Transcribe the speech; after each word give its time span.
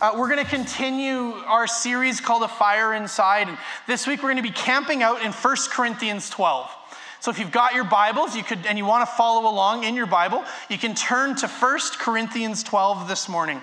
Uh, 0.00 0.14
we're 0.16 0.30
going 0.30 0.42
to 0.42 0.50
continue 0.50 1.34
our 1.46 1.66
series 1.66 2.22
called 2.22 2.42
A 2.42 2.48
Fire 2.48 2.94
Inside. 2.94 3.48
And 3.48 3.58
this 3.86 4.06
week 4.06 4.22
we're 4.22 4.30
going 4.30 4.36
to 4.36 4.42
be 4.42 4.50
camping 4.50 5.02
out 5.02 5.20
in 5.22 5.30
1 5.30 5.56
Corinthians 5.70 6.30
12. 6.30 6.70
So 7.20 7.30
if 7.30 7.38
you've 7.38 7.52
got 7.52 7.74
your 7.74 7.84
Bibles, 7.84 8.34
you 8.34 8.42
could 8.42 8.64
and 8.64 8.78
you 8.78 8.86
want 8.86 9.06
to 9.06 9.14
follow 9.14 9.50
along 9.50 9.84
in 9.84 9.94
your 9.94 10.06
Bible, 10.06 10.42
you 10.70 10.78
can 10.78 10.94
turn 10.94 11.36
to 11.36 11.46
1 11.46 11.78
Corinthians 11.98 12.62
12 12.62 13.08
this 13.08 13.28
morning. 13.28 13.60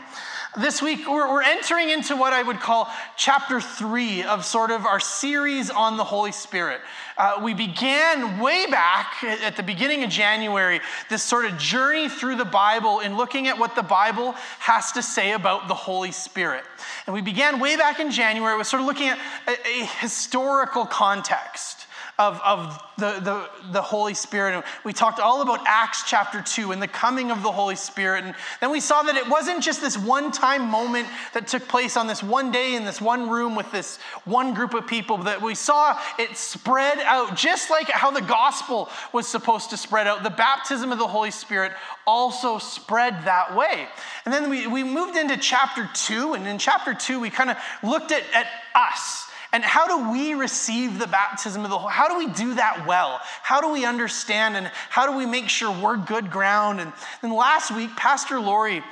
This 0.58 0.82
week, 0.82 1.08
we're, 1.08 1.32
we're 1.32 1.44
entering 1.44 1.90
into 1.90 2.16
what 2.16 2.34
I 2.34 2.42
would 2.42 2.60
call 2.60 2.90
chapter 3.16 3.62
three 3.62 4.24
of 4.24 4.44
sort 4.44 4.72
of 4.72 4.88
our 4.88 5.00
series 5.00 5.70
on 5.70 5.98
the 5.98 6.04
Holy 6.04 6.32
Spirit. 6.32 6.82
Uh, 7.16 7.40
we 7.44 7.54
began 7.54 8.40
way 8.40 8.66
back 8.66 9.24
at 9.24 9.56
the 9.56 9.62
beginning 9.62 10.04
of 10.04 10.10
January 10.10 10.80
this 11.12 11.22
sort 11.22 11.46
of 11.46 11.60
journey 11.60 12.10
through 12.10 12.38
the 12.38 12.46
Bible 12.46 13.02
and 13.02 13.18
looking 13.18 13.48
at 13.48 13.60
what 13.60 13.76
the 13.76 13.84
Bible 13.84 14.32
has 14.58 14.92
to 14.94 15.04
say 15.04 15.34
about 15.34 15.68
the 15.68 15.76
Holy 15.76 16.12
Spirit. 16.12 16.64
And 17.06 17.14
we 17.14 17.22
began 17.22 17.60
way 17.60 17.76
back 17.78 18.00
in 18.00 18.10
January 18.10 18.58
with 18.58 18.66
sort 18.66 18.82
of 18.82 18.88
looking 18.88 19.10
at 19.10 19.20
a, 19.48 19.52
a 19.52 19.86
historical 20.00 20.88
context 20.88 21.87
of, 22.20 22.42
of 22.44 22.84
the, 22.98 23.20
the, 23.20 23.50
the 23.74 23.82
Holy 23.82 24.16
Spirit. 24.16 24.56
And 24.56 24.64
we 24.84 24.92
talked 24.92 25.20
all 25.20 25.44
about 25.44 25.60
Acts 25.68 26.04
chapter 26.08 26.42
2 26.42 26.72
and 26.72 26.82
the 26.82 26.88
coming 26.88 27.30
of 27.30 27.44
the 27.44 27.52
Holy 27.52 27.76
Spirit. 27.76 28.24
And 28.24 28.34
then 28.60 28.72
we 28.72 28.80
saw 28.80 29.04
that 29.04 29.16
it 29.16 29.30
wasn't 29.30 29.62
just 29.62 29.82
this 29.82 29.98
one 29.98 30.32
time 30.32 30.68
moment 30.70 31.08
that 31.34 31.48
took 31.48 31.68
place 31.68 31.96
on 31.96 32.08
this 32.08 32.24
one 32.24 32.52
day 32.52 32.76
in 32.76 32.86
this 32.86 33.00
one 33.00 33.30
room 33.30 33.56
with 33.56 33.72
this 33.72 34.00
one 34.26 34.56
group 34.56 34.74
of 34.74 34.88
people, 34.88 35.18
that 35.20 35.42
we 35.42 35.54
saw 35.54 36.00
it 36.18 36.36
spread 36.36 36.98
out 37.00 37.36
just 37.36 37.70
like 37.70 37.88
how 37.90 38.10
the 38.10 38.22
gospel 38.22 38.90
was 39.14 39.28
supposed 39.28 39.70
to 39.70 39.78
spread 39.78 40.08
out. 40.08 40.24
The 40.24 40.32
baptism 40.32 40.92
of 40.92 40.98
the 40.98 41.08
Holy 41.08 41.32
Spirit 41.32 41.74
also 42.08 42.58
spread 42.58 43.26
that 43.26 43.56
way. 43.56 43.88
And 44.26 44.34
then 44.34 44.50
we, 44.50 44.66
we 44.66 44.84
moved 44.84 45.18
into 45.18 45.38
chapter 45.38 45.88
2. 45.94 46.34
And 46.34 46.48
in 46.48 46.58
chapter 46.58 46.96
2, 46.96 47.20
we 47.20 47.30
kind 47.30 47.52
of 47.52 47.58
looked 47.84 48.12
at, 48.12 48.24
at 48.34 48.48
us 48.74 49.27
and 49.58 49.64
how 49.64 49.88
do 49.88 50.12
we 50.12 50.36
receive 50.36 51.00
the 51.00 51.08
baptism 51.08 51.64
of 51.64 51.72
the 51.72 51.80
Holy? 51.80 51.92
How 51.92 52.08
do 52.08 52.16
we 52.16 52.32
do 52.32 52.54
that 52.54 52.86
well? 52.86 53.20
How 53.42 53.60
do 53.60 53.72
we 53.72 53.86
understand 53.86 54.56
and 54.56 54.68
how 54.92 55.12
do 55.12 55.18
we 55.18 55.26
make 55.26 55.50
sure 55.50 55.72
we're 55.72 55.98
good 55.98 56.30
ground? 56.30 56.80
And 56.80 56.94
then 57.24 57.34
last 57.34 57.76
week, 57.76 57.90
Pastor 57.96 58.40
Lori 58.40 58.84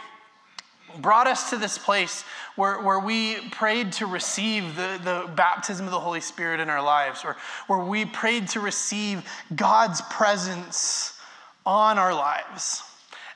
brought 0.98 1.28
us 1.28 1.52
to 1.52 1.58
this 1.58 1.78
place 1.78 2.24
where, 2.56 2.82
where 2.82 3.00
we 3.00 3.48
prayed 3.52 3.92
to 3.92 4.08
receive 4.08 4.76
the, 4.76 5.00
the 5.04 5.32
baptism 5.36 5.86
of 5.86 5.92
the 5.92 6.00
Holy 6.00 6.20
Spirit 6.20 6.60
in 6.60 6.68
our 6.68 6.82
lives, 6.82 7.24
or 7.24 7.38
where 7.68 7.86
we 7.86 8.04
prayed 8.04 8.48
to 8.48 8.60
receive 8.60 9.24
God's 9.56 10.02
presence 10.10 11.14
on 11.64 12.00
our 12.00 12.16
lives. 12.16 12.81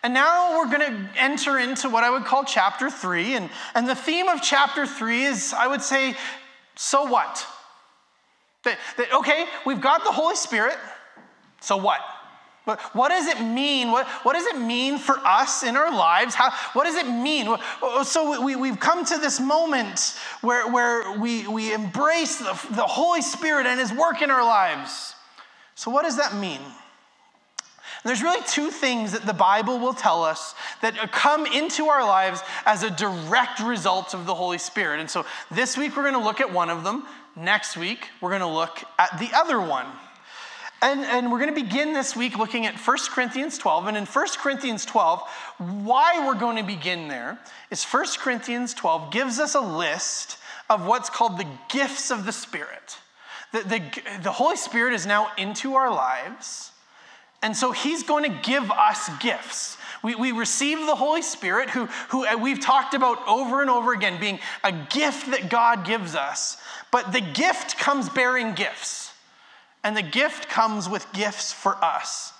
And 0.01 0.15
now 0.15 0.57
we're 0.57 0.71
going 0.71 0.79
to 0.79 1.09
enter 1.19 1.59
into 1.59 1.89
what 1.89 2.03
I 2.03 2.09
would 2.09 2.23
call 2.23 2.45
chapter 2.45 2.89
three. 2.89 3.35
And, 3.35 3.51
and 3.75 3.87
the 3.87 3.93
theme 3.93 4.29
of 4.29 4.41
chapter 4.41 4.87
three 4.87 5.25
is, 5.25 5.53
I 5.53 5.67
would 5.67 5.81
say, 5.81 6.15
so 6.79 7.03
what? 7.03 7.45
That, 8.63 8.77
that, 8.95 9.13
okay, 9.15 9.47
we've 9.65 9.81
got 9.81 10.05
the 10.05 10.13
Holy 10.13 10.37
Spirit, 10.37 10.77
so 11.59 11.75
what? 11.75 11.99
But 12.65 12.79
what 12.95 13.09
does 13.09 13.27
it 13.27 13.41
mean? 13.41 13.91
What, 13.91 14.07
what 14.23 14.31
does 14.31 14.45
it 14.45 14.57
mean 14.57 14.97
for 14.97 15.17
us 15.25 15.63
in 15.63 15.75
our 15.75 15.91
lives? 15.91 16.35
How, 16.35 16.51
what 16.71 16.85
does 16.85 16.95
it 16.95 17.05
mean? 17.05 17.47
Oh, 17.81 18.03
so 18.03 18.41
we, 18.41 18.55
we've 18.55 18.79
come 18.79 19.03
to 19.03 19.17
this 19.17 19.41
moment 19.41 20.17
where, 20.39 20.71
where 20.71 21.19
we, 21.19 21.45
we 21.49 21.73
embrace 21.73 22.37
the, 22.37 22.57
the 22.71 22.87
Holy 22.87 23.21
Spirit 23.21 23.65
and 23.65 23.77
His 23.77 23.91
work 23.91 24.21
in 24.21 24.31
our 24.31 24.45
lives. 24.45 25.15
So, 25.75 25.91
what 25.91 26.03
does 26.03 26.15
that 26.15 26.35
mean? 26.35 26.61
And 28.01 28.09
there's 28.09 28.23
really 28.23 28.41
two 28.47 28.69
things 28.69 29.11
that 29.11 29.25
the 29.25 29.33
Bible 29.33 29.77
will 29.77 29.93
tell 29.93 30.23
us 30.23 30.55
that 30.81 31.11
come 31.11 31.45
into 31.45 31.87
our 31.87 32.05
lives 32.05 32.41
as 32.65 32.83
a 32.83 32.89
direct 32.89 33.59
result 33.59 34.13
of 34.13 34.25
the 34.25 34.33
Holy 34.33 34.57
Spirit. 34.57 35.01
And 35.01 35.09
so 35.09 35.25
this 35.51 35.77
week 35.77 35.97
we're 35.97 36.03
going 36.03 36.13
to 36.13 36.23
look 36.23 36.39
at 36.39 36.53
one 36.53 36.69
of 36.69 36.85
them. 36.85 37.05
Next 37.35 37.75
week 37.75 38.07
we're 38.21 38.29
going 38.29 38.41
to 38.41 38.47
look 38.47 38.81
at 38.97 39.19
the 39.19 39.29
other 39.35 39.59
one. 39.59 39.85
And, 40.81 41.01
and 41.01 41.29
we're 41.29 41.39
going 41.39 41.53
to 41.53 41.61
begin 41.61 41.91
this 41.91 42.15
week 42.15 42.37
looking 42.37 42.65
at 42.65 42.75
1 42.75 42.97
Corinthians 43.09 43.57
12. 43.57 43.87
And 43.87 43.97
in 43.97 44.05
1 44.05 44.27
Corinthians 44.37 44.85
12, 44.85 45.21
why 45.57 46.25
we're 46.25 46.39
going 46.39 46.55
to 46.55 46.63
begin 46.63 47.09
there 47.09 47.37
is 47.69 47.83
1 47.83 48.05
Corinthians 48.19 48.73
12 48.73 49.11
gives 49.11 49.39
us 49.39 49.55
a 49.55 49.59
list 49.59 50.37
of 50.69 50.85
what's 50.85 51.09
called 51.09 51.37
the 51.37 51.47
gifts 51.67 52.11
of 52.11 52.25
the 52.25 52.31
Spirit. 52.31 52.97
The, 53.51 53.59
the, 53.59 54.01
the 54.23 54.31
Holy 54.31 54.55
Spirit 54.55 54.93
is 54.93 55.05
now 55.05 55.31
into 55.37 55.75
our 55.75 55.91
lives. 55.91 56.71
And 57.41 57.55
so 57.55 57.71
he's 57.71 58.03
going 58.03 58.23
to 58.23 58.39
give 58.43 58.69
us 58.71 59.09
gifts. 59.19 59.77
We, 60.03 60.15
we 60.15 60.31
receive 60.31 60.85
the 60.85 60.95
Holy 60.95 61.21
Spirit, 61.21 61.69
who, 61.69 61.85
who 62.09 62.25
uh, 62.25 62.37
we've 62.37 62.59
talked 62.59 62.93
about 62.93 63.25
over 63.27 63.61
and 63.61 63.69
over 63.69 63.93
again, 63.93 64.19
being 64.19 64.39
a 64.63 64.71
gift 64.71 65.31
that 65.31 65.49
God 65.49 65.85
gives 65.85 66.15
us. 66.15 66.57
But 66.91 67.11
the 67.11 67.21
gift 67.21 67.77
comes 67.77 68.09
bearing 68.09 68.53
gifts, 68.53 69.13
and 69.83 69.95
the 69.95 70.01
gift 70.01 70.49
comes 70.49 70.89
with 70.89 71.11
gifts 71.13 71.51
for 71.53 71.75
us 71.83 72.33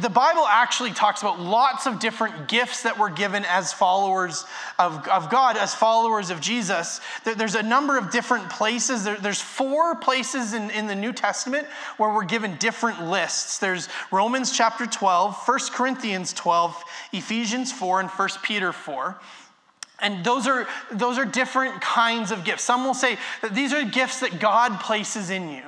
the 0.00 0.08
Bible 0.08 0.44
actually 0.46 0.92
talks 0.92 1.22
about 1.22 1.40
lots 1.40 1.86
of 1.86 2.00
different 2.00 2.48
gifts 2.48 2.82
that 2.82 2.98
were 2.98 3.10
given 3.10 3.44
as 3.44 3.72
followers 3.72 4.44
of, 4.78 5.06
of 5.08 5.30
God, 5.30 5.56
as 5.56 5.74
followers 5.74 6.30
of 6.30 6.40
Jesus. 6.40 7.00
there's 7.24 7.54
a 7.54 7.62
number 7.62 7.98
of 7.98 8.10
different 8.10 8.48
places. 8.50 9.04
There, 9.04 9.16
there's 9.16 9.40
four 9.40 9.96
places 9.96 10.54
in, 10.54 10.70
in 10.70 10.86
the 10.86 10.94
New 10.94 11.12
Testament 11.12 11.66
where 11.96 12.12
we're 12.12 12.24
given 12.24 12.56
different 12.56 13.04
lists. 13.04 13.58
There's 13.58 13.88
Romans 14.10 14.52
chapter 14.52 14.86
12, 14.86 15.36
1 15.46 15.58
Corinthians 15.72 16.32
12, 16.32 16.84
Ephesians 17.12 17.72
4, 17.72 18.00
and 18.00 18.08
1 18.08 18.28
Peter 18.42 18.72
4. 18.72 19.18
And 20.00 20.24
those 20.24 20.46
are, 20.46 20.68
those 20.92 21.18
are 21.18 21.24
different 21.24 21.80
kinds 21.80 22.30
of 22.30 22.44
gifts. 22.44 22.62
Some 22.62 22.84
will 22.84 22.94
say 22.94 23.18
that 23.42 23.54
these 23.54 23.72
are 23.72 23.84
gifts 23.84 24.20
that 24.20 24.38
God 24.38 24.80
places 24.80 25.30
in 25.30 25.48
you. 25.48 25.67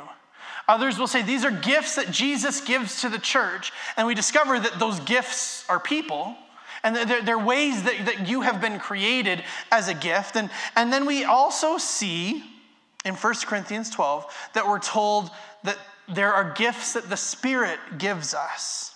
Others 0.70 1.00
will 1.00 1.08
say 1.08 1.22
these 1.22 1.44
are 1.44 1.50
gifts 1.50 1.96
that 1.96 2.12
Jesus 2.12 2.60
gives 2.60 3.00
to 3.00 3.08
the 3.08 3.18
church, 3.18 3.72
and 3.96 4.06
we 4.06 4.14
discover 4.14 4.60
that 4.60 4.78
those 4.78 5.00
gifts 5.00 5.68
are 5.68 5.80
people. 5.80 6.36
And 6.84 6.94
they're, 6.94 7.22
they're 7.22 7.38
ways 7.38 7.82
that, 7.82 8.06
that 8.06 8.28
you 8.28 8.42
have 8.42 8.60
been 8.60 8.78
created 8.78 9.42
as 9.72 9.88
a 9.88 9.94
gift. 9.94 10.36
And, 10.36 10.48
and 10.76 10.92
then 10.92 11.06
we 11.06 11.24
also 11.24 11.76
see 11.76 12.44
in 13.04 13.14
1 13.16 13.34
Corinthians 13.46 13.90
12 13.90 14.50
that 14.54 14.66
we're 14.66 14.78
told 14.78 15.30
that 15.64 15.76
there 16.08 16.32
are 16.32 16.52
gifts 16.52 16.92
that 16.92 17.10
the 17.10 17.16
Spirit 17.16 17.80
gives 17.98 18.32
us. 18.32 18.89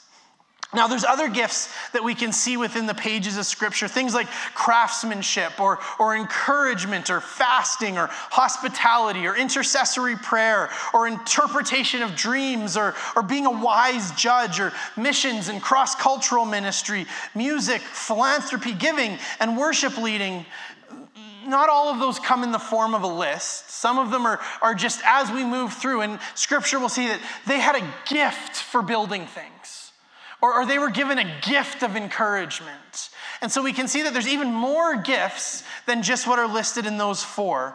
Now, 0.74 0.88
there's 0.88 1.04
other 1.04 1.28
gifts 1.28 1.72
that 1.92 2.02
we 2.02 2.14
can 2.14 2.32
see 2.32 2.56
within 2.56 2.86
the 2.86 2.94
pages 2.94 3.36
of 3.36 3.46
Scripture, 3.46 3.86
things 3.86 4.12
like 4.12 4.26
craftsmanship 4.54 5.60
or, 5.60 5.78
or 6.00 6.16
encouragement 6.16 7.10
or 7.10 7.20
fasting 7.20 7.96
or 7.96 8.08
hospitality 8.10 9.26
or 9.26 9.36
intercessory 9.36 10.16
prayer 10.16 10.70
or 10.92 11.06
interpretation 11.06 12.02
of 12.02 12.16
dreams 12.16 12.76
or, 12.76 12.94
or 13.14 13.22
being 13.22 13.46
a 13.46 13.50
wise 13.50 14.10
judge 14.12 14.58
or 14.58 14.72
missions 14.96 15.48
and 15.48 15.62
cross 15.62 15.94
cultural 15.94 16.44
ministry, 16.44 17.06
music, 17.34 17.80
philanthropy, 17.80 18.72
giving, 18.72 19.18
and 19.38 19.56
worship 19.56 19.96
leading. 19.96 20.44
Not 21.46 21.68
all 21.68 21.92
of 21.92 22.00
those 22.00 22.18
come 22.18 22.42
in 22.42 22.50
the 22.50 22.58
form 22.58 22.94
of 22.94 23.02
a 23.02 23.06
list. 23.06 23.70
Some 23.70 23.98
of 23.98 24.10
them 24.10 24.26
are, 24.26 24.40
are 24.62 24.74
just 24.74 25.02
as 25.04 25.30
we 25.30 25.44
move 25.44 25.74
through, 25.74 26.00
and 26.00 26.18
Scripture 26.34 26.80
will 26.80 26.88
see 26.88 27.06
that 27.06 27.20
they 27.46 27.60
had 27.60 27.76
a 27.76 27.94
gift 28.06 28.56
for 28.56 28.82
building 28.82 29.26
things 29.26 29.83
or, 30.44 30.60
or 30.60 30.66
they 30.66 30.78
were 30.78 30.90
given 30.90 31.18
a 31.18 31.40
gift 31.40 31.82
of 31.82 31.96
encouragement. 31.96 33.08
And 33.40 33.50
so 33.50 33.62
we 33.62 33.72
can 33.72 33.88
see 33.88 34.02
that 34.02 34.12
there's 34.12 34.28
even 34.28 34.52
more 34.52 34.94
gifts 34.94 35.64
than 35.86 36.02
just 36.02 36.26
what 36.26 36.38
are 36.38 36.46
listed 36.46 36.84
in 36.84 36.98
those 36.98 37.24
four. 37.24 37.74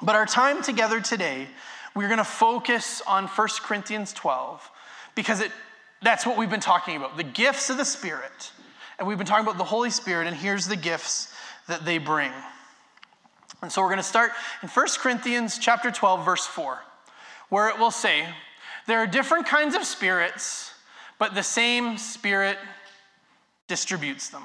But 0.00 0.16
our 0.16 0.24
time 0.24 0.62
together 0.62 1.02
today, 1.02 1.48
we're 1.94 2.08
going 2.08 2.16
to 2.16 2.24
focus 2.24 3.02
on 3.06 3.26
1 3.26 3.48
Corinthians 3.60 4.14
12 4.14 4.70
because 5.14 5.42
it, 5.42 5.52
that's 6.00 6.24
what 6.24 6.38
we've 6.38 6.48
been 6.48 6.60
talking 6.60 6.96
about 6.96 7.18
the 7.18 7.22
gifts 7.22 7.68
of 7.68 7.76
the 7.76 7.84
Spirit. 7.84 8.52
And 8.98 9.06
we've 9.06 9.18
been 9.18 9.26
talking 9.26 9.44
about 9.44 9.58
the 9.58 9.64
Holy 9.64 9.90
Spirit, 9.90 10.26
and 10.26 10.34
here's 10.34 10.66
the 10.66 10.76
gifts 10.76 11.30
that 11.68 11.84
they 11.84 11.98
bring. 11.98 12.32
And 13.60 13.70
so 13.70 13.82
we're 13.82 13.88
going 13.88 13.98
to 13.98 14.02
start 14.02 14.30
in 14.62 14.70
1 14.70 14.86
Corinthians 14.98 15.58
chapter 15.58 15.90
12 15.90 16.24
verse 16.24 16.46
4, 16.46 16.78
where 17.50 17.68
it 17.68 17.78
will 17.78 17.90
say, 17.90 18.26
there 18.86 19.00
are 19.00 19.06
different 19.06 19.46
kinds 19.46 19.74
of 19.74 19.84
spirits, 19.84 20.72
but 21.18 21.34
the 21.34 21.42
same 21.42 21.98
Spirit 21.98 22.58
distributes 23.68 24.28
them. 24.28 24.42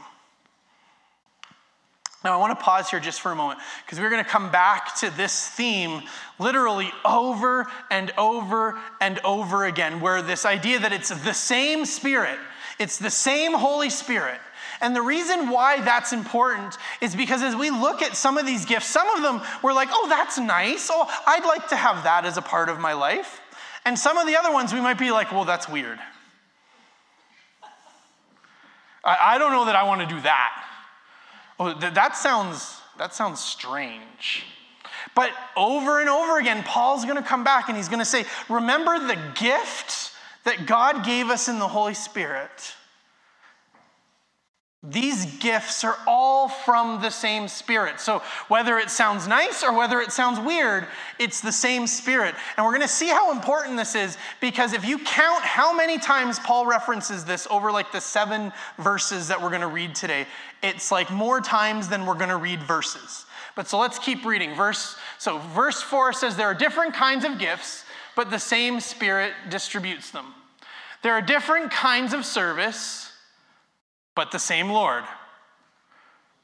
Now, 2.24 2.36
I 2.36 2.38
want 2.38 2.58
to 2.58 2.64
pause 2.64 2.90
here 2.90 3.00
just 3.00 3.20
for 3.20 3.32
a 3.32 3.36
moment 3.36 3.60
because 3.84 4.00
we're 4.00 4.12
going 4.12 4.24
to 4.24 4.30
come 4.30 4.52
back 4.52 4.96
to 4.98 5.10
this 5.18 5.48
theme 5.48 6.04
literally 6.38 6.92
over 7.04 7.66
and 7.90 8.12
over 8.16 8.80
and 9.00 9.20
over 9.26 9.66
again, 9.66 10.02
where 10.02 10.22
this 10.22 10.46
idea 10.46 10.80
that 10.80 10.94
it's 10.94 11.10
the 11.10 11.34
same 11.34 11.84
Spirit, 11.84 12.38
it's 12.80 13.00
the 13.00 13.10
same 13.10 13.54
Holy 13.54 13.90
Spirit. 13.90 14.40
And 14.82 14.96
the 14.96 15.02
reason 15.02 15.50
why 15.50 15.82
that's 15.82 16.14
important 16.14 16.78
is 17.02 17.16
because 17.16 17.42
as 17.42 17.56
we 17.56 17.70
look 17.70 18.02
at 18.02 18.16
some 18.16 18.38
of 18.38 18.46
these 18.46 18.66
gifts, 18.66 18.88
some 18.88 19.08
of 19.10 19.22
them 19.24 19.42
we're 19.64 19.74
like, 19.74 19.90
oh, 19.92 20.08
that's 20.08 20.38
nice. 20.38 20.90
Oh, 20.92 21.08
I'd 21.26 21.46
like 21.46 21.70
to 21.70 21.76
have 21.76 22.04
that 22.04 22.26
as 22.26 22.38
a 22.38 22.42
part 22.42 22.70
of 22.70 22.80
my 22.80 22.94
life. 22.94 23.42
And 23.86 23.98
some 23.98 24.18
of 24.18 24.28
the 24.28 24.36
other 24.36 24.52
ones 24.52 24.74
we 24.74 24.82
might 24.82 25.00
be 25.00 25.12
like, 25.12 25.32
well, 25.32 25.46
that's 25.46 25.68
weird. 25.68 26.00
I, 29.04 29.36
I 29.36 29.38
don't 29.38 29.52
know 29.52 29.66
that 29.66 29.76
I 29.76 29.84
want 29.84 30.02
to 30.02 30.08
do 30.08 30.22
that. 30.22 30.66
Oh, 31.60 31.74
that 31.74 32.16
sounds 32.16 32.80
that 32.98 33.14
sounds 33.14 33.40
strange. 33.40 34.46
But 35.16 35.32
over 35.58 36.00
and 36.00 36.10
over 36.10 36.40
again, 36.40 36.64
Paul's 36.64 37.06
going 37.06 37.18
to 37.18 37.28
come 37.28 37.44
back 37.44 37.68
and 37.68 37.78
he's 37.78 37.90
going 37.90 38.00
to 38.00 38.06
say, 38.06 38.26
Remember 38.50 39.00
the 39.00 39.18
gift 39.36 40.12
that 40.44 40.66
God 40.66 41.06
gave 41.06 41.30
us 41.30 41.48
in 41.48 41.60
the 41.60 41.68
Holy 41.68 41.94
Spirit. 41.94 42.76
These 44.84 45.38
gifts 45.38 45.84
are 45.84 45.96
all 46.08 46.50
from 46.50 47.04
the 47.04 47.12
same 47.12 47.48
Spirit. 47.48 48.00
So, 48.00 48.24
whether 48.48 48.80
it 48.80 48.90
sounds 48.90 49.28
nice 49.28 49.64
or 49.64 49.78
whether 49.78 50.02
it 50.02 50.12
sounds 50.12 50.40
weird, 50.40 50.88
it's 51.20 51.40
the 51.40 51.52
same 51.52 51.86
Spirit. 51.86 52.34
And 52.58 52.66
we're 52.66 52.72
going 52.72 52.82
to 52.82 52.88
see 52.88 53.08
how 53.08 53.32
important 53.32 53.78
this 53.78 53.94
is 53.94 54.18
because 54.40 54.74
if 54.74 54.84
you 54.84 54.98
count 54.98 55.44
how 55.44 55.72
many 55.72 56.00
times 56.00 56.40
Paul 56.40 56.66
references 56.66 57.24
this 57.24 57.48
over 57.52 57.72
like 57.72 57.92
the 57.92 58.02
seven 58.02 58.52
verses 58.80 59.28
that 59.28 59.40
we're 59.40 59.50
going 59.50 59.62
to 59.62 59.68
read 59.68 59.94
today, 59.94 60.26
it's 60.64 60.92
like 60.92 61.12
more 61.12 61.42
times 61.42 61.88
than 61.88 62.08
we're 62.08 62.16
going 62.16 62.30
to 62.30 62.38
read 62.38 62.64
verses. 62.64 63.26
But 63.56 63.68
so 63.68 63.78
let's 63.78 64.00
keep 64.00 64.26
reading. 64.26 64.56
Verse 64.56 64.96
so 65.20 65.38
verse 65.54 65.80
4 65.84 66.14
says 66.14 66.36
there 66.36 66.48
are 66.48 66.56
different 66.56 66.96
kinds 66.96 67.24
of 67.24 67.38
gifts, 67.38 67.86
but 68.16 68.32
the 68.32 68.40
same 68.40 68.80
Spirit 68.80 69.34
distributes 69.48 70.10
them. 70.10 70.34
There 71.04 71.14
are 71.14 71.22
different 71.22 71.70
kinds 71.70 72.16
of 72.16 72.26
service 72.26 73.11
but 74.22 74.30
the 74.30 74.38
same 74.38 74.70
Lord. 74.70 75.04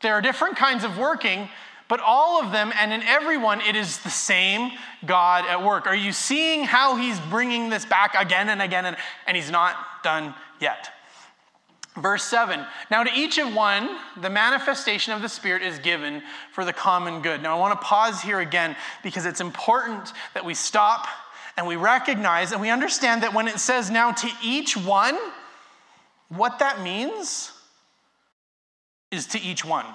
There 0.01 0.15
are 0.15 0.21
different 0.21 0.55
kinds 0.55 0.83
of 0.83 0.97
working, 0.97 1.47
but 1.87 1.99
all 1.99 2.43
of 2.43 2.51
them 2.51 2.73
and 2.75 2.91
in 2.91 3.03
everyone, 3.03 3.61
it 3.61 3.75
is 3.75 3.99
the 3.99 4.09
same 4.09 4.71
God 5.05 5.45
at 5.45 5.63
work. 5.63 5.85
Are 5.85 5.95
you 5.95 6.11
seeing 6.11 6.63
how 6.63 6.95
he's 6.95 7.19
bringing 7.29 7.69
this 7.69 7.85
back 7.85 8.15
again 8.17 8.49
and 8.49 8.63
again, 8.63 8.87
and, 8.87 8.97
and 9.27 9.37
he's 9.37 9.51
not 9.51 9.75
done 10.03 10.33
yet? 10.59 10.89
Verse 11.95 12.23
7 12.23 12.65
Now, 12.89 13.03
to 13.03 13.11
each 13.15 13.37
of 13.37 13.53
one, 13.53 13.95
the 14.23 14.31
manifestation 14.31 15.13
of 15.13 15.21
the 15.21 15.29
Spirit 15.29 15.61
is 15.61 15.77
given 15.77 16.23
for 16.53 16.65
the 16.65 16.73
common 16.73 17.21
good. 17.21 17.43
Now, 17.43 17.55
I 17.55 17.59
want 17.59 17.79
to 17.79 17.85
pause 17.85 18.23
here 18.23 18.39
again 18.39 18.75
because 19.03 19.27
it's 19.27 19.39
important 19.39 20.13
that 20.33 20.43
we 20.43 20.55
stop 20.55 21.05
and 21.55 21.67
we 21.67 21.75
recognize 21.75 22.53
and 22.53 22.59
we 22.59 22.71
understand 22.71 23.21
that 23.21 23.35
when 23.35 23.47
it 23.47 23.59
says 23.59 23.91
now 23.91 24.13
to 24.13 24.31
each 24.41 24.75
one, 24.75 25.15
what 26.29 26.57
that 26.57 26.81
means 26.81 27.51
is 29.11 29.27
to 29.27 29.41
each 29.41 29.63
one. 29.63 29.85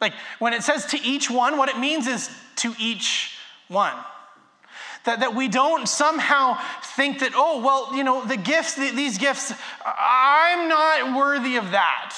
Like 0.00 0.14
when 0.38 0.52
it 0.52 0.62
says 0.62 0.86
to 0.86 1.00
each 1.02 1.30
one, 1.30 1.58
what 1.58 1.68
it 1.68 1.78
means 1.78 2.06
is 2.06 2.30
to 2.56 2.74
each 2.78 3.36
one. 3.68 3.94
That, 5.04 5.20
that 5.20 5.34
we 5.34 5.48
don't 5.48 5.88
somehow 5.88 6.58
think 6.96 7.20
that, 7.20 7.32
oh, 7.34 7.62
well, 7.62 7.96
you 7.96 8.04
know, 8.04 8.24
the 8.24 8.36
gifts, 8.36 8.74
these 8.74 9.16
gifts, 9.16 9.52
I'm 9.84 10.68
not 10.68 11.16
worthy 11.16 11.56
of 11.56 11.70
that. 11.70 12.16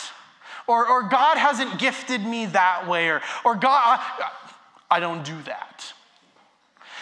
Or, 0.67 0.89
or 0.89 1.09
God 1.09 1.39
hasn't 1.39 1.79
gifted 1.79 2.25
me 2.25 2.47
that 2.47 2.89
way. 2.89 3.09
Or, 3.09 3.21
or 3.45 3.55
God, 3.55 4.01
I, 4.01 4.31
I 4.91 5.01
don't 5.01 5.25
do 5.25 5.41
that. 5.43 5.93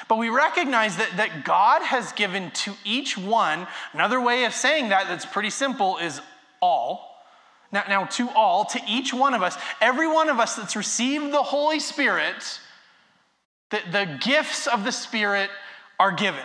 But 0.07 0.19
we 0.19 0.29
recognize 0.29 0.97
that, 0.97 1.17
that 1.17 1.45
God 1.45 1.83
has 1.83 2.13
given 2.13 2.51
to 2.51 2.75
each 2.85 3.17
one, 3.17 3.67
another 3.93 4.21
way 4.21 4.45
of 4.45 4.53
saying 4.53 4.91
that 4.91 5.09
that's 5.09 5.25
pretty 5.25 5.51
simple 5.51 5.99
is 5.99 6.21
all. 6.61 7.10
Now, 7.73 7.85
now, 7.89 8.05
to 8.05 8.29
all, 8.31 8.65
to 8.67 8.81
each 8.89 9.15
one 9.15 9.35
of 9.35 9.43
us, 9.43 9.57
every 9.81 10.09
one 10.09 10.29
of 10.29 10.41
us 10.41 10.57
that's 10.57 10.75
received 10.75 11.33
the 11.33 11.43
Holy 11.43 11.79
Spirit, 11.79 12.61
the, 13.71 13.81
the 13.93 14.19
gifts 14.21 14.67
of 14.67 14.85
the 14.85 14.91
Spirit 14.91 15.51
are 15.99 16.11
given. 16.11 16.45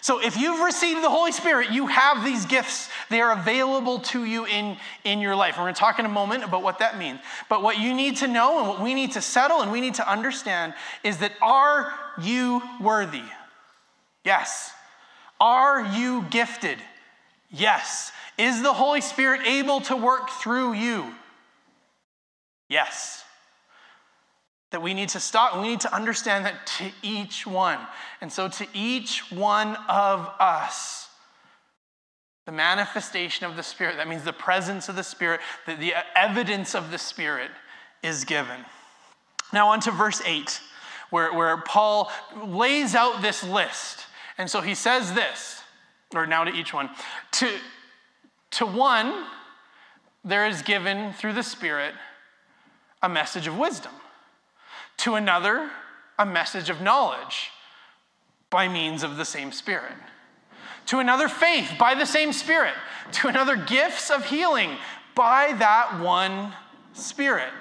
So 0.00 0.20
if 0.20 0.36
you've 0.36 0.60
received 0.60 1.02
the 1.02 1.10
Holy 1.10 1.32
Spirit, 1.32 1.70
you 1.70 1.86
have 1.86 2.24
these 2.24 2.46
gifts. 2.46 2.88
They 3.08 3.20
are 3.20 3.32
available 3.32 3.98
to 4.00 4.24
you 4.24 4.46
in, 4.46 4.76
in 5.04 5.20
your 5.20 5.34
life. 5.34 5.56
We're 5.56 5.64
going 5.64 5.74
to 5.74 5.80
talk 5.80 5.98
in 5.98 6.06
a 6.06 6.10
moment 6.10 6.44
about 6.44 6.62
what 6.62 6.78
that 6.80 6.98
means. 6.98 7.20
But 7.48 7.62
what 7.62 7.78
you 7.78 7.94
need 7.94 8.18
to 8.18 8.28
know 8.28 8.58
and 8.60 8.68
what 8.68 8.80
we 8.80 8.94
need 8.94 9.12
to 9.12 9.20
settle 9.20 9.62
and 9.62 9.72
we 9.72 9.80
need 9.80 9.94
to 9.94 10.08
understand 10.08 10.74
is 11.02 11.18
that 11.18 11.32
are 11.40 11.92
you 12.20 12.62
worthy? 12.80 13.22
Yes. 14.24 14.72
Are 15.40 15.84
you 15.94 16.24
gifted? 16.30 16.78
Yes. 17.50 18.12
Is 18.38 18.62
the 18.62 18.72
Holy 18.72 19.00
Spirit 19.00 19.46
able 19.46 19.80
to 19.82 19.96
work 19.96 20.30
through 20.30 20.74
you? 20.74 21.14
Yes. 22.68 23.24
That 24.72 24.82
we 24.82 24.94
need 24.94 25.10
to 25.10 25.20
stop, 25.20 25.56
we 25.56 25.68
need 25.68 25.80
to 25.80 25.94
understand 25.94 26.44
that 26.44 26.66
to 26.78 26.90
each 27.02 27.46
one. 27.46 27.78
And 28.20 28.32
so, 28.32 28.48
to 28.48 28.66
each 28.74 29.30
one 29.30 29.76
of 29.88 30.28
us, 30.40 31.08
the 32.46 32.52
manifestation 32.52 33.46
of 33.46 33.56
the 33.56 33.62
Spirit, 33.62 33.96
that 33.96 34.08
means 34.08 34.24
the 34.24 34.32
presence 34.32 34.88
of 34.88 34.96
the 34.96 35.04
Spirit, 35.04 35.40
the, 35.66 35.74
the 35.74 35.94
evidence 36.16 36.74
of 36.74 36.90
the 36.90 36.98
Spirit 36.98 37.50
is 38.02 38.24
given. 38.24 38.64
Now, 39.52 39.68
on 39.68 39.80
to 39.80 39.90
verse 39.90 40.20
8, 40.24 40.60
where, 41.10 41.32
where 41.32 41.56
Paul 41.58 42.10
lays 42.44 42.94
out 42.94 43.22
this 43.22 43.42
list. 43.44 44.06
And 44.38 44.50
so 44.50 44.60
he 44.60 44.74
says 44.74 45.14
this, 45.14 45.55
or 46.16 46.26
now 46.26 46.44
to 46.44 46.52
each 46.52 46.72
one, 46.72 46.90
to, 47.32 47.50
to 48.52 48.66
one, 48.66 49.26
there 50.24 50.46
is 50.46 50.62
given 50.62 51.12
through 51.12 51.32
the 51.34 51.42
Spirit 51.42 51.94
a 53.02 53.08
message 53.08 53.46
of 53.46 53.58
wisdom. 53.58 53.92
To 54.98 55.14
another, 55.14 55.70
a 56.18 56.26
message 56.26 56.70
of 56.70 56.80
knowledge 56.80 57.50
by 58.50 58.68
means 58.68 59.02
of 59.02 59.16
the 59.16 59.24
same 59.24 59.52
Spirit. 59.52 59.92
To 60.86 60.98
another, 60.98 61.28
faith 61.28 61.72
by 61.78 61.94
the 61.94 62.06
same 62.06 62.32
Spirit. 62.32 62.74
To 63.12 63.28
another, 63.28 63.56
gifts 63.56 64.10
of 64.10 64.26
healing 64.26 64.76
by 65.14 65.52
that 65.58 66.00
one 66.00 66.52
Spirit. 66.92 67.52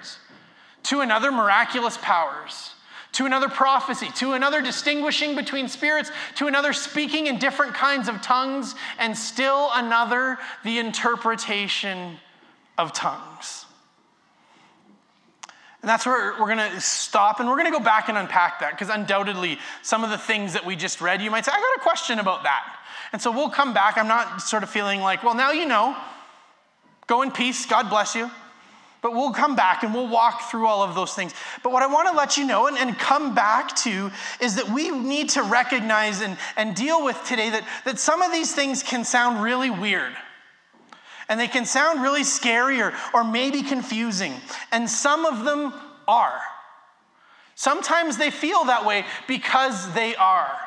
To 0.83 1.01
another, 1.01 1.31
miraculous 1.31 1.97
powers 1.97 2.74
to 3.15 3.25
another 3.25 3.49
prophecy, 3.49 4.07
to 4.15 4.33
another 4.33 4.61
distinguishing 4.61 5.35
between 5.35 5.67
spirits, 5.67 6.11
to 6.35 6.47
another 6.47 6.73
speaking 6.73 7.27
in 7.27 7.39
different 7.39 7.73
kinds 7.73 8.07
of 8.07 8.21
tongues, 8.21 8.75
and 8.99 9.17
still 9.17 9.69
another 9.73 10.37
the 10.63 10.79
interpretation 10.79 12.17
of 12.77 12.91
tongues. 12.93 13.65
And 15.81 15.89
that's 15.89 16.05
where 16.05 16.33
we're 16.39 16.53
going 16.53 16.71
to 16.71 16.81
stop 16.81 17.39
and 17.39 17.47
we're 17.47 17.57
going 17.57 17.71
to 17.71 17.77
go 17.77 17.83
back 17.83 18.09
and 18.09 18.17
unpack 18.17 18.59
that 18.61 18.71
because 18.71 18.89
undoubtedly 18.89 19.59
some 19.83 20.03
of 20.03 20.09
the 20.09 20.17
things 20.17 20.53
that 20.53 20.65
we 20.65 20.75
just 20.75 20.99
read, 20.99 21.21
you 21.21 21.29
might 21.29 21.45
say, 21.45 21.51
I 21.53 21.59
got 21.59 21.77
a 21.77 21.81
question 21.81 22.19
about 22.19 22.43
that. 22.43 22.75
And 23.13 23.21
so 23.21 23.31
we'll 23.31 23.51
come 23.51 23.73
back. 23.73 23.97
I'm 23.97 24.07
not 24.07 24.41
sort 24.41 24.63
of 24.63 24.69
feeling 24.69 24.99
like, 25.01 25.23
well, 25.23 25.35
now 25.35 25.51
you 25.51 25.65
know. 25.65 25.95
Go 27.07 27.21
in 27.21 27.29
peace. 27.29 27.67
God 27.67 27.89
bless 27.89 28.15
you. 28.15 28.31
But 29.05 29.13
we'll 29.13 29.33
come 29.33 29.55
back 29.55 29.83
and 29.83 29.93
we'll 29.93 30.07
walk 30.07 30.49
through 30.49 30.65
all 30.65 30.81
of 30.81 30.95
those 30.95 31.13
things. 31.13 31.31
But 31.61 31.71
what 31.71 31.83
I 31.83 31.85
want 31.85 32.09
to 32.09 32.17
let 32.17 32.37
you 32.37 32.47
know 32.47 32.65
and, 32.65 32.75
and 32.75 32.97
come 32.97 33.35
back 33.35 33.75
to 33.83 34.09
is 34.41 34.55
that 34.55 34.67
we 34.67 34.89
need 34.89 35.29
to 35.29 35.43
recognize 35.43 36.21
and, 36.21 36.35
and 36.57 36.75
deal 36.75 37.05
with 37.05 37.23
today 37.23 37.51
that, 37.51 37.63
that 37.85 37.99
some 37.99 38.23
of 38.23 38.31
these 38.31 38.55
things 38.55 38.81
can 38.81 39.05
sound 39.05 39.43
really 39.43 39.69
weird. 39.69 40.13
And 41.29 41.39
they 41.39 41.47
can 41.47 41.67
sound 41.67 42.01
really 42.01 42.23
scary 42.23 42.81
or, 42.81 42.93
or 43.13 43.23
maybe 43.23 43.61
confusing. 43.61 44.33
And 44.71 44.89
some 44.89 45.27
of 45.27 45.45
them 45.45 45.71
are. 46.07 46.41
Sometimes 47.53 48.17
they 48.17 48.31
feel 48.31 48.63
that 48.63 48.87
way 48.87 49.05
because 49.27 49.93
they 49.93 50.15
are. 50.15 50.57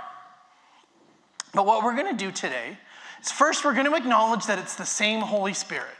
But 1.55 1.67
what 1.67 1.83
we're 1.83 1.97
going 1.97 2.17
to 2.17 2.25
do 2.25 2.31
today 2.31 2.79
is 3.21 3.33
first, 3.33 3.65
we're 3.65 3.75
going 3.75 3.91
to 3.91 3.97
acknowledge 3.97 4.47
that 4.47 4.61
it's 4.61 4.77
the 4.77 4.87
same 4.87 5.23
Holy 5.23 5.55
Spirit. 5.55 5.98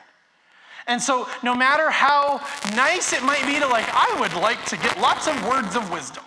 And 0.89 1.01
so, 1.01 1.29
no 1.43 1.55
matter 1.55 1.91
how 1.91 2.41
nice 2.75 3.13
it 3.13 3.23
might 3.23 3.45
be 3.45 3.61
to, 3.61 3.69
like, 3.69 3.85
I 3.93 4.17
would 4.19 4.33
like 4.41 4.65
to 4.67 4.77
get 4.79 4.99
lots 4.99 5.29
of 5.29 5.37
words 5.47 5.77
of 5.77 5.93
wisdom. 5.93 6.25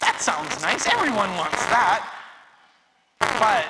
That 0.00 0.20
sounds 0.20 0.60
nice. 0.60 0.86
Everyone 0.86 1.30
wants 1.34 1.64
that. 1.72 2.12
But 3.40 3.64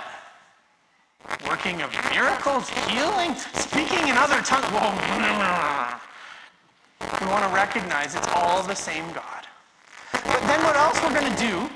working 1.48 1.80
of 1.80 1.94
miracles, 2.10 2.68
healing, 2.90 3.36
speaking 3.54 4.08
in 4.08 4.18
other 4.18 4.42
tongues, 4.42 4.66
well, 4.74 4.90
we 7.20 7.26
want 7.30 7.44
to 7.46 7.54
recognize 7.54 8.16
it's 8.16 8.28
all 8.34 8.64
the 8.64 8.74
same 8.74 9.06
God. 9.12 9.46
But 10.10 10.40
then 10.50 10.60
what 10.64 10.74
else 10.74 11.00
we're 11.02 11.14
going 11.14 11.32
to 11.32 11.38
do 11.38 11.70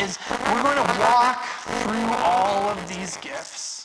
is 0.00 0.18
we're 0.48 0.62
going 0.62 0.80
to 0.80 0.96
walk 0.98 1.44
through 1.84 2.08
all 2.24 2.70
of 2.70 2.88
these 2.88 3.18
gifts 3.18 3.81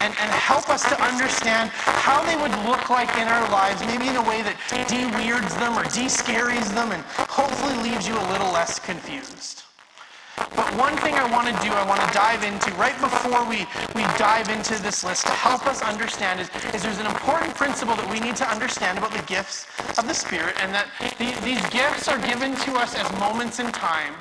and, 0.00 0.14
and 0.16 0.30
help 0.32 0.68
us 0.68 0.82
to 0.88 0.96
understand 1.02 1.70
how 1.70 2.24
they 2.24 2.36
would 2.36 2.52
look 2.64 2.90
like 2.90 3.10
in 3.16 3.28
our 3.28 3.48
lives, 3.50 3.80
maybe 3.84 4.08
in 4.08 4.16
a 4.16 4.26
way 4.28 4.42
that 4.42 4.56
de-weirds 4.88 5.54
them 5.56 5.76
or 5.76 5.84
de-scaries 5.92 6.72
them 6.74 6.92
and 6.92 7.02
hopefully 7.28 7.76
leaves 7.84 8.08
you 8.08 8.14
a 8.14 8.26
little 8.32 8.50
less 8.52 8.78
confused. 8.78 9.64
But 10.56 10.72
one 10.76 10.96
thing 10.96 11.14
I 11.14 11.30
want 11.30 11.48
to 11.48 11.56
do, 11.62 11.68
I 11.68 11.86
want 11.86 12.00
to 12.00 12.10
dive 12.16 12.44
into 12.44 12.72
right 12.80 12.96
before 13.00 13.44
we, 13.44 13.68
we 13.94 14.02
dive 14.16 14.48
into 14.48 14.80
this 14.80 15.04
list 15.04 15.26
to 15.26 15.32
help 15.32 15.66
us 15.66 15.82
understand 15.82 16.40
is, 16.40 16.48
is 16.72 16.82
there's 16.82 16.98
an 16.98 17.06
important 17.06 17.54
principle 17.54 17.94
that 17.96 18.08
we 18.10 18.20
need 18.20 18.36
to 18.36 18.48
understand 18.48 18.96
about 18.96 19.12
the 19.12 19.22
gifts 19.26 19.66
of 19.98 20.08
the 20.08 20.14
Spirit 20.14 20.56
and 20.62 20.72
that 20.72 20.88
the, 21.18 21.36
these 21.44 21.60
gifts 21.68 22.08
are 22.08 22.18
given 22.24 22.56
to 22.64 22.72
us 22.80 22.94
as 22.96 23.04
moments 23.20 23.60
in 23.60 23.70
time, 23.70 24.14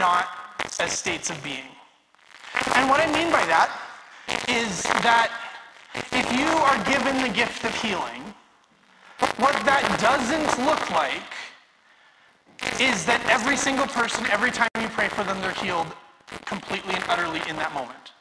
not 0.00 0.28
as 0.80 0.92
states 0.92 1.28
of 1.28 1.42
being. 1.44 1.68
And 2.76 2.88
what 2.88 3.00
I 3.00 3.06
mean 3.12 3.30
by 3.30 3.44
that 3.46 3.68
is 4.48 4.82
that 5.02 5.30
if 6.12 6.26
you 6.32 6.46
are 6.46 6.78
given 6.84 7.22
the 7.22 7.28
gift 7.28 7.64
of 7.64 7.74
healing, 7.80 8.22
what 9.36 9.54
that 9.64 9.84
doesn't 10.00 10.66
look 10.66 10.90
like 10.90 11.22
is 12.80 13.04
that 13.06 13.24
every 13.30 13.56
single 13.56 13.86
person, 13.86 14.26
every 14.30 14.50
time 14.50 14.68
you 14.80 14.88
pray 14.88 15.08
for 15.08 15.24
them, 15.24 15.40
they're 15.40 15.52
healed 15.52 15.86
completely 16.44 16.94
and 16.94 17.04
utterly 17.08 17.40
in 17.48 17.56
that 17.56 17.72
moment. 17.74 18.12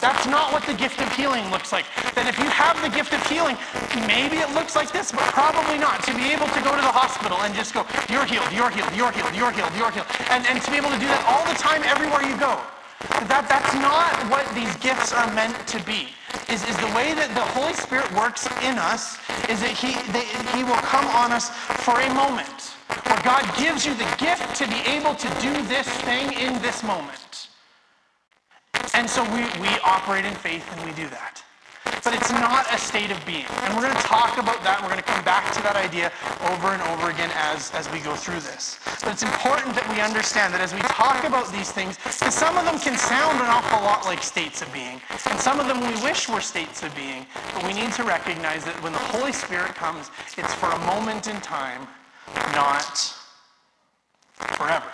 That's 0.00 0.26
not 0.26 0.52
what 0.52 0.64
the 0.64 0.74
gift 0.74 1.00
of 1.00 1.08
healing 1.16 1.48
looks 1.50 1.72
like. 1.72 1.86
That 2.12 2.28
if 2.28 2.36
you 2.36 2.48
have 2.52 2.76
the 2.84 2.92
gift 2.92 3.16
of 3.16 3.24
healing, 3.24 3.56
maybe 4.04 4.36
it 4.36 4.52
looks 4.52 4.76
like 4.76 4.92
this, 4.92 5.12
but 5.12 5.24
probably 5.32 5.80
not. 5.80 6.04
To 6.04 6.12
be 6.12 6.28
able 6.32 6.48
to 6.52 6.60
go 6.60 6.76
to 6.76 6.84
the 6.84 6.92
hospital 6.92 7.40
and 7.40 7.54
just 7.56 7.72
go, 7.72 7.88
you're 8.12 8.28
healed, 8.28 8.48
you're 8.52 8.68
healed, 8.68 8.92
you're 8.92 9.12
healed, 9.12 9.32
you're 9.32 9.52
healed, 9.52 9.72
you're 9.76 9.92
healed. 9.92 10.08
And, 10.28 10.44
and 10.46 10.60
to 10.60 10.68
be 10.70 10.76
able 10.76 10.92
to 10.92 11.00
do 11.00 11.08
that 11.08 11.24
all 11.24 11.44
the 11.48 11.56
time, 11.56 11.80
everywhere 11.84 12.20
you 12.28 12.36
go. 12.36 12.60
That, 13.00 13.46
that's 13.48 13.74
not 13.78 14.10
what 14.30 14.42
these 14.54 14.74
gifts 14.76 15.12
are 15.12 15.32
meant 15.32 15.54
to 15.68 15.78
be. 15.84 16.08
Is, 16.50 16.66
is 16.68 16.76
the 16.78 16.90
way 16.96 17.14
that 17.14 17.30
the 17.34 17.46
Holy 17.54 17.74
Spirit 17.74 18.10
works 18.14 18.46
in 18.66 18.78
us 18.78 19.18
is 19.48 19.60
that 19.60 19.70
he, 19.70 19.94
they, 20.10 20.26
he 20.56 20.64
will 20.64 20.82
come 20.82 21.06
on 21.14 21.30
us 21.30 21.50
for 21.86 21.94
a 22.00 22.10
moment 22.14 22.74
where 23.06 23.22
God 23.22 23.46
gives 23.56 23.86
you 23.86 23.94
the 23.94 24.08
gift 24.18 24.54
to 24.56 24.66
be 24.66 24.80
able 24.90 25.14
to 25.14 25.28
do 25.40 25.52
this 25.70 25.86
thing 26.02 26.32
in 26.34 26.60
this 26.60 26.82
moment. 26.82 27.48
And 28.94 29.08
so 29.08 29.22
we, 29.30 29.46
we 29.60 29.70
operate 29.84 30.24
in 30.24 30.34
faith 30.34 30.66
and 30.74 30.84
we 30.84 30.92
do 30.92 31.08
that. 31.10 31.42
But 32.04 32.14
it's 32.14 32.30
not 32.30 32.66
a 32.72 32.78
state 32.78 33.10
of 33.10 33.20
being. 33.26 33.46
And 33.64 33.74
we're 33.74 33.82
going 33.82 33.96
to 33.96 34.06
talk 34.08 34.38
about 34.38 34.62
that. 34.64 34.80
We're 34.80 34.88
going 34.88 35.02
to 35.02 35.10
come 35.10 35.24
back 35.24 35.52
to 35.54 35.62
that 35.62 35.76
idea 35.76 36.12
over 36.52 36.68
and 36.68 36.82
over 36.94 37.10
again 37.10 37.30
as, 37.34 37.70
as 37.72 37.90
we 37.92 38.00
go 38.00 38.14
through 38.14 38.40
this. 38.40 38.78
But 39.02 39.12
it's 39.12 39.22
important 39.22 39.74
that 39.74 39.88
we 39.90 40.00
understand 40.00 40.54
that 40.54 40.60
as 40.60 40.72
we 40.72 40.80
talk 40.88 41.24
about 41.24 41.52
these 41.52 41.70
things, 41.70 41.98
because 41.98 42.34
some 42.34 42.56
of 42.56 42.64
them 42.64 42.78
can 42.78 42.96
sound 42.96 43.40
an 43.40 43.48
awful 43.48 43.80
lot 43.84 44.04
like 44.04 44.22
states 44.22 44.62
of 44.62 44.72
being, 44.72 45.00
and 45.30 45.38
some 45.38 45.60
of 45.60 45.66
them 45.66 45.80
we 45.80 45.94
wish 46.02 46.28
were 46.28 46.40
states 46.40 46.82
of 46.82 46.94
being, 46.94 47.26
but 47.54 47.64
we 47.64 47.72
need 47.72 47.92
to 47.92 48.04
recognize 48.04 48.64
that 48.64 48.76
when 48.82 48.92
the 48.92 49.04
Holy 49.12 49.32
Spirit 49.32 49.74
comes, 49.74 50.10
it's 50.36 50.54
for 50.54 50.70
a 50.70 50.80
moment 50.86 51.28
in 51.28 51.40
time, 51.40 51.86
not 52.52 53.14
forever. 54.56 54.86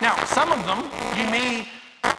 Now, 0.00 0.16
some 0.24 0.52
of 0.52 0.64
them 0.66 0.90
you 1.16 1.30
may 1.30 1.68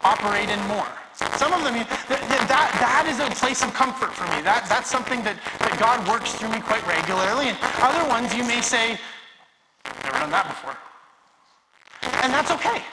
operate 0.03 0.49
in 0.49 0.59
more. 0.67 0.87
Some 1.17 1.51
of 1.53 1.63
them, 1.63 1.73
that, 1.73 2.21
that, 2.45 3.05
is 3.09 3.17
a 3.17 3.25
place 3.33 3.63
of 3.63 3.73
comfort 3.73 4.13
for 4.13 4.23
me. 4.35 4.41
That, 4.45 4.69
that's 4.69 4.89
something 4.89 5.23
that, 5.23 5.41
that 5.59 5.73
God 5.79 6.05
works 6.07 6.33
through 6.33 6.53
me 6.53 6.61
quite 6.61 6.85
regularly. 6.85 7.49
And 7.49 7.57
other 7.81 8.07
ones 8.07 8.35
you 8.37 8.45
may 8.45 8.61
say, 8.61 8.99
never 10.05 10.19
done 10.19 10.29
that 10.29 10.45
before. 10.45 10.77
And 12.21 12.29
that's 12.29 12.51
okay. 12.51 12.85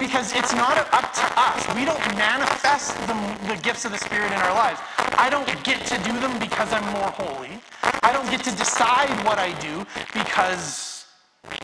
Because 0.00 0.34
it's 0.34 0.54
not 0.54 0.74
up 0.90 1.06
to 1.14 1.26
us. 1.38 1.62
We 1.78 1.84
don't 1.84 2.02
manifest 2.18 2.98
the, 3.06 3.14
the 3.46 3.60
gifts 3.62 3.84
of 3.84 3.92
the 3.92 3.98
Spirit 3.98 4.32
in 4.32 4.40
our 4.42 4.54
lives. 4.54 4.80
I 5.14 5.30
don't 5.30 5.46
get 5.62 5.86
to 5.86 5.96
do 6.02 6.18
them 6.18 6.38
because 6.40 6.72
I'm 6.72 6.84
more 6.98 7.14
holy. 7.14 7.62
I 8.02 8.12
don't 8.12 8.28
get 8.28 8.42
to 8.42 8.50
decide 8.56 9.10
what 9.24 9.38
I 9.38 9.54
do 9.60 9.86
because 10.12 11.06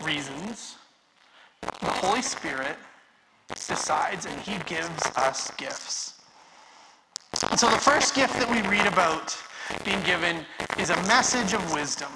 reasons. 0.05 0.77
The 1.81 1.91
Holy 1.91 2.23
Spirit 2.23 2.77
decides 3.73 4.27
and 4.27 4.39
he 4.41 4.59
gives 4.67 5.03
us 5.17 5.51
gifts. 5.57 6.21
And 7.51 7.59
so 7.59 7.71
the 7.71 7.79
first 7.79 8.15
gift 8.15 8.35
that 8.39 8.51
we 8.51 8.61
read 8.69 8.87
about 8.87 9.37
being 9.85 10.03
given 10.03 10.45
is 10.79 10.91
a 10.91 10.97
message 11.05 11.55
of 11.55 11.63
wisdom. 11.73 12.13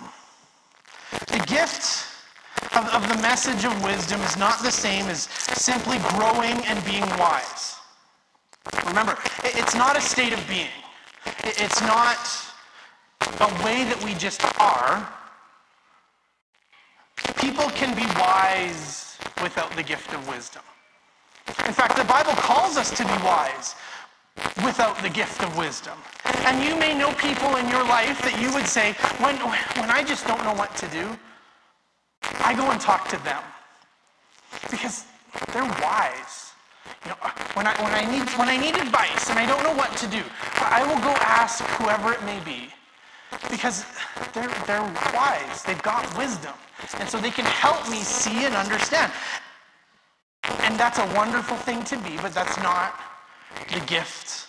The 1.29 1.43
gift 1.47 2.05
of, 2.77 2.85
of 2.93 3.09
the 3.09 3.19
message 3.23 3.65
of 3.65 3.73
wisdom 3.83 4.21
is 4.21 4.37
not 4.37 4.63
the 4.63 4.71
same 4.71 5.07
as 5.07 5.29
simply 5.69 5.99
growing 6.13 6.57
and 6.67 6.85
being 6.85 7.09
wise. 7.19 7.77
Remember, 8.85 9.17
it's 9.43 9.75
not 9.75 9.97
a 9.97 10.01
state 10.01 10.35
of 10.35 10.43
being. 10.49 10.77
It's 11.45 11.81
not 11.81 12.21
a 13.41 13.65
way 13.65 13.85
that 13.85 14.01
we 14.05 14.13
just 14.15 14.45
are. 14.61 15.09
People 17.37 17.69
can 17.71 17.97
be 17.97 18.07
wise 18.21 19.17
without 19.43 19.75
the 19.75 19.83
gift 19.83 20.13
of 20.13 20.29
wisdom. 20.29 20.63
In 21.49 21.73
fact, 21.73 21.97
the 21.97 22.05
Bible 22.05 22.33
calls 22.33 22.77
us 22.77 22.91
to 22.97 23.05
be 23.05 23.17
wise 23.25 23.75
without 24.65 25.01
the 25.03 25.09
gift 25.09 25.43
of 25.43 25.57
wisdom. 25.57 25.99
And 26.45 26.63
you 26.63 26.77
may 26.79 26.97
know 26.97 27.13
people 27.15 27.57
in 27.57 27.69
your 27.69 27.85
life 27.85 28.21
that 28.23 28.41
you 28.41 28.53
would 28.53 28.67
say, 28.67 28.93
when, 29.19 29.37
when 29.37 29.91
I 29.91 30.03
just 30.03 30.27
don't 30.27 30.43
know 30.45 30.55
what 30.55 30.75
to 30.77 30.87
do, 30.89 31.17
I 32.45 32.55
go 32.55 32.71
and 32.71 32.81
talk 32.81 33.09
to 33.09 33.19
them. 33.25 33.43
Because 34.71 35.05
they're 35.53 35.69
wise. 35.83 36.53
You 37.05 37.11
know, 37.11 37.17
when 37.55 37.67
I, 37.67 37.75
when, 37.83 37.95
I 37.95 38.05
need, 38.11 38.29
when 38.39 38.49
I 38.49 38.57
need 38.57 38.77
advice 38.77 39.31
and 39.31 39.39
I 39.39 39.47
don't 39.47 39.63
know 39.63 39.75
what 39.75 39.97
to 39.99 40.07
do, 40.07 40.23
I 40.59 40.83
will 40.87 41.01
go 41.03 41.15
ask 41.23 41.63
whoever 41.79 42.13
it 42.13 42.23
may 42.25 42.41
be. 42.45 42.69
Because 43.51 43.85
they're, 44.33 44.51
they're 44.67 44.83
wise. 45.15 45.63
They've 45.63 45.83
got 45.83 46.07
wisdom. 46.17 46.55
And 46.99 47.09
so 47.09 47.19
they 47.19 47.31
can 47.31 47.45
help 47.45 47.89
me 47.89 47.99
see 47.99 48.45
and 48.45 48.55
understand. 48.55 49.13
And 50.61 50.79
that's 50.79 50.99
a 50.99 51.07
wonderful 51.15 51.57
thing 51.57 51.83
to 51.85 51.99
be, 51.99 52.17
but 52.19 52.33
that's 52.33 52.57
not 52.59 53.01
the 53.73 53.81
gift 53.87 54.49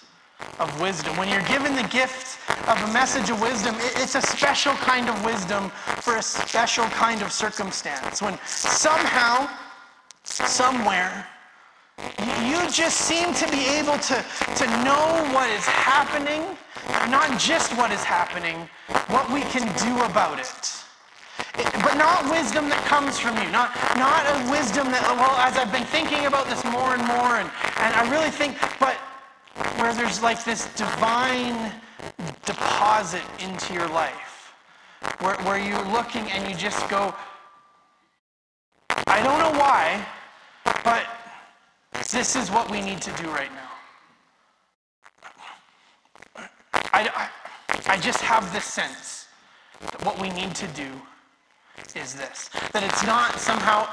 of 0.60 0.82
wisdom. 0.82 1.18
When 1.18 1.30
you're 1.30 1.44
given 1.44 1.76
the 1.76 1.88
gift 1.88 2.40
of 2.68 2.78
a 2.90 2.94
message 2.94 3.30
of 3.30 3.42
wisdom, 3.42 3.76
it's 3.96 4.16
a 4.16 4.22
special 4.22 4.74
kind 4.74 5.10
of 5.10 5.26
wisdom 5.26 5.70
for 6.02 6.18
a 6.18 6.22
special 6.22 6.86
kind 6.86 7.22
of 7.22 7.32
circumstance. 7.32 8.22
When 8.22 8.38
somehow, 8.46 9.50
somewhere, 10.24 11.26
you 12.46 12.70
just 12.70 12.98
seem 12.98 13.34
to 13.34 13.50
be 13.50 13.66
able 13.66 13.98
to, 13.98 14.26
to 14.56 14.66
know 14.84 15.30
what 15.34 15.50
is 15.50 15.66
happening, 15.66 16.58
not 17.10 17.40
just 17.40 17.76
what 17.78 17.92
is 17.92 18.04
happening, 18.04 18.70
what 19.08 19.30
we 19.32 19.42
can 19.42 19.66
do 19.78 20.04
about 20.04 20.40
it 20.40 20.84
but 21.58 21.77
not 21.98 22.30
wisdom 22.30 22.70
that 22.70 22.84
comes 22.86 23.20
from 23.20 23.36
you. 23.38 23.50
Not, 23.52 23.74
not 23.98 24.24
a 24.26 24.52
wisdom 24.52 24.92
that, 24.92 25.02
well, 25.18 25.36
as 25.42 25.58
I've 25.58 25.72
been 25.72 25.86
thinking 25.86 26.26
about 26.26 26.48
this 26.48 26.64
more 26.64 26.94
and 26.94 27.04
more, 27.06 27.42
and, 27.42 27.50
and 27.82 27.94
I 27.96 28.10
really 28.10 28.30
think, 28.30 28.58
but 28.80 28.96
where 29.78 29.94
there's 29.94 30.22
like 30.22 30.44
this 30.44 30.72
divine 30.76 31.72
deposit 32.46 33.24
into 33.40 33.74
your 33.74 33.88
life, 33.90 34.54
where, 35.20 35.36
where 35.44 35.60
you're 35.60 35.86
looking 35.92 36.30
and 36.32 36.48
you 36.50 36.56
just 36.56 36.88
go, 36.90 37.14
I 39.08 39.24
don't 39.24 39.40
know 39.40 39.60
why, 39.60 40.06
but 40.84 41.06
this 42.12 42.36
is 42.36 42.52
what 42.52 42.70
we 42.70 42.82
need 42.82 43.02
to 43.02 43.12
do 43.22 43.30
right 43.30 43.52
now. 43.54 43.72
I, 46.94 47.10
I, 47.14 47.30
I 47.94 47.98
just 47.98 48.22
have 48.22 48.52
this 48.54 48.66
sense 48.66 49.28
that 49.82 50.04
what 50.06 50.20
we 50.20 50.30
need 50.30 50.56
to 50.56 50.68
do 50.68 50.90
is 51.98 52.14
this 52.14 52.50
that 52.72 52.84
it's 52.84 53.06
not 53.06 53.40
somehow, 53.40 53.88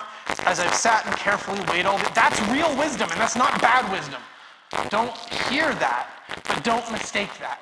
as 0.47 0.61
I've 0.61 0.75
sat 0.75 1.07
and 1.07 1.17
carefully 1.17 1.61
weighed 1.71 1.87
all 1.87 1.99
that, 1.99 2.15
that's 2.15 2.41
real 2.53 2.77
wisdom, 2.77 3.09
and 3.11 3.21
that's 3.21 3.37
not 3.37 3.61
bad 3.61 3.91
wisdom. 3.91 4.21
Don't 4.91 5.17
hear 5.49 5.75
that, 5.77 6.09
but 6.49 6.63
don't 6.65 6.91
mistake 6.93 7.31
that. 7.41 7.61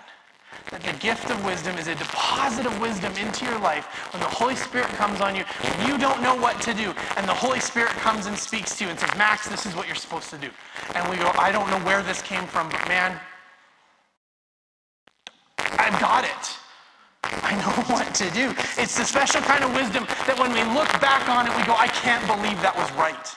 That 0.71 0.83
the 0.83 0.93
gift 0.99 1.31
of 1.31 1.45
wisdom 1.45 1.77
is 1.77 1.89
a 1.89 1.95
deposit 1.95 2.67
of 2.67 2.81
wisdom 2.81 3.13
into 3.17 3.45
your 3.45 3.59
life 3.59 3.85
when 4.13 4.23
the 4.23 4.29
Holy 4.29 4.57
Spirit 4.57 4.89
comes 4.91 5.21
on 5.21 5.35
you, 5.35 5.45
when 5.45 5.89
you 5.89 5.99
don't 5.99 6.23
know 6.23 6.35
what 6.35 6.61
to 6.63 6.73
do, 6.73 6.95
and 7.17 7.29
the 7.29 7.35
Holy 7.35 7.61
Spirit 7.61 7.91
comes 8.01 8.27
and 8.27 8.37
speaks 8.37 8.77
to 8.79 8.85
you 8.85 8.91
and 8.91 8.99
says, 8.99 9.11
Max, 9.17 9.49
this 9.49 9.67
is 9.67 9.75
what 9.75 9.87
you're 9.87 9.97
supposed 9.97 10.31
to 10.31 10.39
do. 10.39 10.49
And 10.95 11.09
we 11.11 11.17
go, 11.17 11.31
I 11.39 11.53
don't 11.53 11.69
know 11.69 11.81
where 11.81 12.03
this 12.03 12.23
came 12.23 12.47
from, 12.47 12.69
but 12.71 12.87
man, 12.89 13.19
I've 15.59 15.99
got 16.01 16.25
it. 16.25 16.62
I 17.43 17.55
know 17.57 17.73
what 17.93 18.15
to 18.17 18.31
do. 18.31 18.53
It's 18.77 18.97
the 18.97 19.05
special 19.05 19.41
kind 19.43 19.65
of 19.65 19.75
wisdom 19.75 20.05
that 20.27 20.39
when 20.39 20.53
we 20.53 20.63
look 20.75 20.91
back 21.01 21.29
on 21.29 21.47
it, 21.47 21.57
we 21.57 21.65
go, 21.65 21.75
I 21.75 21.89
can't 21.89 22.25
believe 22.27 22.61
that 22.63 22.77
was 22.77 22.91
right. 22.93 23.29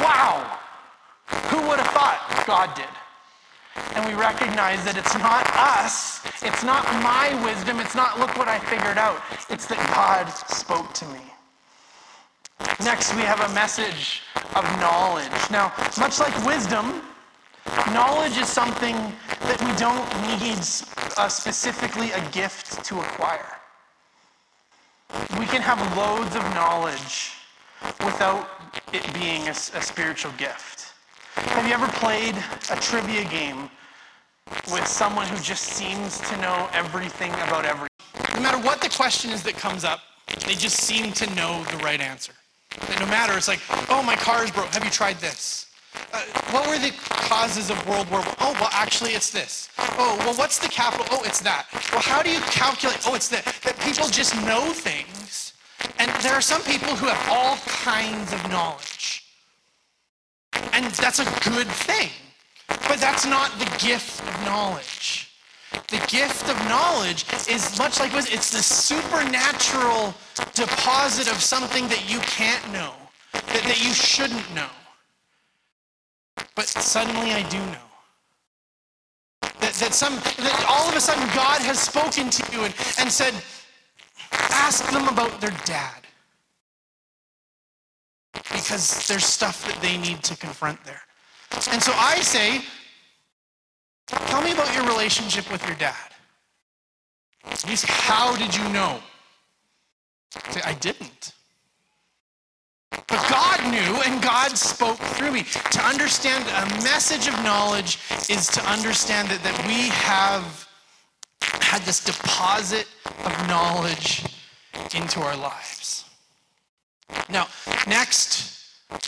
Wow. 0.00 0.60
Who 1.50 1.58
would 1.68 1.78
have 1.78 1.92
thought 1.92 2.44
God 2.46 2.74
did? 2.74 2.88
And 3.96 4.06
we 4.06 4.14
recognize 4.14 4.84
that 4.84 4.96
it's 4.96 5.14
not 5.14 5.42
us, 5.54 6.22
it's 6.42 6.62
not 6.62 6.84
my 7.02 7.34
wisdom, 7.44 7.80
it's 7.80 7.94
not 7.94 8.18
look 8.20 8.36
what 8.38 8.46
I 8.46 8.58
figured 8.60 8.98
out. 8.98 9.20
It's 9.50 9.66
that 9.66 9.78
God 9.90 10.30
spoke 10.30 10.92
to 10.94 11.06
me. 11.06 11.20
Next, 12.84 13.14
we 13.14 13.22
have 13.22 13.40
a 13.40 13.52
message 13.52 14.22
of 14.54 14.64
knowledge. 14.78 15.50
Now, 15.50 15.72
much 15.98 16.20
like 16.20 16.34
wisdom, 16.46 17.02
Knowledge 17.92 18.36
is 18.36 18.48
something 18.48 18.94
that 19.40 19.60
we 19.60 19.72
don't 19.78 20.04
need 20.28 20.58
uh, 21.16 21.28
specifically 21.28 22.10
a 22.10 22.30
gift 22.30 22.84
to 22.84 23.00
acquire. 23.00 23.56
We 25.38 25.46
can 25.46 25.62
have 25.62 25.78
loads 25.96 26.34
of 26.36 26.42
knowledge 26.54 27.32
without 28.04 28.48
it 28.92 29.02
being 29.14 29.46
a, 29.48 29.52
a 29.52 29.82
spiritual 29.82 30.32
gift. 30.32 30.92
Have 31.34 31.66
you 31.66 31.72
ever 31.72 31.88
played 31.88 32.34
a 32.70 32.76
trivia 32.76 33.24
game 33.24 33.70
with 34.70 34.86
someone 34.86 35.26
who 35.26 35.40
just 35.42 35.64
seems 35.64 36.20
to 36.28 36.36
know 36.38 36.68
everything 36.72 37.32
about 37.32 37.64
everything? 37.64 37.88
No 38.34 38.40
matter 38.40 38.58
what 38.58 38.80
the 38.80 38.88
question 38.88 39.30
is 39.30 39.42
that 39.44 39.56
comes 39.56 39.84
up, 39.84 40.00
they 40.46 40.54
just 40.54 40.76
seem 40.76 41.12
to 41.12 41.34
know 41.34 41.64
the 41.70 41.76
right 41.78 42.00
answer. 42.00 42.32
That 42.80 43.00
no 43.00 43.06
matter, 43.06 43.36
it's 43.36 43.48
like, 43.48 43.60
oh, 43.88 44.02
my 44.02 44.16
car 44.16 44.44
is 44.44 44.50
broke. 44.50 44.66
Have 44.74 44.84
you 44.84 44.90
tried 44.90 45.16
this? 45.16 45.66
Uh, 46.12 46.20
what 46.50 46.66
were 46.68 46.78
the 46.78 46.92
causes 46.98 47.70
of 47.70 47.88
World 47.88 48.10
War 48.10 48.20
I? 48.20 48.34
Oh, 48.40 48.52
well, 48.54 48.70
actually, 48.72 49.12
it's 49.12 49.30
this. 49.30 49.68
Oh, 49.78 50.16
well, 50.20 50.34
what's 50.34 50.58
the 50.58 50.68
capital? 50.68 51.06
Oh, 51.10 51.22
it's 51.24 51.40
that. 51.40 51.66
Well, 51.92 52.02
how 52.02 52.22
do 52.22 52.30
you 52.30 52.40
calculate? 52.40 52.98
Oh, 53.06 53.14
it's 53.14 53.28
that. 53.28 53.44
That 53.62 53.78
people 53.80 54.08
just 54.08 54.34
know 54.44 54.72
things. 54.72 55.54
And 55.98 56.10
there 56.22 56.34
are 56.34 56.40
some 56.40 56.62
people 56.62 56.94
who 56.96 57.06
have 57.06 57.28
all 57.28 57.56
kinds 57.66 58.32
of 58.32 58.48
knowledge. 58.50 59.24
And 60.72 60.86
that's 60.94 61.18
a 61.18 61.50
good 61.50 61.68
thing. 61.68 62.10
But 62.68 62.98
that's 62.98 63.26
not 63.26 63.50
the 63.58 63.66
gift 63.84 64.20
of 64.20 64.44
knowledge. 64.44 65.30
The 65.88 66.04
gift 66.08 66.48
of 66.48 66.56
knowledge 66.68 67.26
is 67.48 67.76
much 67.78 67.98
like 67.98 68.12
it's 68.14 68.50
the 68.50 68.62
supernatural 68.62 70.14
deposit 70.54 71.30
of 71.30 71.40
something 71.42 71.88
that 71.88 72.08
you 72.10 72.20
can't 72.20 72.64
know, 72.72 72.94
that, 73.32 73.62
that 73.64 73.84
you 73.84 73.92
shouldn't 73.92 74.54
know. 74.54 74.68
But 76.54 76.66
suddenly 76.66 77.32
I 77.32 77.42
do 77.48 77.58
know. 77.58 77.78
That, 79.60 79.72
that, 79.74 79.94
some, 79.94 80.14
that 80.14 80.66
all 80.68 80.88
of 80.88 80.96
a 80.96 81.00
sudden 81.00 81.24
God 81.34 81.60
has 81.62 81.80
spoken 81.80 82.30
to 82.30 82.52
you 82.52 82.64
and, 82.64 82.74
and 82.98 83.10
said, 83.10 83.34
ask 84.32 84.90
them 84.90 85.08
about 85.08 85.40
their 85.40 85.54
dad. 85.64 86.00
Because 88.34 89.06
there's 89.06 89.24
stuff 89.24 89.66
that 89.66 89.80
they 89.82 89.96
need 89.96 90.22
to 90.24 90.36
confront 90.36 90.82
there. 90.84 91.00
And 91.70 91.82
so 91.82 91.92
I 91.94 92.16
say, 92.20 92.60
tell 94.06 94.42
me 94.42 94.52
about 94.52 94.74
your 94.74 94.86
relationship 94.86 95.50
with 95.50 95.64
your 95.66 95.76
dad. 95.76 95.94
Say, 97.54 97.86
how 97.88 98.36
did 98.36 98.54
you 98.54 98.68
know? 98.70 99.00
I 100.36 100.52
say, 100.52 100.60
I 100.64 100.74
didn't. 100.74 101.32
But 103.06 103.26
God 103.28 103.60
knew 103.70 104.02
and 104.06 104.22
God 104.22 104.56
spoke 104.56 104.98
through 104.98 105.32
me. 105.32 105.42
To 105.72 105.80
understand 105.80 106.44
a 106.48 106.82
message 106.82 107.28
of 107.28 107.34
knowledge 107.42 107.98
is 108.28 108.46
to 108.48 108.60
understand 108.70 109.28
that, 109.28 109.42
that 109.42 109.66
we 109.66 109.88
have 109.88 110.68
had 111.40 111.82
this 111.82 112.02
deposit 112.04 112.86
of 113.24 113.48
knowledge 113.48 114.24
into 114.94 115.20
our 115.20 115.36
lives. 115.36 116.04
Now, 117.28 117.48
next, 117.86 118.54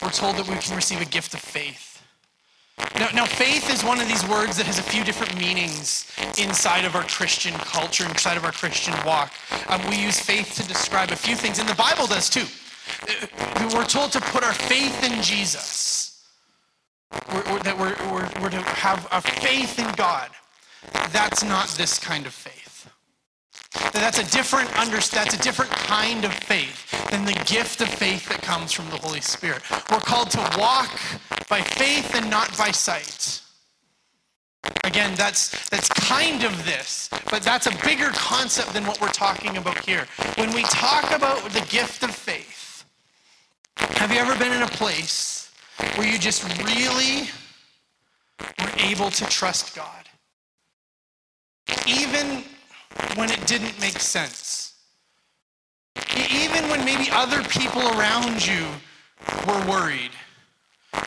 we're 0.03 0.11
told 0.11 0.37
that 0.37 0.49
we 0.49 0.57
can 0.57 0.77
receive 0.77 1.01
a 1.01 1.07
gift 1.07 1.35
of 1.35 1.41
faith. 1.41 2.03
Now, 2.95 3.09
now, 3.15 3.25
faith 3.25 3.73
is 3.73 3.83
one 3.83 4.01
of 4.01 4.09
these 4.09 4.27
words 4.29 4.57
that 4.59 4.67
has 4.67 4.79
a 4.79 4.83
few 4.83 5.03
different 5.03 5.39
meanings 5.39 6.11
inside 6.39 6.85
of 6.85 6.95
our 6.95 7.05
Christian 7.05 7.55
culture, 7.55 8.05
inside 8.05 8.37
of 8.37 8.45
our 8.45 8.53
Christian 8.53 8.95
walk. 9.07 9.33
Um, 9.69 9.81
we 9.89 9.97
use 9.97 10.21
faith 10.21 10.55
to 10.57 10.69
describe 10.69 11.11
a 11.11 11.17
few 11.17 11.37
things, 11.37 11.59
and 11.59 11.69
the 11.69 11.75
Bible 11.75 12.07
does 12.07 12.29
too. 12.29 12.45
We're 13.75 13.85
told 13.85 14.13
to 14.13 14.21
put 14.21 14.45
our 14.45 14.53
faith 14.53 15.03
in 15.05 15.23
Jesus, 15.23 16.25
we're, 17.33 17.53
we're, 17.53 17.59
that 17.61 17.79
we're, 17.79 17.97
we're, 18.13 18.43
we're 18.43 18.51
to 18.51 18.63
have 18.63 19.07
a 19.13 19.21
faith 19.21 19.79
in 19.79 19.91
God. 19.95 20.31
That's 21.11 21.43
not 21.45 21.69
this 21.71 21.99
kind 21.99 22.27
of 22.27 22.33
faith. 22.33 22.91
That's 23.93 24.19
a 24.19 24.31
different 24.31 24.75
under, 24.79 24.97
that's 24.97 25.35
a 25.35 25.43
different 25.43 25.71
kind 25.71 26.25
of 26.25 26.33
faith 26.33 27.11
than 27.11 27.25
the 27.25 27.35
gift 27.47 27.81
of 27.81 27.89
faith 27.89 28.29
that 28.29 28.43
comes 28.43 28.73
from 28.73 28.89
the 28.91 28.97
Holy 28.97 29.21
Spirit. 29.21 29.63
We're 29.91 30.01
called 30.01 30.31
to 30.31 30.39
walk 30.59 30.91
by 31.49 31.61
faith 31.61 32.15
and 32.15 32.31
not 32.31 32.57
by 32.57 32.71
sight. 32.71 33.43
Again, 34.85 35.15
that's 35.17 35.69
that's 35.69 35.89
kind 35.89 36.45
of 36.45 36.65
this, 36.65 37.09
but 37.31 37.43
that's 37.43 37.67
a 37.67 37.85
bigger 37.85 38.11
concept 38.15 38.73
than 38.73 38.85
what 38.85 39.01
we're 39.01 39.09
talking 39.09 39.57
about 39.57 39.85
here. 39.85 40.07
When 40.37 40.53
we 40.53 40.63
talk 40.63 41.11
about 41.13 41.43
the 41.51 41.65
gift 41.69 42.03
of 42.03 42.11
faith, 42.11 42.66
have 43.77 44.13
you 44.13 44.19
ever 44.19 44.37
been 44.39 44.53
in 44.53 44.63
a 44.63 44.69
place 44.69 45.51
where 45.97 46.07
you 46.07 46.19
just 46.19 46.45
really 46.65 47.29
were 48.61 48.73
able 48.79 49.11
to 49.11 49.25
trust 49.27 49.75
God? 49.75 50.09
Even 51.87 52.45
when 53.17 53.31
it 53.31 53.47
didn't 53.47 53.79
make 53.81 53.99
sense. 53.99 54.75
Even 56.31 56.69
when 56.71 56.85
maybe 56.85 57.09
other 57.11 57.43
people 57.45 57.83
around 57.99 58.47
you 58.47 58.67
were 59.47 59.67
worried 59.67 60.13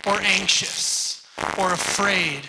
or 0.06 0.20
anxious 0.22 1.26
or 1.58 1.74
afraid 1.74 2.42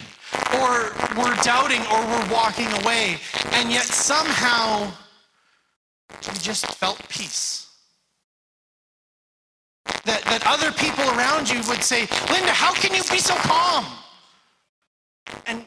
or 0.54 0.92
were 1.16 1.34
doubting 1.42 1.80
or 1.92 2.00
were 2.06 2.32
walking 2.32 2.66
away, 2.82 3.18
and 3.52 3.70
yet 3.70 3.84
somehow 3.84 4.90
you 6.24 6.32
just 6.40 6.66
felt 6.74 7.00
peace. 7.08 7.59
That, 10.04 10.22
that 10.24 10.42
other 10.46 10.72
people 10.72 11.04
around 11.10 11.50
you 11.50 11.58
would 11.68 11.82
say, 11.82 12.08
Linda, 12.30 12.52
how 12.52 12.72
can 12.72 12.94
you 12.94 13.02
be 13.10 13.18
so 13.18 13.34
calm? 13.36 13.86
And 15.46 15.64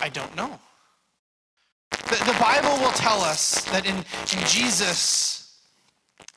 I 0.00 0.08
don't 0.08 0.34
know. 0.36 0.58
The, 1.90 2.22
the 2.24 2.36
Bible 2.40 2.76
will 2.82 2.92
tell 2.92 3.20
us 3.20 3.64
that 3.66 3.86
in, 3.86 3.96
in 3.96 4.46
Jesus, 4.46 5.58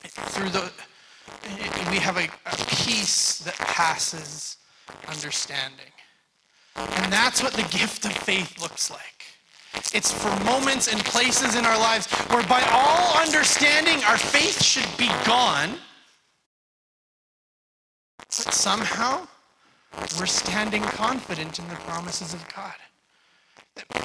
through 0.02 0.50
the, 0.50 0.70
we 1.90 1.98
have 1.98 2.16
a, 2.16 2.28
a 2.46 2.56
peace 2.66 3.38
that 3.38 3.56
passes 3.58 4.56
understanding. 5.08 5.92
And 6.76 7.12
that's 7.12 7.42
what 7.42 7.52
the 7.52 7.62
gift 7.62 8.04
of 8.04 8.12
faith 8.12 8.60
looks 8.60 8.90
like. 8.90 9.21
It's 9.94 10.12
for 10.12 10.28
moments 10.44 10.92
and 10.92 11.02
places 11.04 11.56
in 11.56 11.64
our 11.64 11.78
lives 11.78 12.06
where, 12.30 12.42
by 12.46 12.62
all 12.70 13.16
understanding, 13.18 14.02
our 14.04 14.18
faith 14.18 14.62
should 14.62 14.88
be 14.98 15.08
gone. 15.24 15.78
But 18.18 18.54
somehow, 18.54 19.26
we're 20.18 20.26
standing 20.26 20.82
confident 20.82 21.58
in 21.58 21.68
the 21.68 21.74
promises 21.74 22.34
of 22.34 22.46
God. 22.54 22.74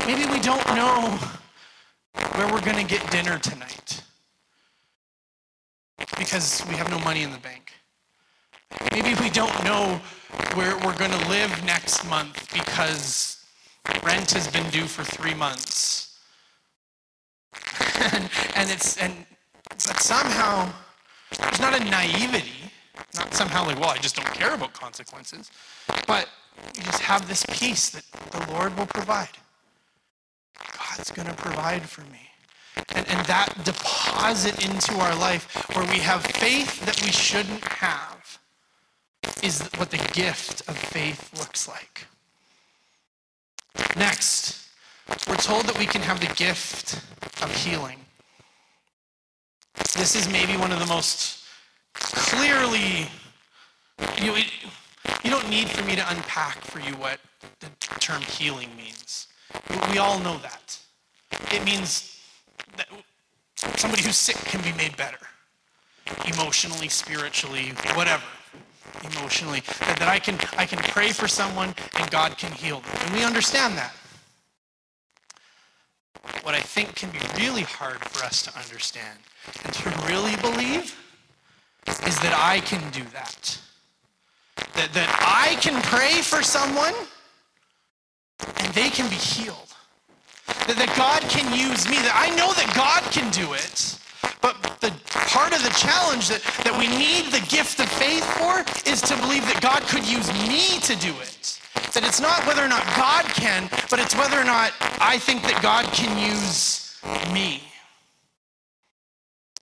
Maybe 0.06 0.26
we 0.32 0.40
don't 0.40 0.66
know 0.76 1.20
where 2.36 2.48
we're 2.52 2.62
going 2.62 2.78
to 2.78 2.86
get 2.86 3.10
dinner 3.12 3.38
tonight 3.38 4.02
because 6.18 6.66
we 6.68 6.76
have 6.76 6.90
no 6.90 7.00
money 7.00 7.24
in 7.24 7.32
the 7.32 7.38
bank. 7.40 7.74
Maybe 8.92 9.14
we 9.22 9.30
don't 9.30 9.64
know 9.64 10.00
where 10.54 10.76
we're 10.78 10.98
going 10.98 11.12
to 11.12 11.30
live 11.30 11.64
next 11.66 12.08
month 12.10 12.54
because 12.54 13.37
rent 14.04 14.32
has 14.32 14.48
been 14.48 14.70
due 14.70 14.86
for 14.86 15.04
three 15.04 15.34
months. 15.34 16.20
and, 18.14 18.30
and 18.56 18.70
it's 18.70 18.98
and 18.98 19.14
somehow 19.78 20.72
there's 21.40 21.60
not 21.60 21.80
a 21.80 21.84
naivety, 21.84 22.72
not 23.16 23.34
somehow 23.34 23.66
like, 23.66 23.80
well, 23.80 23.90
I 23.90 23.98
just 23.98 24.16
don't 24.16 24.34
care 24.34 24.54
about 24.54 24.74
consequences, 24.74 25.52
but 26.08 26.30
you 26.76 26.84
just 26.84 27.02
have 27.02 27.28
this 27.28 27.46
peace 27.52 27.90
that 27.90 28.04
the 28.32 28.52
Lord 28.52 28.78
will 28.78 28.86
provide. 28.86 29.30
God's 30.98 31.12
to 31.12 31.34
provide 31.34 31.84
for 31.84 32.02
me. 32.02 32.30
And, 32.96 33.08
and 33.08 33.26
that 33.28 33.54
deposit 33.64 34.66
into 34.66 34.94
our 34.96 35.16
life 35.16 35.70
where 35.76 35.86
we 35.88 36.00
have 36.00 36.24
faith 36.24 36.86
that 36.86 37.02
we 37.04 37.12
shouldn't 37.12 37.64
have 37.66 38.40
is 39.44 39.62
what 39.78 39.92
the 39.92 39.98
gift 40.14 40.68
of 40.68 40.78
faith 40.78 41.32
looks 41.38 41.68
like. 41.68 42.08
Next, 43.96 44.70
we're 45.28 45.36
told 45.36 45.66
that 45.66 45.78
we 45.78 45.86
can 45.86 46.02
have 46.02 46.20
the 46.20 46.34
gift 46.36 47.02
of 47.42 47.54
healing. 47.56 48.00
This 49.96 50.16
is 50.16 50.30
maybe 50.32 50.58
one 50.58 50.72
of 50.72 50.80
the 50.80 50.86
most 50.86 51.44
clearly, 51.94 53.08
you, 54.22 54.36
you 55.24 55.30
don't 55.30 55.50
need 55.50 55.68
for 55.70 55.84
me 55.86 55.96
to 55.96 56.10
unpack 56.12 56.62
for 56.62 56.80
you 56.80 56.94
what 56.96 57.20
the 57.60 57.70
term 58.00 58.22
healing 58.22 58.70
means. 58.76 59.28
We 59.92 59.98
all 59.98 60.20
know 60.20 60.38
that. 60.40 60.78
It 61.52 61.64
means 61.64 62.20
that 62.76 62.88
somebody 63.76 64.04
who's 64.04 64.18
sick 64.18 64.36
can 64.36 64.62
be 64.62 64.72
made 64.78 64.96
better. 64.98 65.18
Emotionally, 66.26 66.90
spiritually, 66.90 67.74
whatever. 67.94 68.24
Emotionally. 69.04 69.62
That, 69.80 70.00
that 70.00 70.08
I 70.08 70.20
can 70.20 70.36
I 70.58 70.66
can 70.66 70.80
pray 70.80 71.12
for 71.12 71.28
someone 71.28 71.74
and 71.98 72.12
God 72.12 72.38
can 72.38 72.52
heal 72.52 72.80
them. 72.82 72.92
And 73.02 73.14
we 73.14 73.24
understand 73.24 73.78
that. 73.78 73.94
What 76.44 76.56
I 76.56 76.60
think 76.60 76.96
can 76.96 77.10
be 77.12 77.20
really 77.38 77.64
hard 77.64 78.00
for 78.00 78.24
us 78.26 78.42
to 78.44 78.58
understand 78.58 79.20
and 79.64 79.74
to 79.74 79.90
really 80.08 80.36
believe 80.38 80.96
is 81.88 82.20
that 82.20 82.34
I 82.38 82.60
can 82.62 82.90
do 82.92 83.04
that. 83.14 83.60
That, 84.76 84.94
that, 84.94 85.10
I 85.22 85.56
can 85.62 85.82
pray 85.84 86.22
for 86.22 86.44
someone 86.44 86.94
and 88.60 88.74
they 88.74 88.90
can 88.90 89.10
be 89.10 89.16
healed. 89.16 89.74
That, 90.68 90.76
that 90.78 90.94
God 90.98 91.22
can 91.30 91.48
use 91.54 91.88
me, 91.88 91.96
that 91.98 92.16
I 92.16 92.36
know 92.36 92.52
that 92.54 92.74
God 92.76 93.04
can 93.12 93.32
do 93.32 93.54
it. 93.54 94.00
But 94.42 94.56
the 94.82 94.92
part 95.30 95.54
of 95.54 95.64
the 95.64 95.74
challenge 95.78 96.30
that, 96.30 96.42
that 96.64 96.78
we 96.78 96.88
need 96.88 97.32
the 97.32 97.46
gift 97.48 97.80
of 97.80 97.90
faith 97.90 98.24
for 98.38 98.64
is 98.90 99.02
to 99.02 99.16
believe 99.18 99.46
that 99.48 99.60
God 99.62 99.82
could 99.84 100.08
use 100.08 100.32
me 100.48 100.80
to 100.82 100.96
do 100.96 101.14
it. 101.22 101.60
That 101.94 102.06
it's 102.06 102.22
not 102.22 102.46
whether 102.46 102.64
or 102.64 102.68
not 102.68 102.86
God 102.96 103.26
can, 103.26 103.70
but 103.90 104.00
it's 104.00 104.16
whether 104.16 104.40
or 104.40 104.44
not 104.44 104.74
I 105.00 105.18
think 105.18 105.42
that 105.44 105.62
God 105.62 105.86
can 105.94 106.18
use 106.18 107.00
me. 107.34 107.64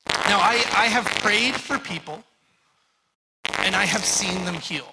Now, 0.07 0.39
I, 0.39 0.63
I 0.75 0.85
have 0.87 1.05
prayed 1.05 1.55
for 1.55 1.79
people 1.79 2.23
and 3.59 3.75
I 3.75 3.85
have 3.85 4.03
seen 4.03 4.43
them 4.45 4.55
healed. 4.55 4.89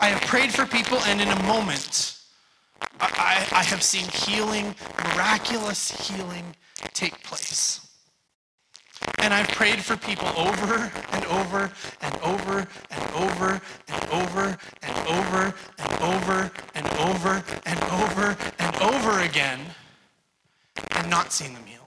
I 0.00 0.08
have 0.08 0.20
prayed 0.22 0.52
for 0.52 0.66
people, 0.66 0.98
and 1.06 1.20
in 1.20 1.28
a 1.28 1.42
moment, 1.44 2.18
I, 3.00 3.46
I, 3.52 3.62
have 3.62 3.82
seen 3.82 4.08
healing, 4.08 4.74
miraculous 5.14 5.90
healing 6.08 6.54
take 6.92 7.22
place. 7.22 7.89
And 9.18 9.32
I've 9.32 9.48
prayed 9.48 9.82
for 9.82 9.96
people 9.96 10.28
over 10.36 10.90
and 11.12 11.24
over 11.26 11.70
and 12.02 12.14
over 12.16 12.68
and 12.90 13.10
over 13.14 13.60
and 13.88 14.08
over 14.10 14.58
and 14.82 15.08
over 15.08 15.54
and 15.72 15.88
over 15.88 16.52
and 16.74 16.86
over 16.92 17.44
and 17.64 17.82
over 17.82 18.36
and 18.58 18.76
over 18.76 19.20
again 19.20 19.60
and 20.92 21.10
not 21.10 21.32
seen 21.32 21.54
them 21.54 21.64
healed. 21.64 21.80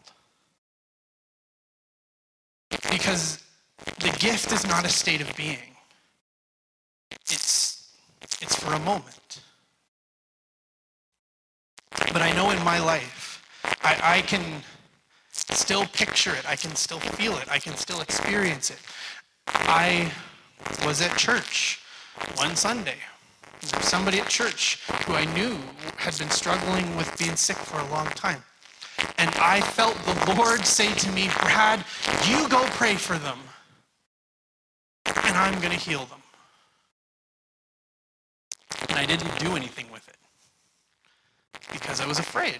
Because 2.89 3.43
the 3.99 4.15
gift 4.19 4.51
is 4.51 4.65
not 4.67 4.85
a 4.85 4.89
state 4.89 5.21
of 5.21 5.35
being. 5.35 5.57
It's, 7.11 7.91
it's 8.41 8.55
for 8.55 8.73
a 8.73 8.79
moment. 8.79 9.41
But 11.91 12.21
I 12.21 12.31
know 12.33 12.49
in 12.51 12.63
my 12.63 12.79
life, 12.79 13.43
I, 13.83 14.17
I 14.17 14.21
can 14.21 14.41
still 15.51 15.85
picture 15.87 16.33
it. 16.33 16.47
I 16.47 16.55
can 16.55 16.75
still 16.75 16.99
feel 16.99 17.37
it. 17.37 17.47
I 17.49 17.59
can 17.59 17.75
still 17.75 18.01
experience 18.01 18.69
it. 18.69 18.79
I 19.47 20.11
was 20.85 21.01
at 21.01 21.17
church 21.17 21.81
one 22.35 22.55
Sunday. 22.55 22.97
There 23.61 23.79
was 23.79 23.87
somebody 23.87 24.19
at 24.19 24.27
church 24.27 24.79
who 25.05 25.13
I 25.13 25.25
knew 25.33 25.57
had 25.97 26.17
been 26.17 26.29
struggling 26.29 26.95
with 26.97 27.17
being 27.17 27.35
sick 27.35 27.57
for 27.57 27.79
a 27.79 27.89
long 27.89 28.07
time. 28.07 28.43
And 29.17 29.29
I 29.35 29.61
felt 29.61 29.95
the 30.05 30.35
Lord 30.35 30.65
say 30.65 30.93
to 30.93 31.11
me, 31.11 31.29
Brad, 31.39 31.83
you 32.27 32.47
go 32.49 32.63
pray 32.71 32.95
for 32.95 33.17
them, 33.17 33.39
and 35.05 35.37
I'm 35.37 35.59
going 35.59 35.71
to 35.71 35.79
heal 35.79 36.05
them. 36.05 36.21
And 38.89 38.99
I 38.99 39.05
didn't 39.05 39.37
do 39.39 39.55
anything 39.55 39.87
with 39.91 40.07
it 40.07 40.17
because 41.71 42.01
I 42.01 42.07
was 42.07 42.19
afraid. 42.19 42.59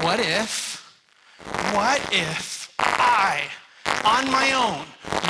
What 0.00 0.20
if, 0.20 0.84
what 1.74 2.00
if 2.12 2.74
I, 2.78 3.42
on 4.04 4.30
my 4.30 4.52
own, 4.52 4.84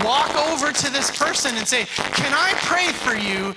walk 0.05 0.35
over 0.35 0.72
to 0.72 0.92
this 0.92 1.16
person 1.16 1.57
and 1.57 1.66
say, 1.66 1.85
Can 2.14 2.33
I 2.35 2.52
pray 2.57 2.88
for 2.92 3.14
you? 3.14 3.55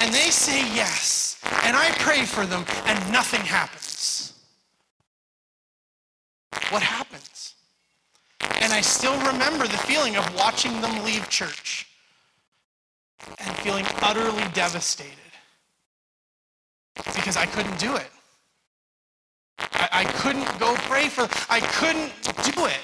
And 0.00 0.12
they 0.12 0.30
say 0.30 0.60
yes. 0.74 1.40
And 1.64 1.76
I 1.76 1.90
pray 1.98 2.24
for 2.24 2.46
them, 2.46 2.64
and 2.86 3.12
nothing 3.12 3.40
happens. 3.40 4.34
What 6.70 6.82
happens? 6.82 7.54
And 8.60 8.72
I 8.72 8.80
still 8.80 9.18
remember 9.20 9.66
the 9.66 9.78
feeling 9.78 10.16
of 10.16 10.34
watching 10.34 10.80
them 10.80 11.04
leave 11.04 11.28
church 11.28 11.86
and 13.38 13.56
feeling 13.56 13.86
utterly 14.02 14.44
devastated 14.52 15.14
because 17.14 17.36
I 17.36 17.46
couldn't 17.46 17.78
do 17.78 17.96
it. 17.96 18.10
I, 19.58 19.88
I 19.92 20.04
couldn't 20.04 20.58
go 20.58 20.74
pray 20.88 21.08
for, 21.08 21.28
I 21.50 21.60
couldn't 21.60 22.12
do 22.52 22.66
it. 22.66 22.80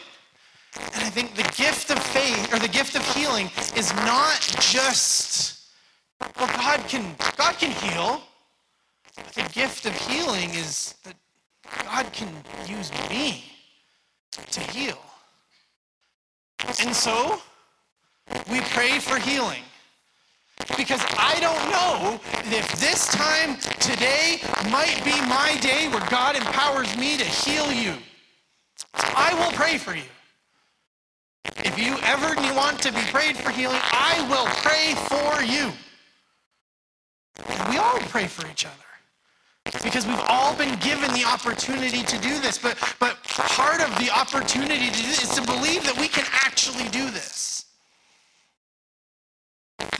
And 0.76 1.04
I 1.04 1.10
think 1.10 1.34
the 1.34 1.50
gift 1.56 1.90
of 1.90 1.98
faith 1.98 2.52
or 2.52 2.58
the 2.58 2.68
gift 2.68 2.96
of 2.96 3.04
healing 3.14 3.50
is 3.76 3.92
not 3.94 4.40
just, 4.60 5.68
well, 6.38 6.48
God 6.48 6.80
can, 6.88 7.14
God 7.36 7.56
can 7.58 7.70
heal. 7.70 8.22
But 9.14 9.26
the 9.34 9.52
gift 9.52 9.86
of 9.86 9.94
healing 10.08 10.50
is 10.50 10.94
that 11.04 11.14
God 11.84 12.12
can 12.12 12.28
use 12.66 12.90
me 13.08 13.44
to 14.50 14.60
heal. 14.60 14.98
And 16.80 16.94
so 16.94 17.40
we 18.50 18.60
pray 18.60 18.98
for 18.98 19.18
healing. 19.18 19.62
Because 20.76 21.04
I 21.18 21.38
don't 21.40 21.70
know 21.70 22.20
if 22.56 22.72
this 22.80 23.08
time 23.08 23.56
today 23.80 24.40
might 24.70 25.00
be 25.04 25.18
my 25.28 25.58
day 25.60 25.88
where 25.88 26.06
God 26.08 26.36
empowers 26.36 26.96
me 26.96 27.16
to 27.16 27.24
heal 27.24 27.72
you. 27.72 27.94
I 28.94 29.34
will 29.34 29.52
pray 29.52 29.78
for 29.78 29.94
you. 29.94 30.04
If 31.58 31.78
you 31.78 31.96
ever 32.04 32.34
want 32.54 32.80
to 32.82 32.92
be 32.92 33.00
prayed 33.12 33.36
for 33.36 33.50
healing, 33.50 33.80
I 33.82 34.26
will 34.30 34.46
pray 34.62 34.94
for 35.08 35.42
you. 35.42 35.72
And 37.48 37.68
we 37.68 37.78
all 37.78 37.98
pray 38.08 38.26
for 38.26 38.48
each 38.48 38.64
other. 38.64 38.74
Because 39.82 40.06
we've 40.06 40.24
all 40.28 40.54
been 40.56 40.78
given 40.78 41.12
the 41.14 41.24
opportunity 41.24 42.02
to 42.02 42.18
do 42.18 42.38
this. 42.40 42.58
But, 42.58 42.78
but 43.00 43.22
part 43.24 43.80
of 43.80 43.88
the 43.98 44.10
opportunity 44.10 44.90
to 44.90 44.96
do 44.96 45.02
this 45.02 45.24
is 45.24 45.34
to 45.36 45.42
believe 45.42 45.84
that 45.84 45.98
we 45.98 46.08
can 46.08 46.24
actually 46.32 46.88
do 46.88 47.10
this. 47.10 47.63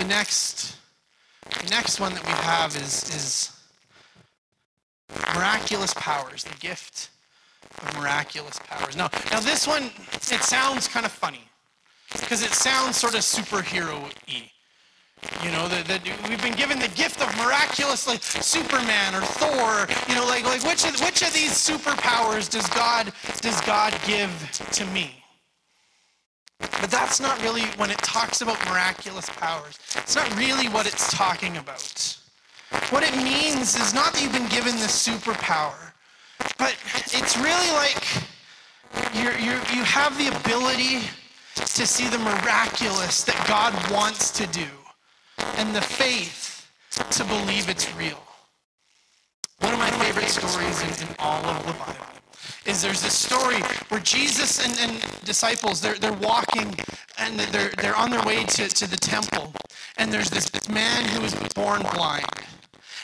The 0.04 0.10
next, 0.10 0.76
the 1.62 1.70
next 1.70 1.98
one 1.98 2.12
that 2.12 2.22
we 2.26 2.32
have 2.32 2.76
is, 2.76 3.04
is 3.04 3.58
miraculous 5.32 5.94
powers, 5.94 6.44
the 6.44 6.54
gift 6.58 7.08
of 7.80 7.98
miraculous 7.98 8.58
powers. 8.68 8.98
Now, 8.98 9.08
now 9.30 9.40
this 9.40 9.66
one, 9.66 9.84
it 10.12 10.42
sounds 10.42 10.88
kind 10.88 11.06
of 11.06 11.12
funny 11.12 11.40
because 12.12 12.42
it 12.42 12.50
sounds 12.50 12.98
sort 12.98 13.14
of 13.14 13.20
superhero-y. 13.20 14.50
You 15.42 15.50
know, 15.52 15.68
that, 15.68 15.86
that 15.86 16.28
we've 16.28 16.42
been 16.42 16.52
given 16.52 16.78
the 16.78 16.88
gift 16.88 17.22
of 17.22 17.34
miraculous, 17.38 18.06
like 18.06 18.22
Superman 18.22 19.14
or 19.14 19.22
Thor. 19.22 19.88
You 20.06 20.16
know, 20.16 20.26
like, 20.26 20.44
like 20.44 20.62
which, 20.64 20.84
of, 20.84 21.00
which 21.00 21.22
of 21.22 21.32
these 21.32 21.52
superpowers 21.52 22.50
does 22.50 22.68
God, 22.68 23.10
does 23.40 23.58
God 23.62 23.98
give 24.06 24.30
to 24.72 24.84
me? 24.88 25.23
But 26.80 26.90
that's 26.90 27.20
not 27.20 27.42
really, 27.42 27.62
when 27.76 27.90
it 27.90 27.98
talks 27.98 28.40
about 28.40 28.58
miraculous 28.66 29.28
powers, 29.30 29.78
it's 29.96 30.16
not 30.16 30.34
really 30.36 30.68
what 30.68 30.86
it's 30.86 31.12
talking 31.12 31.56
about. 31.56 32.18
What 32.90 33.02
it 33.02 33.16
means 33.16 33.76
is 33.76 33.94
not 33.94 34.12
that 34.12 34.22
you've 34.22 34.32
been 34.32 34.48
given 34.48 34.74
this 34.76 35.06
superpower, 35.06 35.92
but 36.58 36.76
it's 37.12 37.36
really 37.36 37.70
like 37.72 38.04
you're, 39.14 39.32
you 39.38 39.84
have 39.84 40.16
the 40.18 40.28
ability 40.36 41.00
to 41.54 41.86
see 41.86 42.08
the 42.08 42.18
miraculous 42.18 43.22
that 43.24 43.46
God 43.46 43.72
wants 43.90 44.30
to 44.32 44.46
do 44.48 44.66
and 45.56 45.74
the 45.74 45.80
faith 45.80 46.70
to 47.10 47.24
believe 47.24 47.68
it's 47.68 47.94
real. 47.96 48.20
One 49.60 49.72
of 49.72 49.78
my 49.78 49.90
favorite 49.90 50.28
stories 50.28 51.00
in 51.00 51.08
all 51.18 51.44
of 51.44 51.66
the 51.66 51.72
Bible 51.72 52.13
is 52.66 52.82
there's 52.82 53.02
this 53.02 53.18
story 53.18 53.60
where 53.88 54.00
Jesus 54.00 54.64
and, 54.64 54.90
and 54.90 55.24
disciples, 55.24 55.80
they're, 55.80 55.94
they're 55.94 56.12
walking 56.14 56.74
and 57.18 57.38
they're, 57.38 57.70
they're 57.80 57.96
on 57.96 58.10
their 58.10 58.22
way 58.24 58.44
to, 58.44 58.68
to 58.68 58.90
the 58.90 58.96
temple. 58.96 59.52
And 59.96 60.12
there's 60.12 60.30
this, 60.30 60.48
this 60.50 60.68
man 60.68 61.04
who 61.04 61.20
was 61.20 61.34
born 61.54 61.82
blind. 61.94 62.26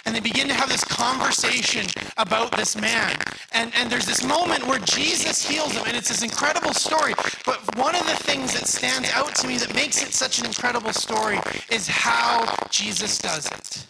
And 0.07 0.17
they 0.17 0.21
begin 0.21 0.49
to 0.49 0.55
have 0.55 0.69
this 0.69 0.83
conversation 0.83 1.87
about 2.17 2.57
this 2.57 2.75
man. 2.75 3.15
And, 3.53 3.71
and 3.77 3.91
there's 3.91 4.07
this 4.07 4.25
moment 4.25 4.67
where 4.67 4.79
Jesus 4.79 5.47
heals 5.47 5.73
him, 5.73 5.85
and 5.87 5.97
it's 5.97 6.09
this 6.09 6.23
incredible 6.23 6.73
story. 6.73 7.15
But 7.45 7.77
one 7.77 7.95
of 7.95 8.07
the 8.07 8.17
things 8.17 8.55
that 8.55 8.67
stands 8.67 9.11
out 9.13 9.35
to 9.37 9.47
me 9.47 9.59
that 9.59 9.75
makes 9.75 10.03
it 10.03 10.13
such 10.13 10.39
an 10.39 10.47
incredible 10.47 10.93
story 10.93 11.39
is 11.71 11.87
how 11.87 12.47
Jesus 12.71 13.19
does 13.19 13.47
it. 13.47 13.87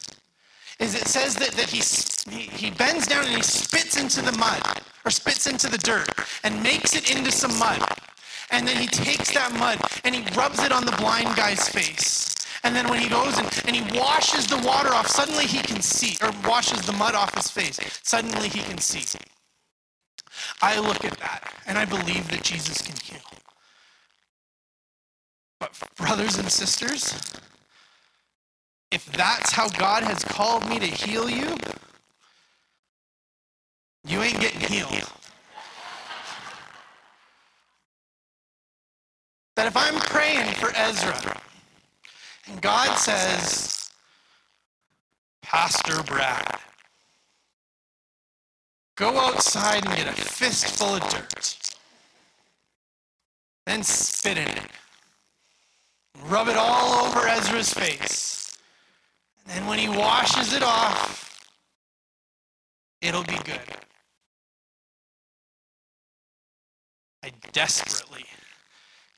Is 0.81 0.95
it 0.95 1.07
says 1.07 1.37
that, 1.37 1.53
that 1.53 1.71
he, 1.71 1.81
he 2.31 2.71
bends 2.71 3.07
down 3.07 3.25
and 3.27 3.37
he 3.37 3.43
spits 3.43 4.01
into 4.01 4.23
the 4.23 4.37
mud 4.37 4.80
or 5.05 5.11
spits 5.11 5.47
into 5.47 5.69
the 5.69 5.79
dirt 5.79 6.09
and 6.45 6.63
makes 6.63 6.95
it 6.95 7.15
into 7.15 7.33
some 7.33 7.57
mud. 7.59 7.83
And 8.51 8.67
then 8.67 8.77
he 8.77 8.87
takes 8.87 9.33
that 9.35 9.53
mud 9.53 9.81
and 10.05 10.15
he 10.15 10.23
rubs 10.37 10.63
it 10.63 10.73
on 10.73 10.85
the 10.85 10.93
blind 10.93 11.37
guy's 11.37 11.69
face. 11.69 12.35
And 12.63 12.75
then 12.77 12.89
when 12.89 13.01
he 13.01 13.09
goes 13.09 13.39
and, 13.39 13.49
and 13.67 13.77
he 13.77 13.99
washes 13.99 14.47
the 14.47 14.59
water 14.59 14.91
off, 14.91 15.07
suddenly 15.07 15.47
he 15.47 15.59
can 15.59 15.81
see, 15.81 16.17
or 16.23 16.31
washes 16.47 16.83
the 16.83 16.93
mud 16.93 17.15
off 17.15 17.35
his 17.35 17.51
face. 17.51 17.79
Suddenly 18.03 18.49
he 18.49 18.61
can 18.61 18.79
see. 18.79 19.19
I 20.61 20.79
look 20.79 21.05
at 21.05 21.19
that 21.19 21.55
and 21.67 21.79
I 21.79 21.85
believe 21.85 22.29
that 22.31 22.43
Jesus 22.43 22.83
can 22.83 22.97
heal. 22.97 23.25
But, 25.59 25.79
brothers 25.97 26.39
and 26.39 26.51
sisters, 26.51 27.15
if 28.91 29.05
that's 29.13 29.53
how 29.53 29.69
God 29.69 30.03
has 30.03 30.25
called 30.25 30.69
me 30.69 30.79
to 30.79 30.87
heal 30.87 31.31
you, 31.31 31.57
you 34.07 34.23
ain't 34.23 34.41
getting 34.41 34.61
healed. 34.61 35.11
That 39.57 39.67
if 39.67 39.77
I'm 39.77 40.01
praying 40.01 40.55
for 40.55 40.73
Ezra, 40.75 41.39
And 42.49 42.63
God 42.63 42.97
says, 42.97 43.91
Pastor 45.43 46.03
Brad, 46.05 46.59
go 48.97 49.19
outside 49.19 49.85
and 49.85 49.97
get 49.97 50.09
a 50.09 50.13
fistful 50.13 50.95
of 50.95 51.03
dirt, 51.11 51.75
then 53.67 53.83
spit 53.83 54.39
in 54.39 54.49
it, 54.49 54.71
rub 56.25 56.49
it 56.49 56.57
all 56.57 57.07
over 57.07 57.27
Ezra's 57.27 57.73
face. 57.73 58.57
And 59.45 59.55
then 59.55 59.67
when 59.67 59.79
he 59.79 59.89
washes 59.89 60.55
it 60.55 60.63
off, 60.63 61.45
it'll 63.03 63.25
be 63.25 63.39
good. 63.45 63.61
I 67.23 67.33
desperately 67.53 68.25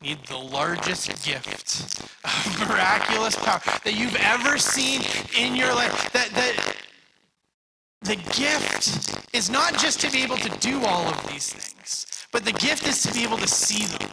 need 0.00 0.18
the 0.26 0.36
largest 0.36 1.08
gift 1.24 2.08
of 2.24 2.58
miraculous 2.68 3.36
power 3.36 3.60
that 3.84 3.94
you've 3.94 4.16
ever 4.16 4.58
seen 4.58 5.02
in 5.38 5.54
your 5.54 5.72
life. 5.72 6.12
That, 6.12 6.28
that 6.30 6.76
the 8.02 8.16
gift 8.16 9.34
is 9.34 9.48
not 9.48 9.78
just 9.78 10.00
to 10.00 10.10
be 10.10 10.22
able 10.24 10.38
to 10.38 10.48
do 10.58 10.84
all 10.84 11.06
of 11.06 11.26
these 11.28 11.52
things, 11.52 12.06
but 12.32 12.44
the 12.44 12.52
gift 12.52 12.88
is 12.88 13.02
to 13.02 13.14
be 13.14 13.22
able 13.22 13.38
to 13.38 13.48
see 13.48 13.86
them. 13.86 14.10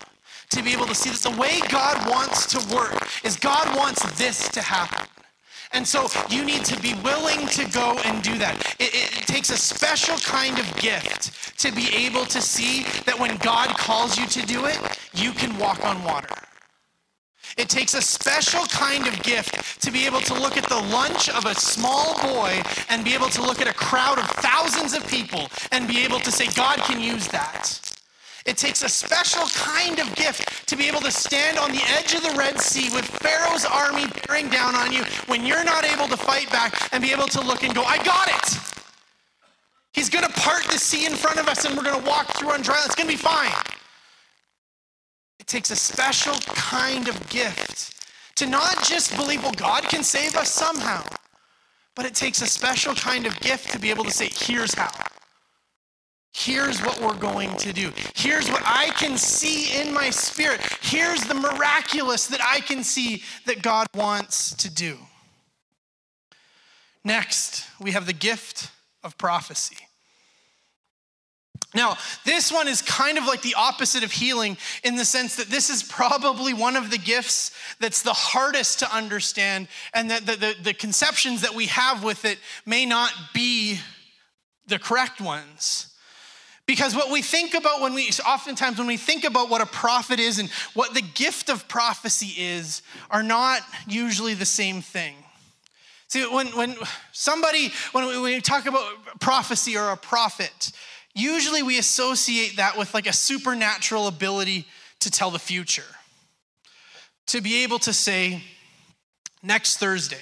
To 0.51 0.63
be 0.63 0.73
able 0.73 0.85
to 0.87 0.95
see 0.95 1.09
that 1.09 1.19
the 1.19 1.39
way 1.39 1.59
God 1.69 2.09
wants 2.09 2.45
to 2.47 2.75
work 2.75 3.07
is 3.23 3.37
God 3.37 3.75
wants 3.75 4.01
this 4.17 4.49
to 4.49 4.61
happen. 4.61 5.07
And 5.71 5.87
so 5.87 6.07
you 6.29 6.43
need 6.43 6.65
to 6.65 6.79
be 6.81 6.93
willing 7.03 7.45
to 7.47 7.69
go 7.69 7.97
and 8.05 8.23
do 8.23 8.37
that. 8.39 8.75
It, 8.79 8.93
it, 8.93 9.27
takes 9.27 9.51
a 9.51 9.57
special 9.57 10.17
kind 10.17 10.57
of 10.57 10.75
gift 10.77 11.57
to 11.59 11.71
be 11.71 11.89
able 11.93 12.25
to 12.25 12.41
see 12.41 12.83
that 13.05 13.19
when 13.19 13.37
God 13.37 13.77
calls 13.77 14.17
you 14.17 14.25
to 14.27 14.45
do 14.47 14.65
it, 14.65 14.79
you 15.13 15.31
can 15.31 15.55
walk 15.59 15.85
on 15.85 16.03
water. 16.03 16.33
It 17.57 17.69
takes 17.69 17.93
a 17.93 18.01
special 18.01 18.65
kind 18.65 19.07
of 19.07 19.21
gift 19.21 19.81
to 19.81 19.91
be 19.91 20.05
able 20.05 20.21
to 20.21 20.33
look 20.33 20.57
at 20.57 20.67
the 20.69 20.81
lunch 20.91 21.29
of 21.29 21.45
a 21.45 21.53
small 21.53 22.15
boy 22.21 22.61
and 22.89 23.03
be 23.03 23.13
able 23.13 23.29
to 23.29 23.41
look 23.41 23.61
at 23.61 23.67
a 23.67 23.73
crowd 23.73 24.17
of 24.17 24.25
thousands 24.25 24.93
of 24.93 25.07
people 25.07 25.47
and 25.71 25.87
be 25.87 26.03
able 26.03 26.19
to 26.19 26.31
say, 26.31 26.47
God 26.55 26.77
can 26.79 26.99
use 26.99 27.27
that. 27.27 27.98
It 28.45 28.57
takes 28.57 28.83
a 28.83 28.89
special 28.89 29.45
kind 29.47 29.99
of 29.99 30.13
gift 30.15 30.67
to 30.67 30.75
be 30.75 30.87
able 30.87 31.01
to 31.01 31.11
stand 31.11 31.57
on 31.57 31.71
the 31.71 31.83
edge 31.97 32.13
of 32.13 32.23
the 32.23 32.35
Red 32.37 32.59
Sea 32.59 32.89
with 32.93 33.05
Pharaoh's 33.05 33.65
army 33.65 34.05
bearing 34.27 34.49
down 34.49 34.75
on 34.75 34.91
you 34.91 35.03
when 35.27 35.45
you're 35.45 35.63
not 35.63 35.85
able 35.85 36.07
to 36.07 36.17
fight 36.17 36.49
back 36.51 36.89
and 36.93 37.03
be 37.03 37.11
able 37.11 37.27
to 37.27 37.41
look 37.41 37.63
and 37.63 37.75
go, 37.75 37.83
I 37.83 38.01
got 38.03 38.27
it. 38.27 38.59
He's 39.93 40.09
going 40.09 40.25
to 40.25 40.31
part 40.39 40.63
the 40.65 40.77
sea 40.77 41.05
in 41.05 41.13
front 41.13 41.39
of 41.39 41.47
us 41.47 41.65
and 41.65 41.75
we're 41.75 41.83
going 41.83 42.01
to 42.01 42.09
walk 42.09 42.27
through 42.37 42.51
on 42.51 42.61
dry 42.61 42.75
land. 42.75 42.85
It's 42.85 42.95
going 42.95 43.09
to 43.09 43.13
be 43.13 43.21
fine. 43.21 43.51
It 45.39 45.47
takes 45.47 45.71
a 45.71 45.75
special 45.75 46.35
kind 46.53 47.07
of 47.07 47.29
gift 47.29 47.95
to 48.35 48.45
not 48.45 48.83
just 48.83 49.15
believe, 49.17 49.43
well, 49.43 49.51
God 49.51 49.83
can 49.83 50.03
save 50.03 50.35
us 50.35 50.53
somehow, 50.53 51.03
but 51.95 52.05
it 52.05 52.15
takes 52.15 52.41
a 52.41 52.47
special 52.47 52.93
kind 52.95 53.25
of 53.25 53.37
gift 53.41 53.71
to 53.73 53.79
be 53.79 53.89
able 53.89 54.05
to 54.05 54.11
say, 54.11 54.29
here's 54.33 54.73
how. 54.73 54.89
Here's 56.31 56.79
what 56.81 57.01
we're 57.01 57.17
going 57.17 57.55
to 57.57 57.73
do. 57.73 57.91
Here's 58.15 58.49
what 58.49 58.61
I 58.63 58.91
can 58.91 59.17
see 59.17 59.81
in 59.81 59.93
my 59.93 60.09
spirit. 60.09 60.61
Here's 60.81 61.23
the 61.23 61.33
miraculous 61.33 62.27
that 62.27 62.41
I 62.41 62.59
can 62.61 62.83
see 62.83 63.23
that 63.45 63.61
God 63.61 63.87
wants 63.95 64.55
to 64.57 64.69
do. 64.69 64.97
Next, 67.03 67.65
we 67.79 67.91
have 67.91 68.05
the 68.05 68.13
gift 68.13 68.69
of 69.03 69.17
prophecy. 69.17 69.77
Now, 71.75 71.97
this 72.25 72.51
one 72.51 72.67
is 72.67 72.81
kind 72.81 73.17
of 73.17 73.25
like 73.25 73.41
the 73.41 73.55
opposite 73.55 74.03
of 74.03 74.11
healing 74.11 74.57
in 74.83 74.95
the 74.95 75.05
sense 75.05 75.35
that 75.35 75.47
this 75.47 75.69
is 75.69 75.83
probably 75.83 76.53
one 76.53 76.75
of 76.75 76.89
the 76.89 76.97
gifts 76.97 77.51
that's 77.79 78.01
the 78.01 78.13
hardest 78.13 78.79
to 78.79 78.95
understand, 78.95 79.67
and 79.93 80.09
that 80.09 80.25
the, 80.25 80.35
the, 80.35 80.55
the 80.63 80.73
conceptions 80.73 81.41
that 81.41 81.53
we 81.53 81.67
have 81.67 82.03
with 82.03 82.25
it 82.25 82.39
may 82.65 82.85
not 82.85 83.13
be 83.33 83.79
the 84.65 84.79
correct 84.79 85.21
ones. 85.21 85.88
Because 86.69 86.95
what 86.95 87.09
we 87.09 87.23
think 87.23 87.55
about 87.55 87.81
when 87.81 87.95
we, 87.95 88.11
oftentimes 88.27 88.77
when 88.77 88.85
we 88.85 88.95
think 88.95 89.23
about 89.23 89.49
what 89.49 89.59
a 89.59 89.65
prophet 89.65 90.19
is 90.19 90.37
and 90.37 90.51
what 90.75 90.93
the 90.93 91.01
gift 91.01 91.49
of 91.49 91.67
prophecy 91.67 92.39
is, 92.39 92.83
are 93.09 93.23
not 93.23 93.61
usually 93.87 94.35
the 94.35 94.45
same 94.45 94.83
thing. 94.83 95.15
See, 96.09 96.23
when, 96.27 96.45
when 96.49 96.75
somebody, 97.11 97.71
when 97.91 98.21
we 98.21 98.39
talk 98.39 98.67
about 98.67 98.85
prophecy 99.19 99.77
or 99.77 99.89
a 99.89 99.97
prophet, 99.97 100.71
usually 101.15 101.63
we 101.63 101.79
associate 101.79 102.57
that 102.57 102.77
with 102.77 102.93
like 102.93 103.07
a 103.07 103.13
supernatural 103.13 104.05
ability 104.05 104.67
to 104.99 105.09
tell 105.09 105.31
the 105.31 105.39
future. 105.39 105.95
To 107.29 107.41
be 107.41 107.63
able 107.63 107.79
to 107.79 107.93
say, 107.93 108.43
next 109.41 109.77
Thursday 109.77 110.21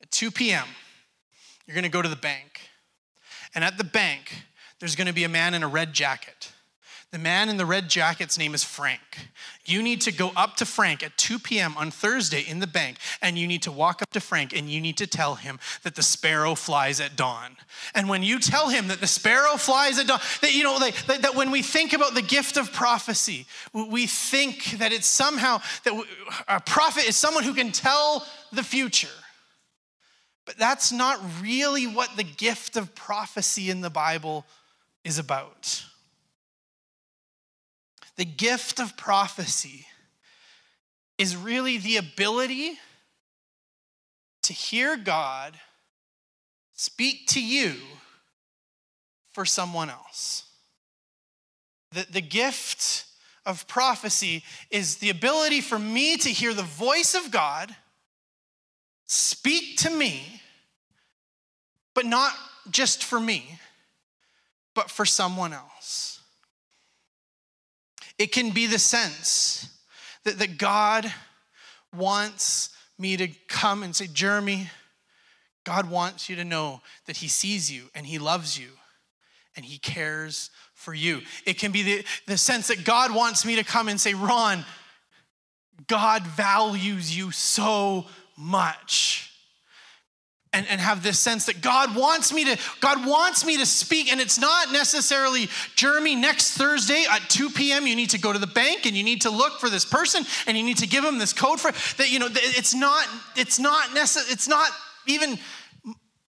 at 0.00 0.10
2 0.10 0.30
p.m., 0.30 0.64
you're 1.66 1.74
gonna 1.74 1.90
go 1.90 2.00
to 2.00 2.08
the 2.08 2.16
bank. 2.16 2.62
And 3.54 3.62
at 3.62 3.76
the 3.76 3.84
bank, 3.84 4.32
there's 4.80 4.96
going 4.96 5.06
to 5.06 5.12
be 5.12 5.24
a 5.24 5.28
man 5.28 5.54
in 5.54 5.62
a 5.62 5.68
red 5.68 5.92
jacket. 5.92 6.52
The 7.12 7.18
man 7.18 7.48
in 7.48 7.56
the 7.56 7.66
red 7.66 7.88
jacket's 7.88 8.38
name 8.38 8.54
is 8.54 8.62
Frank. 8.62 9.00
You 9.64 9.82
need 9.82 10.00
to 10.02 10.12
go 10.12 10.30
up 10.36 10.56
to 10.56 10.64
Frank 10.64 11.02
at 11.02 11.16
2 11.16 11.40
p.m. 11.40 11.74
on 11.76 11.90
Thursday 11.90 12.42
in 12.42 12.60
the 12.60 12.68
bank, 12.68 12.98
and 13.20 13.36
you 13.36 13.48
need 13.48 13.62
to 13.62 13.72
walk 13.72 14.00
up 14.00 14.10
to 14.10 14.20
Frank 14.20 14.56
and 14.56 14.70
you 14.70 14.80
need 14.80 14.96
to 14.98 15.08
tell 15.08 15.34
him 15.34 15.58
that 15.82 15.96
the 15.96 16.04
sparrow 16.04 16.54
flies 16.54 17.00
at 17.00 17.16
dawn. 17.16 17.56
And 17.96 18.08
when 18.08 18.22
you 18.22 18.38
tell 18.38 18.68
him 18.68 18.86
that 18.88 19.00
the 19.00 19.08
sparrow 19.08 19.56
flies 19.56 19.98
at 19.98 20.06
dawn, 20.06 20.20
that 20.40 20.54
you 20.54 20.62
know 20.62 20.78
that, 20.78 21.22
that 21.22 21.34
when 21.34 21.50
we 21.50 21.62
think 21.62 21.92
about 21.92 22.14
the 22.14 22.22
gift 22.22 22.56
of 22.56 22.72
prophecy, 22.72 23.44
we 23.72 24.06
think 24.06 24.78
that 24.78 24.92
it's 24.92 25.08
somehow 25.08 25.60
that 25.84 26.04
a 26.46 26.60
prophet 26.60 27.08
is 27.08 27.16
someone 27.16 27.42
who 27.42 27.54
can 27.54 27.72
tell 27.72 28.24
the 28.52 28.62
future. 28.62 29.08
But 30.46 30.58
that's 30.58 30.92
not 30.92 31.20
really 31.42 31.88
what 31.88 32.16
the 32.16 32.24
gift 32.24 32.76
of 32.76 32.94
prophecy 32.94 33.68
in 33.68 33.80
the 33.80 33.90
Bible 33.90 34.46
is 35.04 35.18
about. 35.18 35.84
The 38.16 38.24
gift 38.24 38.80
of 38.80 38.96
prophecy 38.96 39.86
is 41.18 41.36
really 41.36 41.78
the 41.78 41.96
ability 41.96 42.78
to 44.42 44.52
hear 44.52 44.96
God 44.96 45.58
speak 46.72 47.26
to 47.28 47.42
you 47.42 47.74
for 49.32 49.44
someone 49.44 49.90
else. 49.90 50.44
The, 51.92 52.06
the 52.10 52.20
gift 52.20 53.04
of 53.46 53.66
prophecy 53.68 54.44
is 54.70 54.96
the 54.96 55.10
ability 55.10 55.60
for 55.60 55.78
me 55.78 56.16
to 56.16 56.28
hear 56.28 56.54
the 56.54 56.62
voice 56.62 57.14
of 57.14 57.30
God 57.30 57.74
speak 59.06 59.78
to 59.78 59.90
me, 59.90 60.40
but 61.94 62.06
not 62.06 62.32
just 62.70 63.02
for 63.02 63.18
me 63.18 63.58
but 64.80 64.90
for 64.90 65.04
someone 65.04 65.52
else. 65.52 66.22
It 68.18 68.32
can 68.32 68.48
be 68.48 68.66
the 68.66 68.78
sense 68.78 69.68
that, 70.24 70.38
that 70.38 70.56
God 70.56 71.12
wants 71.94 72.70
me 72.98 73.18
to 73.18 73.28
come 73.46 73.82
and 73.82 73.94
say, 73.94 74.06
Jeremy, 74.06 74.70
God 75.64 75.90
wants 75.90 76.30
you 76.30 76.36
to 76.36 76.44
know 76.44 76.80
that 77.04 77.18
He 77.18 77.28
sees 77.28 77.70
you 77.70 77.90
and 77.94 78.06
He 78.06 78.18
loves 78.18 78.58
you 78.58 78.70
and 79.54 79.66
He 79.66 79.76
cares 79.76 80.48
for 80.72 80.94
you. 80.94 81.20
It 81.44 81.58
can 81.58 81.72
be 81.72 81.82
the, 81.82 82.04
the 82.26 82.38
sense 82.38 82.68
that 82.68 82.82
God 82.82 83.14
wants 83.14 83.44
me 83.44 83.56
to 83.56 83.64
come 83.64 83.86
and 83.90 84.00
say, 84.00 84.14
Ron, 84.14 84.64
God 85.88 86.22
values 86.22 87.14
you 87.14 87.32
so 87.32 88.06
much 88.34 89.29
and, 90.52 90.66
and 90.68 90.80
have 90.80 91.02
this 91.02 91.18
sense 91.18 91.46
that 91.46 91.60
God 91.60 91.94
wants 91.94 92.32
me 92.32 92.44
to 92.44 92.58
God 92.80 93.06
wants 93.06 93.44
me 93.44 93.58
to 93.58 93.66
speak 93.66 94.10
and 94.10 94.20
it's 94.20 94.38
not 94.38 94.72
necessarily 94.72 95.48
Jeremy 95.76 96.16
next 96.16 96.56
Thursday 96.56 97.04
at 97.10 97.28
2 97.28 97.50
p.m. 97.50 97.86
you 97.86 97.94
need 97.94 98.10
to 98.10 98.18
go 98.18 98.32
to 98.32 98.38
the 98.38 98.46
bank 98.46 98.86
and 98.86 98.96
you 98.96 99.04
need 99.04 99.22
to 99.22 99.30
look 99.30 99.60
for 99.60 99.70
this 99.70 99.84
person 99.84 100.24
and 100.46 100.56
you 100.56 100.64
need 100.64 100.78
to 100.78 100.86
give 100.86 101.04
them 101.04 101.18
this 101.18 101.32
code 101.32 101.60
for 101.60 101.70
that 101.96 102.10
you 102.10 102.18
know 102.18 102.28
it's 102.30 102.74
not 102.74 103.06
it's 103.36 103.58
not 103.58 103.94
necessary 103.94 104.32
it's 104.32 104.48
not 104.48 104.70
even 105.06 105.38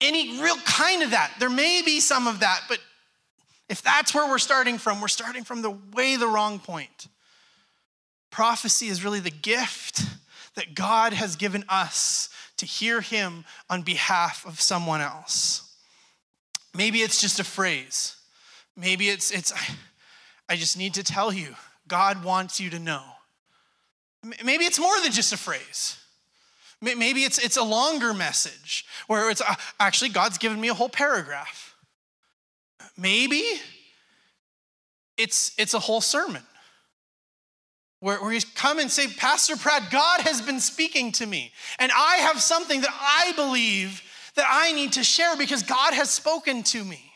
any 0.01 0.41
real 0.41 0.57
kind 0.65 1.03
of 1.03 1.11
that 1.11 1.33
there 1.39 1.49
may 1.49 1.81
be 1.83 1.99
some 1.99 2.27
of 2.27 2.39
that 2.39 2.61
but 2.69 2.79
if 3.67 3.81
that's 3.81 4.13
where 4.13 4.27
we're 4.29 4.37
starting 4.37 4.77
from 4.77 5.01
we're 5.01 5.07
starting 5.07 5.43
from 5.43 5.61
the 5.61 5.77
way 5.93 6.15
the 6.15 6.27
wrong 6.27 6.59
point 6.59 7.07
prophecy 8.31 8.87
is 8.87 9.03
really 9.03 9.19
the 9.19 9.29
gift 9.29 10.03
that 10.55 10.73
God 10.73 11.13
has 11.13 11.35
given 11.35 11.65
us 11.67 12.29
to 12.57 12.65
hear 12.65 13.01
him 13.01 13.45
on 13.69 13.81
behalf 13.81 14.45
of 14.45 14.61
someone 14.61 15.01
else. 15.01 15.75
Maybe 16.75 17.01
it's 17.01 17.21
just 17.21 17.39
a 17.39 17.43
phrase. 17.43 18.15
Maybe 18.75 19.09
it's, 19.09 19.31
it's 19.31 19.53
I 20.49 20.55
just 20.55 20.77
need 20.77 20.93
to 20.95 21.03
tell 21.03 21.33
you, 21.33 21.55
God 21.87 22.23
wants 22.23 22.59
you 22.59 22.69
to 22.71 22.79
know. 22.79 23.03
Maybe 24.43 24.65
it's 24.65 24.79
more 24.79 24.99
than 25.01 25.11
just 25.11 25.33
a 25.33 25.37
phrase. 25.37 25.97
Maybe 26.81 27.23
it's, 27.23 27.37
it's 27.37 27.57
a 27.57 27.63
longer 27.63 28.13
message 28.13 28.85
where 29.07 29.29
it's 29.29 29.41
uh, 29.41 29.55
actually 29.79 30.09
God's 30.09 30.37
given 30.37 30.59
me 30.59 30.67
a 30.67 30.73
whole 30.73 30.89
paragraph. 30.89 31.75
Maybe 32.97 33.43
it's, 35.17 35.53
it's 35.57 35.73
a 35.73 35.79
whole 35.79 36.01
sermon. 36.01 36.43
Where, 37.99 38.21
where 38.21 38.33
you 38.33 38.41
come 38.55 38.79
and 38.79 38.91
say, 38.91 39.07
Pastor 39.07 39.55
Brad, 39.55 39.83
God 39.89 40.21
has 40.21 40.41
been 40.41 40.59
speaking 40.59 41.11
to 41.13 41.25
me, 41.25 41.51
and 41.79 41.91
I 41.91 42.17
have 42.17 42.41
something 42.41 42.81
that 42.81 42.93
I 42.93 43.33
believe 43.35 44.01
that 44.35 44.45
I 44.49 44.73
need 44.73 44.93
to 44.93 45.03
share 45.03 45.35
because 45.37 45.63
God 45.63 45.93
has 45.93 46.09
spoken 46.09 46.63
to 46.63 46.83
me. 46.83 47.11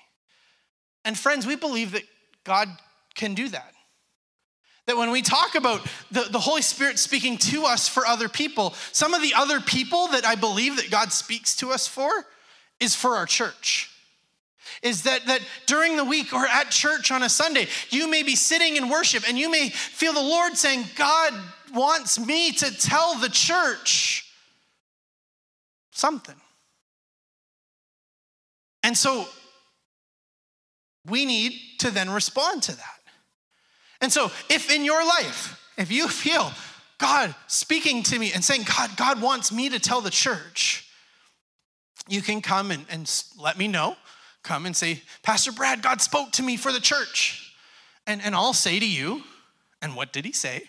And 1.05 1.17
friends, 1.17 1.45
we 1.45 1.55
believe 1.55 1.91
that 1.91 2.03
God 2.43 2.69
can 3.15 3.33
do 3.33 3.49
that. 3.49 3.73
That 4.87 4.97
when 4.97 5.11
we 5.11 5.21
talk 5.21 5.55
about 5.55 5.85
the, 6.11 6.21
the 6.31 6.39
Holy 6.39 6.61
Spirit 6.61 6.97
speaking 6.97 7.37
to 7.37 7.65
us 7.65 7.87
for 7.87 8.07
other 8.07 8.27
people, 8.27 8.73
some 8.91 9.13
of 9.13 9.21
the 9.21 9.33
other 9.35 9.59
people 9.59 10.07
that 10.07 10.25
I 10.25 10.35
believe 10.35 10.77
that 10.77 10.89
God 10.89 11.11
speaks 11.11 11.55
to 11.57 11.71
us 11.71 11.87
for 11.87 12.09
is 12.79 12.95
for 12.95 13.15
our 13.15 13.25
church. 13.25 13.88
Is 14.81 15.03
that, 15.03 15.25
that 15.27 15.41
during 15.65 15.95
the 15.95 16.05
week 16.05 16.33
or 16.33 16.45
at 16.45 16.71
church 16.71 17.11
on 17.11 17.23
a 17.23 17.29
Sunday, 17.29 17.67
you 17.89 18.09
may 18.09 18.23
be 18.23 18.35
sitting 18.35 18.75
in 18.75 18.89
worship 18.89 19.23
and 19.27 19.37
you 19.37 19.49
may 19.49 19.69
feel 19.69 20.13
the 20.13 20.19
Lord 20.19 20.57
saying, 20.57 20.85
God 20.95 21.33
wants 21.73 22.19
me 22.19 22.51
to 22.53 22.77
tell 22.77 23.15
the 23.15 23.29
church 23.29 24.25
something. 25.91 26.35
And 28.83 28.97
so 28.97 29.27
we 31.07 31.25
need 31.25 31.53
to 31.79 31.91
then 31.91 32.09
respond 32.09 32.63
to 32.63 32.75
that. 32.75 32.99
And 34.01 34.11
so, 34.11 34.31
if 34.49 34.71
in 34.71 34.85
your 34.85 35.05
life, 35.05 35.59
if 35.77 35.91
you 35.91 36.07
feel 36.07 36.51
God 36.97 37.35
speaking 37.47 38.03
to 38.03 38.19
me 38.19 38.31
and 38.33 38.43
saying, 38.43 38.63
God, 38.63 38.95
God 38.95 39.21
wants 39.21 39.51
me 39.51 39.69
to 39.69 39.79
tell 39.79 40.01
the 40.01 40.09
church, 40.09 40.87
you 42.07 42.21
can 42.21 42.41
come 42.41 42.71
and, 42.71 42.85
and 42.89 43.23
let 43.37 43.57
me 43.57 43.67
know. 43.67 43.95
Come 44.43 44.65
and 44.65 44.75
say, 44.75 45.01
Pastor 45.21 45.51
Brad, 45.51 45.81
God 45.81 46.01
spoke 46.01 46.31
to 46.33 46.43
me 46.43 46.57
for 46.57 46.71
the 46.71 46.79
church. 46.79 47.53
And, 48.07 48.21
and 48.21 48.33
I'll 48.33 48.53
say 48.53 48.79
to 48.79 48.87
you, 48.87 49.23
and 49.81 49.95
what 49.95 50.13
did 50.13 50.25
he 50.25 50.31
say? 50.31 50.63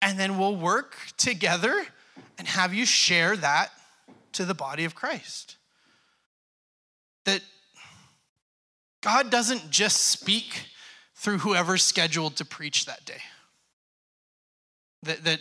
And 0.00 0.18
then 0.18 0.38
we'll 0.38 0.56
work 0.56 0.96
together 1.16 1.86
and 2.38 2.46
have 2.46 2.72
you 2.72 2.86
share 2.86 3.36
that 3.36 3.70
to 4.32 4.44
the 4.44 4.54
body 4.54 4.84
of 4.84 4.94
Christ. 4.94 5.56
That 7.24 7.42
God 9.02 9.30
doesn't 9.30 9.70
just 9.70 10.06
speak 10.06 10.66
through 11.14 11.38
whoever's 11.38 11.82
scheduled 11.82 12.36
to 12.36 12.44
preach 12.44 12.86
that 12.86 13.04
day. 13.04 13.20
That, 15.02 15.24
that 15.24 15.40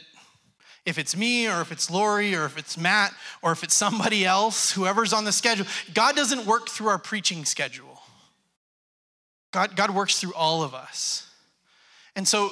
if 0.87 0.97
it's 0.97 1.17
me 1.17 1.49
or 1.49 1.59
if 1.59 1.73
it's 1.73 1.91
Lori 1.91 2.33
or 2.33 2.45
if 2.45 2.57
it's 2.57 2.77
Matt 2.77 3.13
or 3.41 3.51
if 3.51 3.61
it's 3.61 3.75
somebody 3.75 4.25
else, 4.25 4.71
whoever's 4.71 5.11
on 5.11 5.25
the 5.25 5.33
schedule, 5.33 5.65
God 5.93 6.15
doesn't 6.15 6.45
work 6.45 6.69
through 6.69 6.87
our 6.87 6.97
preaching 6.97 7.43
schedule. 7.43 8.01
God, 9.51 9.75
God 9.75 9.91
works 9.91 10.19
through 10.21 10.33
all 10.33 10.63
of 10.63 10.73
us. 10.73 11.29
And 12.15 12.25
so 12.25 12.51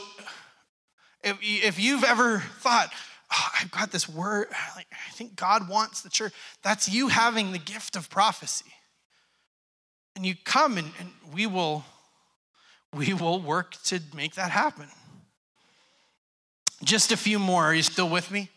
if, 1.24 1.38
if 1.42 1.80
you've 1.80 2.04
ever 2.04 2.40
thought, 2.60 2.90
oh, 3.32 3.48
I've 3.62 3.72
got 3.72 3.94
this 3.94 4.10
word, 4.10 4.48
like, 4.76 4.88
I 4.92 5.12
think 5.14 5.38
God 5.38 5.70
wants 5.70 6.02
the 6.02 6.10
church, 6.10 6.34
that's 6.62 6.90
you 6.92 7.08
having 7.08 7.54
the 7.54 7.58
gift 7.58 7.96
of 7.96 8.10
prophecy. 8.10 8.74
And 10.18 10.26
you 10.26 10.36
come 10.44 10.78
and, 10.78 10.92
and 11.00 11.10
we 11.34 11.48
will 11.48 11.86
we 12.94 13.14
will 13.14 13.42
work 13.42 13.82
to 13.84 14.00
make 14.16 14.36
that 14.36 14.52
happen. 14.52 14.88
Just 16.84 17.12
a 17.12 17.18
few 17.18 17.40
more. 17.40 17.64
Are 17.64 17.74
you 17.74 17.84
still 17.84 18.10
with 18.10 18.32
me? 18.32 18.50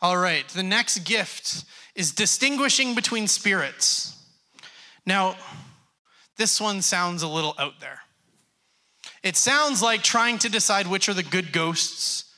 All 0.00 0.16
right, 0.16 0.46
the 0.48 0.62
next 0.62 1.00
gift 1.00 1.64
is 1.94 2.12
distinguishing 2.12 2.94
between 2.94 3.26
spirits. 3.26 4.14
Now, 5.04 5.36
this 6.36 6.60
one 6.60 6.82
sounds 6.82 7.22
a 7.22 7.28
little 7.28 7.54
out 7.58 7.80
there. 7.80 8.00
It 9.22 9.36
sounds 9.36 9.82
like 9.82 10.02
trying 10.02 10.38
to 10.38 10.48
decide 10.48 10.86
which 10.86 11.08
are 11.08 11.14
the 11.14 11.24
good 11.24 11.52
ghosts 11.52 12.32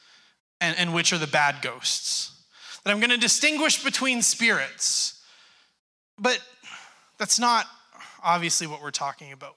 and, 0.61 0.77
and 0.79 0.95
which 0.95 1.13
are 1.13 1.19
the 1.19 1.27
bad 1.27 1.57
ghosts. 1.61 2.33
That 2.83 2.93
I'm 2.93 3.01
going 3.01 3.11
to 3.11 3.19
distinguish 3.19 3.85
between 3.85 4.23
spirits. 4.23 5.23
But 6.19 6.41
that's 7.19 7.39
not 7.39 7.67
obviously 8.23 8.67
what 8.67 8.81
we're 8.81 8.91
talking 8.91 9.33
about. 9.33 9.57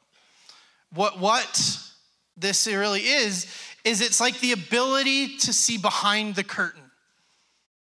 What, 0.93 1.19
what 1.19 1.79
this 2.35 2.67
really 2.67 3.01
is, 3.01 3.47
is 3.83 4.01
it's 4.01 4.21
like 4.21 4.39
the 4.39 4.51
ability 4.51 5.37
to 5.37 5.53
see 5.53 5.77
behind 5.77 6.35
the 6.35 6.43
curtain 6.43 6.81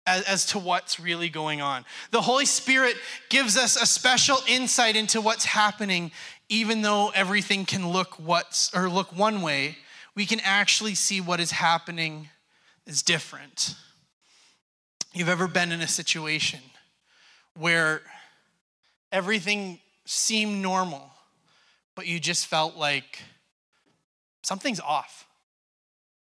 as, 0.05 0.23
as, 0.23 0.45
to 0.47 0.59
what's 0.59 0.99
really 0.99 1.29
going 1.29 1.61
on. 1.61 1.85
The 2.11 2.21
Holy 2.21 2.45
Spirit 2.45 2.95
gives 3.29 3.55
us 3.55 3.81
a 3.81 3.85
special 3.85 4.37
insight 4.47 4.95
into 4.95 5.21
what's 5.21 5.45
happening, 5.45 6.11
even 6.49 6.81
though 6.81 7.09
everything 7.15 7.65
can 7.65 7.89
look 7.89 8.19
what's 8.19 8.73
or 8.75 8.89
look 8.89 9.15
one 9.15 9.41
way, 9.41 9.77
we 10.15 10.25
can 10.25 10.41
actually 10.43 10.95
see 10.95 11.21
what 11.21 11.39
is 11.39 11.51
happening 11.51 12.29
is 12.85 13.01
different. 13.01 13.75
You've 15.13 15.29
ever 15.29 15.47
been 15.47 15.71
in 15.71 15.81
a 15.81 15.87
situation 15.87 16.59
where 17.57 18.01
everything 19.11 19.79
seemed 20.05 20.61
normal 20.61 21.13
but 21.95 22.07
you 22.07 22.19
just 22.19 22.47
felt 22.47 22.75
like 22.75 23.19
something's 24.41 24.79
off. 24.79 25.22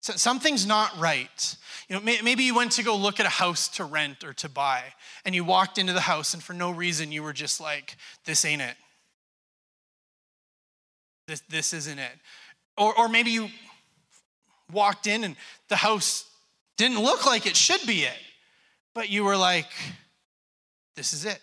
Something's 0.05 0.65
not 0.65 0.97
right. 0.99 1.55
You 1.89 1.95
know, 1.95 2.01
maybe 2.01 2.43
you 2.43 2.55
went 2.55 2.73
to 2.73 2.83
go 2.83 2.95
look 2.95 3.19
at 3.19 3.25
a 3.25 3.29
house 3.29 3.67
to 3.69 3.85
rent 3.85 4.23
or 4.23 4.33
to 4.33 4.49
buy, 4.49 4.83
and 5.23 5.33
you 5.33 5.43
walked 5.43 5.77
into 5.77 5.93
the 5.93 6.01
house, 6.01 6.33
and 6.33 6.43
for 6.43 6.53
no 6.53 6.71
reason, 6.71 7.11
you 7.11 7.23
were 7.23 7.33
just 7.33 7.59
like, 7.59 7.97
this 8.25 8.45
ain't 8.45 8.61
it. 8.61 8.75
This, 11.27 11.41
this 11.49 11.73
isn't 11.73 11.99
it. 11.99 12.11
Or, 12.77 12.97
or 12.97 13.09
maybe 13.09 13.31
you 13.31 13.49
walked 14.71 15.07
in 15.07 15.23
and 15.23 15.35
the 15.69 15.75
house 15.75 16.25
didn't 16.77 16.99
look 16.99 17.25
like 17.25 17.45
it 17.45 17.55
should 17.55 17.85
be 17.87 18.03
it, 18.03 18.17
but 18.93 19.09
you 19.09 19.23
were 19.23 19.37
like, 19.37 19.71
this 20.95 21.13
is 21.13 21.25
it 21.25 21.39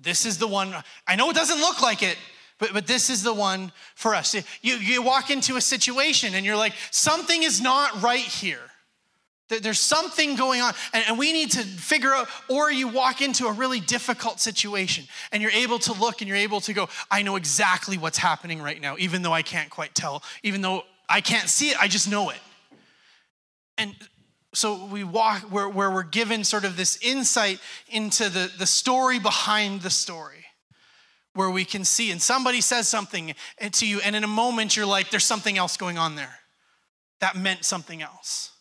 this 0.00 0.26
is 0.26 0.38
the 0.38 0.46
one. 0.46 0.74
I 1.06 1.16
know 1.16 1.30
it 1.30 1.36
doesn't 1.36 1.60
look 1.60 1.82
like 1.82 2.02
it, 2.02 2.16
but, 2.60 2.72
but 2.72 2.86
this 2.86 3.10
is 3.10 3.22
the 3.22 3.34
one 3.34 3.72
for 3.94 4.14
us. 4.14 4.34
You, 4.62 4.76
you 4.76 5.02
walk 5.02 5.30
into 5.30 5.56
a 5.56 5.60
situation 5.60 6.34
and 6.34 6.46
you're 6.46 6.56
like, 6.56 6.74
something 6.90 7.42
is 7.42 7.60
not 7.60 8.02
right 8.02 8.20
here. 8.20 8.60
There's 9.48 9.80
something 9.80 10.36
going 10.36 10.60
on, 10.60 10.74
and, 10.92 11.18
we 11.18 11.32
need 11.32 11.50
to 11.52 11.62
figure 11.62 12.10
out, 12.10 12.28
or 12.48 12.70
you 12.70 12.86
walk 12.86 13.20
into 13.20 13.46
a 13.46 13.52
really 13.52 13.80
difficult 13.80 14.38
situation 14.38 15.06
and 15.32 15.42
you're 15.42 15.50
able 15.50 15.80
to 15.80 15.92
look 15.92 16.20
and 16.20 16.28
you're 16.28 16.36
able 16.36 16.60
to 16.60 16.72
go, 16.72 16.88
I 17.10 17.22
know 17.22 17.34
exactly 17.34 17.98
what's 17.98 18.18
happening 18.18 18.62
right 18.62 18.80
now, 18.80 18.94
even 19.00 19.22
though 19.22 19.32
I 19.32 19.42
can't 19.42 19.68
quite 19.68 19.92
tell, 19.92 20.22
even 20.44 20.60
though 20.60 20.84
I 21.08 21.20
can't 21.20 21.48
see 21.48 21.70
it, 21.70 21.82
I 21.82 21.88
just 21.88 22.08
know 22.08 22.30
it. 22.30 22.38
And 23.76 23.92
so 24.54 24.84
we 24.86 25.02
walk 25.02 25.42
where, 25.50 25.68
where 25.68 25.90
we're 25.90 26.04
given 26.04 26.44
sort 26.44 26.64
of 26.64 26.76
this 26.76 26.96
insight 27.02 27.58
into 27.88 28.28
the, 28.28 28.52
the 28.56 28.66
story 28.66 29.18
behind 29.18 29.82
the 29.82 29.90
story 29.90 30.44
where 31.34 31.50
we 31.50 31.64
can 31.64 31.84
see 31.84 32.10
and 32.10 32.20
somebody 32.20 32.60
says 32.60 32.88
something 32.88 33.34
to 33.72 33.86
you 33.86 34.00
and 34.00 34.16
in 34.16 34.24
a 34.24 34.28
moment 34.28 34.76
you're 34.76 34.86
like 34.86 35.10
there's 35.10 35.24
something 35.24 35.56
else 35.56 35.76
going 35.76 35.98
on 35.98 36.16
there. 36.16 36.38
That 37.20 37.36
meant 37.36 37.64
something 37.64 38.02
else. 38.02 38.52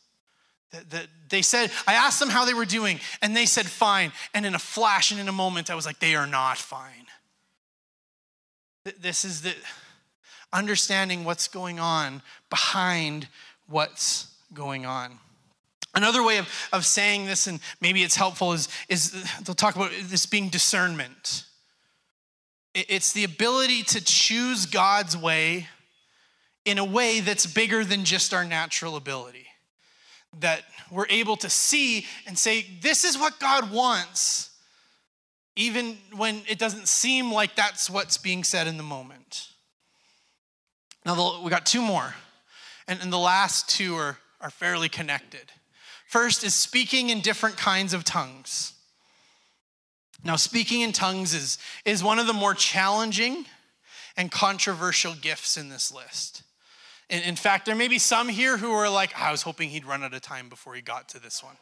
That, 0.71 1.07
they 1.29 1.41
said 1.41 1.71
i 1.87 1.93
asked 1.93 2.19
them 2.19 2.29
how 2.29 2.45
they 2.45 2.53
were 2.53 2.65
doing 2.65 2.99
and 3.23 3.35
they 3.35 3.47
said 3.47 3.65
fine 3.65 4.11
and 4.35 4.45
in 4.45 4.53
a 4.53 4.59
flash 4.59 5.09
and 5.09 5.19
in 5.19 5.27
a 5.27 5.31
moment 5.31 5.71
i 5.71 5.75
was 5.75 5.83
like 5.85 5.99
they 5.99 6.15
are 6.15 6.27
not 6.27 6.57
fine. 6.57 7.07
This 9.01 9.25
is 9.25 9.41
the 9.41 9.53
understanding 10.53 11.23
what's 11.23 11.47
going 11.47 11.79
on 11.79 12.21
behind 12.49 13.27
what's 13.67 14.27
going 14.53 14.85
on. 14.85 15.19
Another 15.95 16.23
way 16.23 16.37
of, 16.37 16.47
of 16.71 16.85
saying 16.85 17.25
this, 17.25 17.47
and 17.47 17.59
maybe 17.81 18.03
it's 18.03 18.15
helpful, 18.15 18.53
is, 18.53 18.67
is 18.89 19.11
they'll 19.43 19.55
talk 19.55 19.75
about 19.75 19.91
this 20.03 20.25
being 20.25 20.49
discernment. 20.49 21.45
It's 22.73 23.13
the 23.13 23.23
ability 23.23 23.83
to 23.83 24.03
choose 24.03 24.65
God's 24.65 25.17
way 25.17 25.67
in 26.65 26.77
a 26.77 26.85
way 26.85 27.19
that's 27.19 27.45
bigger 27.45 27.83
than 27.83 28.05
just 28.05 28.33
our 28.33 28.45
natural 28.45 28.95
ability. 28.95 29.47
That 30.39 30.61
we're 30.91 31.07
able 31.09 31.35
to 31.37 31.49
see 31.49 32.05
and 32.27 32.37
say, 32.37 32.65
this 32.81 33.03
is 33.03 33.17
what 33.17 33.39
God 33.39 33.71
wants, 33.71 34.51
even 35.55 35.97
when 36.15 36.41
it 36.47 36.59
doesn't 36.59 36.87
seem 36.87 37.31
like 37.31 37.55
that's 37.55 37.89
what's 37.89 38.17
being 38.17 38.43
said 38.43 38.67
in 38.67 38.77
the 38.77 38.83
moment. 38.83 39.47
Now, 41.05 41.41
we 41.43 41.49
got 41.49 41.65
two 41.65 41.81
more, 41.81 42.13
and, 42.87 43.01
the 43.11 43.17
last 43.17 43.69
two 43.69 43.95
are, 43.95 44.17
are 44.41 44.51
fairly 44.51 44.89
connected. 44.89 45.51
First 46.07 46.43
is 46.43 46.53
speaking 46.53 47.09
in 47.09 47.21
different 47.21 47.57
kinds 47.57 47.93
of 47.93 48.03
tongues. 48.03 48.73
Now, 50.23 50.35
speaking 50.35 50.81
in 50.81 50.91
tongues 50.91 51.33
is, 51.33 51.57
is 51.85 52.03
one 52.03 52.19
of 52.19 52.27
the 52.27 52.33
more 52.33 52.53
challenging 52.53 53.45
and 54.17 54.31
controversial 54.31 55.13
gifts 55.13 55.55
in 55.55 55.69
this 55.69 55.93
list. 55.93 56.43
In, 57.09 57.23
in 57.23 57.35
fact, 57.35 57.65
there 57.65 57.75
may 57.75 57.87
be 57.87 57.99
some 57.99 58.27
here 58.27 58.57
who 58.57 58.71
are 58.71 58.89
like, 58.89 59.17
I 59.19 59.31
was 59.31 59.43
hoping 59.43 59.69
he'd 59.69 59.85
run 59.85 60.03
out 60.03 60.13
of 60.13 60.21
time 60.21 60.49
before 60.49 60.75
he 60.75 60.81
got 60.81 61.09
to 61.09 61.19
this 61.19 61.43
one. 61.43 61.55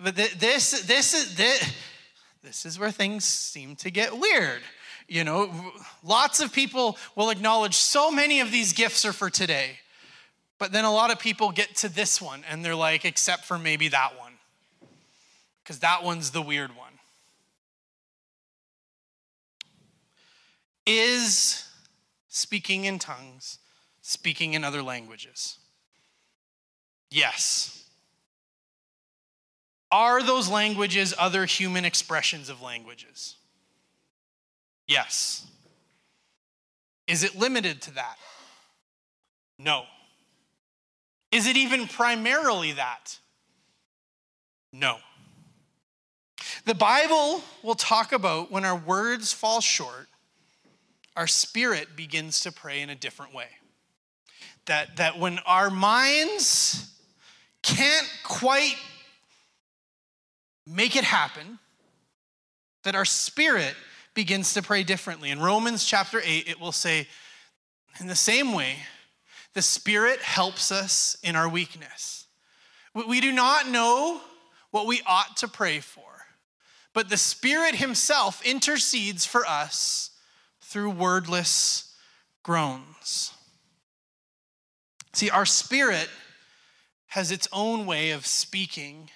But 0.00 0.16
this, 0.16 0.82
this, 0.82 1.14
is, 1.14 1.36
this 2.42 2.66
is 2.66 2.78
where 2.78 2.90
things 2.90 3.24
seem 3.24 3.76
to 3.76 3.90
get 3.90 4.18
weird. 4.18 4.62
You 5.08 5.24
know, 5.24 5.72
lots 6.02 6.40
of 6.40 6.52
people 6.52 6.96
will 7.14 7.30
acknowledge 7.30 7.74
so 7.74 8.10
many 8.10 8.40
of 8.40 8.50
these 8.50 8.72
gifts 8.72 9.04
are 9.04 9.12
for 9.12 9.28
today. 9.28 9.78
But 10.58 10.72
then 10.72 10.84
a 10.84 10.92
lot 10.92 11.10
of 11.10 11.18
people 11.18 11.50
get 11.50 11.74
to 11.76 11.88
this 11.88 12.22
one 12.22 12.44
and 12.48 12.64
they're 12.64 12.74
like, 12.74 13.04
except 13.04 13.44
for 13.44 13.58
maybe 13.58 13.88
that 13.88 14.18
one. 14.18 14.21
Because 15.62 15.78
that 15.80 16.02
one's 16.02 16.30
the 16.30 16.42
weird 16.42 16.76
one. 16.76 16.92
Is 20.86 21.68
speaking 22.28 22.84
in 22.84 22.98
tongues 22.98 23.58
speaking 24.02 24.54
in 24.54 24.64
other 24.64 24.82
languages? 24.82 25.58
Yes. 27.10 27.84
Are 29.90 30.22
those 30.22 30.48
languages 30.48 31.14
other 31.18 31.46
human 31.46 31.84
expressions 31.84 32.48
of 32.48 32.60
languages? 32.60 33.36
Yes. 34.86 35.46
Is 37.06 37.22
it 37.22 37.36
limited 37.36 37.82
to 37.82 37.94
that? 37.94 38.16
No. 39.58 39.84
Is 41.30 41.46
it 41.46 41.56
even 41.56 41.86
primarily 41.86 42.72
that? 42.72 43.18
No. 44.72 44.98
The 46.64 46.74
Bible 46.74 47.42
will 47.62 47.74
talk 47.74 48.12
about 48.12 48.50
when 48.50 48.64
our 48.64 48.76
words 48.76 49.32
fall 49.32 49.60
short, 49.60 50.08
our 51.16 51.26
spirit 51.26 51.96
begins 51.96 52.40
to 52.40 52.52
pray 52.52 52.80
in 52.80 52.90
a 52.90 52.94
different 52.94 53.34
way. 53.34 53.48
That, 54.66 54.96
that 54.96 55.18
when 55.18 55.40
our 55.40 55.70
minds 55.70 56.94
can't 57.62 58.08
quite 58.22 58.76
make 60.66 60.94
it 60.94 61.04
happen, 61.04 61.58
that 62.84 62.94
our 62.94 63.04
spirit 63.04 63.74
begins 64.14 64.54
to 64.54 64.62
pray 64.62 64.82
differently. 64.82 65.30
In 65.30 65.40
Romans 65.40 65.84
chapter 65.84 66.20
8, 66.22 66.48
it 66.48 66.60
will 66.60 66.72
say, 66.72 67.08
in 68.00 68.06
the 68.06 68.14
same 68.14 68.52
way, 68.52 68.76
the 69.54 69.62
Spirit 69.62 70.20
helps 70.20 70.72
us 70.72 71.16
in 71.22 71.36
our 71.36 71.48
weakness. 71.48 72.26
We 72.94 73.20
do 73.20 73.32
not 73.32 73.68
know 73.68 74.20
what 74.70 74.86
we 74.86 75.02
ought 75.06 75.36
to 75.38 75.48
pray 75.48 75.80
for, 75.80 76.11
but 76.94 77.08
the 77.08 77.16
Spirit 77.16 77.76
Himself 77.76 78.44
intercedes 78.44 79.24
for 79.24 79.46
us 79.46 80.10
through 80.60 80.90
wordless 80.90 81.94
groans. 82.42 83.32
See, 85.12 85.30
our 85.30 85.46
spirit 85.46 86.08
has 87.08 87.30
its 87.30 87.46
own 87.52 87.84
way 87.84 88.10
of 88.10 88.26
speaking 88.26 89.10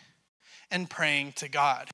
and 0.70 0.90
praying 0.90 1.32
to 1.32 1.48
God. 1.48 1.88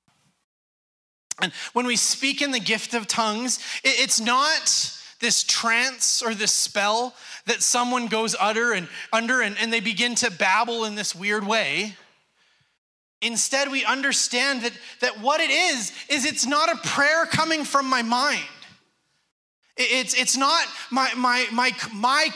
And 1.40 1.52
when 1.72 1.86
we 1.86 1.96
speak 1.96 2.42
in 2.42 2.50
the 2.50 2.60
gift 2.60 2.94
of 2.94 3.06
tongues, 3.06 3.60
it's 3.84 4.20
not 4.20 4.98
this 5.20 5.44
trance 5.44 6.20
or 6.22 6.34
this 6.34 6.52
spell 6.52 7.14
that 7.46 7.62
someone 7.62 8.08
goes 8.08 8.34
utter 8.38 8.72
and 8.72 8.88
under 9.12 9.40
and, 9.40 9.56
and 9.60 9.72
they 9.72 9.80
begin 9.80 10.14
to 10.16 10.30
babble 10.30 10.84
in 10.84 10.96
this 10.96 11.14
weird 11.14 11.46
way. 11.46 11.96
Instead, 13.22 13.70
we 13.70 13.84
understand 13.84 14.62
that, 14.62 14.72
that 15.00 15.20
what 15.20 15.40
it 15.40 15.50
is, 15.50 15.92
is 16.08 16.26
it's 16.26 16.44
not 16.44 16.68
a 16.70 16.76
prayer 16.88 17.24
coming 17.24 17.64
from 17.64 17.88
my 17.88 18.02
mind. 18.02 18.42
It's, 19.76 20.14
it's 20.14 20.36
not 20.36 20.64
my, 20.90 21.12
my, 21.16 21.46
my, 21.52 21.72
my 21.94 22.28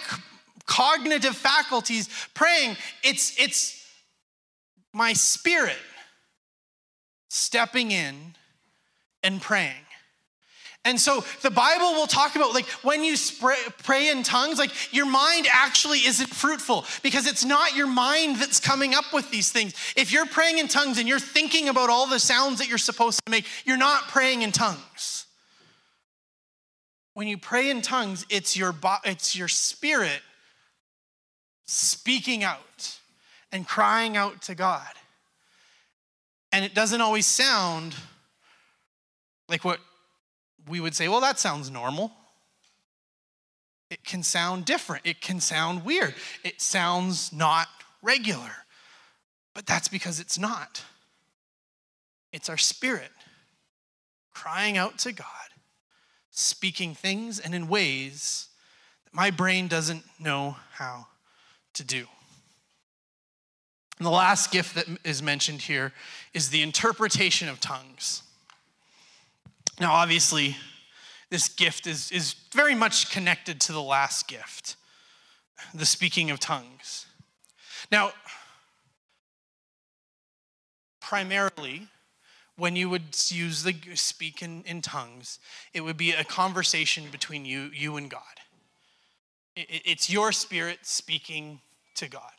cognitive 0.65 1.37
faculties 1.37 2.09
praying, 2.35 2.77
it's, 3.03 3.39
it's 3.41 3.85
my 4.93 5.13
spirit 5.13 5.77
stepping 7.29 7.91
in 7.91 8.35
and 9.23 9.43
praying. 9.43 9.86
And 10.87 11.01
so 11.01 11.25
the 11.43 11.51
Bible 11.51 11.95
will 11.95 12.07
talk 12.07 12.37
about 12.37 12.55
like 12.55 12.67
when 12.85 13.03
you 13.03 13.17
spray, 13.17 13.57
pray 13.83 14.09
in 14.09 14.23
tongues, 14.23 14.57
like 14.57 14.71
your 14.95 15.05
mind 15.05 15.49
actually 15.53 15.99
isn't 15.99 16.29
fruitful 16.29 16.85
because 17.03 17.27
it's 17.27 17.45
not 17.45 17.75
your 17.75 17.89
mind 17.89 18.37
that's 18.37 18.61
coming 18.61 18.95
up 18.95 19.13
with 19.13 19.29
these 19.33 19.51
things. 19.51 19.75
If 19.97 20.13
you're 20.13 20.27
praying 20.27 20.59
in 20.59 20.69
tongues 20.69 20.99
and 20.99 21.09
you're 21.09 21.19
thinking 21.19 21.69
about 21.69 21.91
all 21.91 22.07
the 22.07 22.21
sounds 22.21 22.61
that 22.61 22.69
you're 22.69 22.79
supposed 22.79 23.21
to 23.27 23.31
make, 23.33 23.47
you're 23.65 23.77
not 23.77 24.03
praying 24.09 24.43
in 24.43 24.53
tongues. 24.53 25.27
When 27.15 27.27
you 27.27 27.37
pray 27.37 27.69
in 27.69 27.83
tongues, 27.83 28.25
it's 28.31 28.57
your 28.57 28.73
it's 29.05 29.35
your 29.35 29.49
spirit 29.49 30.23
speaking 31.67 32.45
out 32.45 32.97
and 33.51 33.67
crying 33.67 34.17
out 34.17 34.41
to 34.43 34.55
God. 34.55 34.87
And 36.53 36.65
it 36.65 36.75
doesn't 36.75 37.01
always 37.01 37.27
sound 37.27 37.97
like 39.49 39.65
what 39.65 39.81
we 40.69 40.81
would 40.81 40.95
say, 40.95 41.09
well, 41.09 41.21
that 41.21 41.39
sounds 41.39 41.71
normal. 41.71 42.13
It 43.91 44.05
can 44.05 44.23
sound 44.23 44.65
different. 44.65 45.07
It 45.07 45.21
can 45.21 45.41
sound 45.41 45.85
weird. 45.85 46.15
It 46.43 46.61
sounds 46.61 47.33
not 47.33 47.69
regular. 48.03 48.51
But 49.55 49.67
that's 49.67 49.89
because 49.89 50.21
it's 50.21 50.39
not. 50.39 50.83
It's 52.33 52.49
our 52.49 52.59
spirit 52.59 53.11
crying 54.35 54.77
out 54.77 54.99
to 54.99 55.13
God, 55.13 55.27
speaking 56.31 56.95
things 56.95 57.39
and 57.39 57.55
in 57.55 57.69
ways 57.69 58.49
that 59.05 59.15
my 59.15 59.31
brain 59.31 59.67
doesn't 59.67 60.05
know 60.21 60.57
how 60.73 61.07
to 61.73 61.85
do. 61.85 62.07
And 63.99 64.05
the 64.05 64.11
last 64.11 64.51
gift 64.51 64.75
that 64.75 64.87
is 65.05 65.23
mentioned 65.23 65.63
here 65.63 65.93
is 66.35 66.51
the 66.51 66.61
interpretation 66.61 67.49
of 67.49 67.61
tongues. 67.61 68.23
Now, 69.79 69.93
obviously, 69.93 70.57
this 71.31 71.49
gift 71.49 71.87
is, 71.87 72.11
is 72.11 72.35
very 72.53 72.75
much 72.75 73.11
connected 73.11 73.61
to 73.63 73.73
the 73.73 73.83
last 73.83 74.27
gift, 74.27 74.77
the 75.75 75.85
speaking 75.85 76.31
of 76.31 76.41
tongues. 76.41 77.07
Now, 77.91 78.13
primarily, 81.01 81.89
when 82.57 82.75
you 82.75 82.89
would 82.89 83.15
use 83.29 83.63
the 83.63 83.75
speak 83.95 84.43
in, 84.43 84.63
in 84.65 84.81
tongues, 84.81 85.39
it 85.75 85.83
would 85.83 85.99
be 85.99 86.13
a 86.13 86.25
conversation 86.25 87.05
between 87.13 87.45
you, 87.45 87.71
you 87.75 87.97
and 87.97 88.11
God. 88.11 88.23
It, 89.55 89.83
it's 89.85 90.09
your 90.09 90.33
spirit 90.33 90.79
speaking 90.83 91.61
to 91.97 92.09
God. 92.09 92.33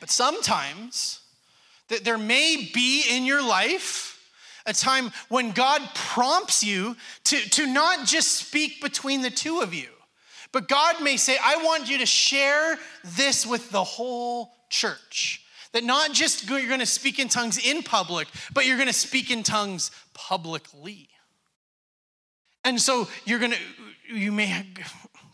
But 0.00 0.10
sometimes, 0.10 1.20
that 1.88 2.04
there 2.04 2.18
may 2.18 2.70
be 2.72 3.04
in 3.10 3.24
your 3.24 3.46
life 3.46 4.13
a 4.66 4.72
time 4.72 5.12
when 5.28 5.50
God 5.50 5.82
prompts 5.94 6.64
you 6.64 6.96
to, 7.24 7.36
to 7.36 7.66
not 7.66 8.06
just 8.06 8.32
speak 8.32 8.80
between 8.82 9.22
the 9.22 9.30
two 9.30 9.60
of 9.60 9.74
you, 9.74 9.88
but 10.52 10.68
God 10.68 11.02
may 11.02 11.16
say, 11.16 11.36
I 11.42 11.56
want 11.64 11.90
you 11.90 11.98
to 11.98 12.06
share 12.06 12.78
this 13.02 13.44
with 13.44 13.70
the 13.70 13.84
whole 13.84 14.52
church. 14.70 15.42
That 15.72 15.82
not 15.82 16.12
just 16.12 16.48
you're 16.48 16.78
to 16.78 16.86
speak 16.86 17.18
in 17.18 17.28
tongues 17.28 17.58
in 17.58 17.82
public, 17.82 18.28
but 18.52 18.64
you're 18.64 18.76
to 18.86 18.92
speak 18.92 19.30
in 19.32 19.42
tongues 19.42 19.90
publicly. 20.14 21.08
And 22.64 22.80
so 22.80 23.08
you're 23.24 23.40
to, 23.40 23.56
you 24.08 24.30
may, 24.30 24.64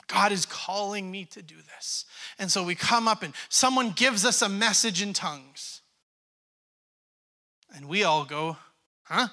God 0.09 0.33
is 0.33 0.47
calling 0.47 1.11
me 1.11 1.27
to 1.27 1.43
do 1.43 1.57
this. 1.77 2.07
And 2.39 2.51
so 2.51 2.65
we 2.65 2.75
come 2.75 3.07
up 3.07 3.23
and 3.23 3.35
someone 3.51 3.91
gives 3.91 4.25
us 4.25 4.41
a 4.41 4.49
message 4.49 5.03
in 5.03 5.13
tongues. 5.13 5.83
And 7.77 7.89
we 7.89 8.03
all 8.03 8.25
go, 8.25 8.57
Huh? 9.11 9.29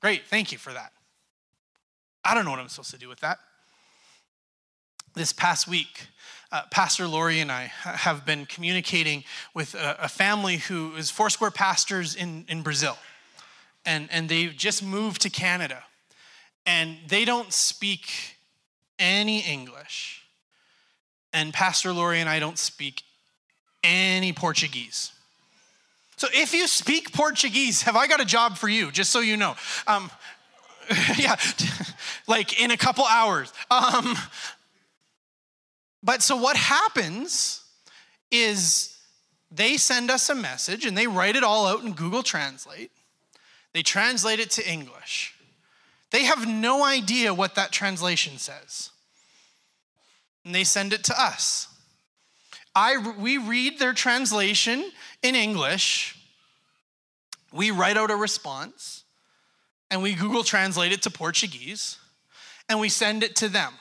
Great, 0.00 0.26
thank 0.26 0.52
you 0.52 0.58
for 0.58 0.72
that. 0.72 0.92
I 2.24 2.34
don't 2.34 2.44
know 2.44 2.50
what 2.50 2.60
I'm 2.60 2.68
supposed 2.68 2.90
to 2.90 2.98
do 2.98 3.08
with 3.08 3.20
that. 3.20 3.38
This 5.14 5.32
past 5.32 5.66
week, 5.66 6.08
uh, 6.52 6.62
Pastor 6.70 7.06
Lori 7.06 7.40
and 7.40 7.50
I 7.50 7.64
have 7.84 8.24
been 8.26 8.46
communicating 8.46 9.24
with 9.54 9.74
a, 9.74 9.96
a 10.00 10.08
family 10.08 10.58
who 10.58 10.94
is 10.96 11.10
Foursquare 11.10 11.50
pastors 11.50 12.14
in, 12.14 12.44
in 12.48 12.62
Brazil. 12.62 12.96
And, 13.86 14.08
and 14.12 14.28
they've 14.28 14.54
just 14.54 14.82
moved 14.82 15.22
to 15.22 15.30
Canada. 15.30 15.82
And 16.66 16.98
they 17.08 17.24
don't 17.24 17.52
speak 17.52 18.36
any 18.98 19.40
English. 19.40 20.22
And 21.32 21.52
Pastor 21.52 21.92
Lori 21.92 22.20
and 22.20 22.28
I 22.28 22.38
don't 22.38 22.58
speak 22.58 23.02
any 23.82 24.32
Portuguese. 24.32 25.12
So 26.20 26.28
if 26.34 26.52
you 26.52 26.66
speak 26.66 27.14
Portuguese, 27.14 27.80
have 27.84 27.96
I 27.96 28.06
got 28.06 28.20
a 28.20 28.26
job 28.26 28.58
for 28.58 28.68
you, 28.68 28.90
just 28.90 29.08
so 29.08 29.20
you 29.20 29.38
know? 29.38 29.56
Um, 29.86 30.10
yeah, 31.16 31.36
like 32.26 32.60
in 32.60 32.70
a 32.70 32.76
couple 32.76 33.06
hours. 33.06 33.50
Um, 33.70 34.14
but 36.02 36.20
so 36.20 36.36
what 36.36 36.58
happens 36.58 37.64
is 38.30 38.98
they 39.50 39.78
send 39.78 40.10
us 40.10 40.28
a 40.28 40.34
message 40.34 40.84
and 40.84 40.94
they 40.94 41.06
write 41.06 41.36
it 41.36 41.42
all 41.42 41.66
out 41.66 41.84
in 41.84 41.94
Google 41.94 42.22
Translate. 42.22 42.90
They 43.72 43.82
translate 43.82 44.40
it 44.40 44.50
to 44.50 44.70
English. 44.70 45.34
They 46.10 46.24
have 46.24 46.46
no 46.46 46.84
idea 46.84 47.32
what 47.32 47.54
that 47.54 47.72
translation 47.72 48.36
says. 48.36 48.90
And 50.44 50.54
they 50.54 50.64
send 50.64 50.92
it 50.92 51.02
to 51.04 51.18
us. 51.18 51.69
I, 52.74 52.96
we 53.18 53.38
read 53.38 53.78
their 53.78 53.92
translation 53.92 54.90
in 55.22 55.34
English, 55.34 56.16
we 57.52 57.70
write 57.70 57.96
out 57.96 58.10
a 58.10 58.16
response, 58.16 59.04
and 59.90 60.02
we 60.02 60.14
Google 60.14 60.44
translate 60.44 60.92
it 60.92 61.02
to 61.02 61.10
Portuguese 61.10 61.98
and 62.68 62.78
we 62.78 62.88
send 62.88 63.24
it 63.24 63.34
to 63.36 63.48
them. 63.48 63.72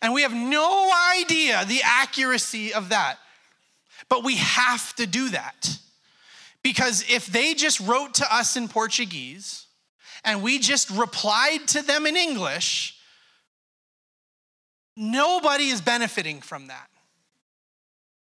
And 0.00 0.14
we 0.14 0.22
have 0.22 0.32
no 0.32 0.90
idea 1.18 1.64
the 1.64 1.80
accuracy 1.84 2.72
of 2.72 2.90
that. 2.90 3.18
But 4.08 4.24
we 4.24 4.36
have 4.36 4.94
to 4.96 5.06
do 5.06 5.30
that. 5.30 5.78
Because 6.62 7.04
if 7.10 7.26
they 7.26 7.54
just 7.54 7.80
wrote 7.80 8.14
to 8.14 8.34
us 8.34 8.56
in 8.56 8.68
Portuguese 8.68 9.66
and 10.24 10.42
we 10.42 10.58
just 10.58 10.90
replied 10.90 11.66
to 11.68 11.82
them 11.82 12.06
in 12.06 12.16
English, 12.16 12.96
nobody 14.96 15.68
is 15.68 15.80
benefiting 15.80 16.40
from 16.40 16.68
that. 16.68 16.88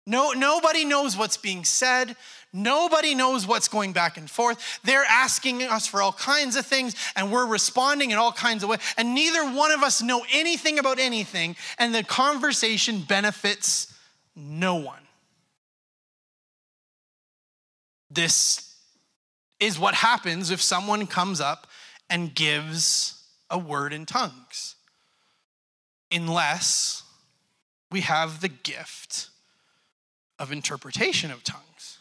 No, 0.06 0.32
nobody 0.32 0.84
knows 0.84 1.16
what's 1.16 1.38
being 1.38 1.64
said. 1.64 2.16
Nobody 2.52 3.16
knows 3.16 3.48
what's 3.48 3.68
going 3.68 3.94
back 3.94 4.18
and 4.18 4.30
forth. 4.30 4.80
They're 4.84 5.06
asking 5.10 5.64
us 5.64 5.88
for 5.88 6.02
all 6.02 6.14
kinds 6.14 6.56
of 6.56 6.66
things, 6.66 6.96
and 7.16 7.32
we're 7.32 7.48
responding 7.48 8.12
in 8.12 8.18
all 8.18 8.32
kinds 8.32 8.64
of 8.64 8.70
ways. 8.70 8.82
And 8.98 9.16
neither 9.16 9.44
one 9.44 9.72
of 9.72 9.82
us 9.82 10.02
know 10.02 10.24
anything 10.32 10.78
about 10.78 11.00
anything, 11.00 11.56
and 11.80 11.96
the 11.96 12.04
conversation 12.04 13.02
benefits 13.02 13.94
no 14.36 14.76
one. 14.76 15.02
This 18.12 18.76
is 19.60 19.80
what 19.80 19.96
happens 19.96 20.52
if 20.52 20.62
someone 20.62 21.08
comes 21.08 21.42
up 21.42 21.66
and 22.10 22.36
gives 22.36 23.24
a 23.50 23.58
word 23.58 23.94
in 23.94 24.06
tongues, 24.06 24.76
unless 26.12 27.04
we 27.90 28.02
have 28.02 28.42
the 28.42 28.50
gift 28.50 29.30
of 30.40 30.52
interpretation 30.52 31.32
of 31.32 31.44
tongues. 31.44 32.00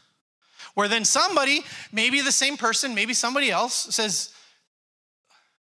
Where 0.75 0.89
then 0.89 1.05
somebody, 1.05 1.63
maybe 1.93 2.21
the 2.21 2.33
same 2.33 2.57
person, 2.57 2.95
maybe 2.95 3.15
somebody 3.15 3.51
else 3.51 3.75
says, 3.95 4.33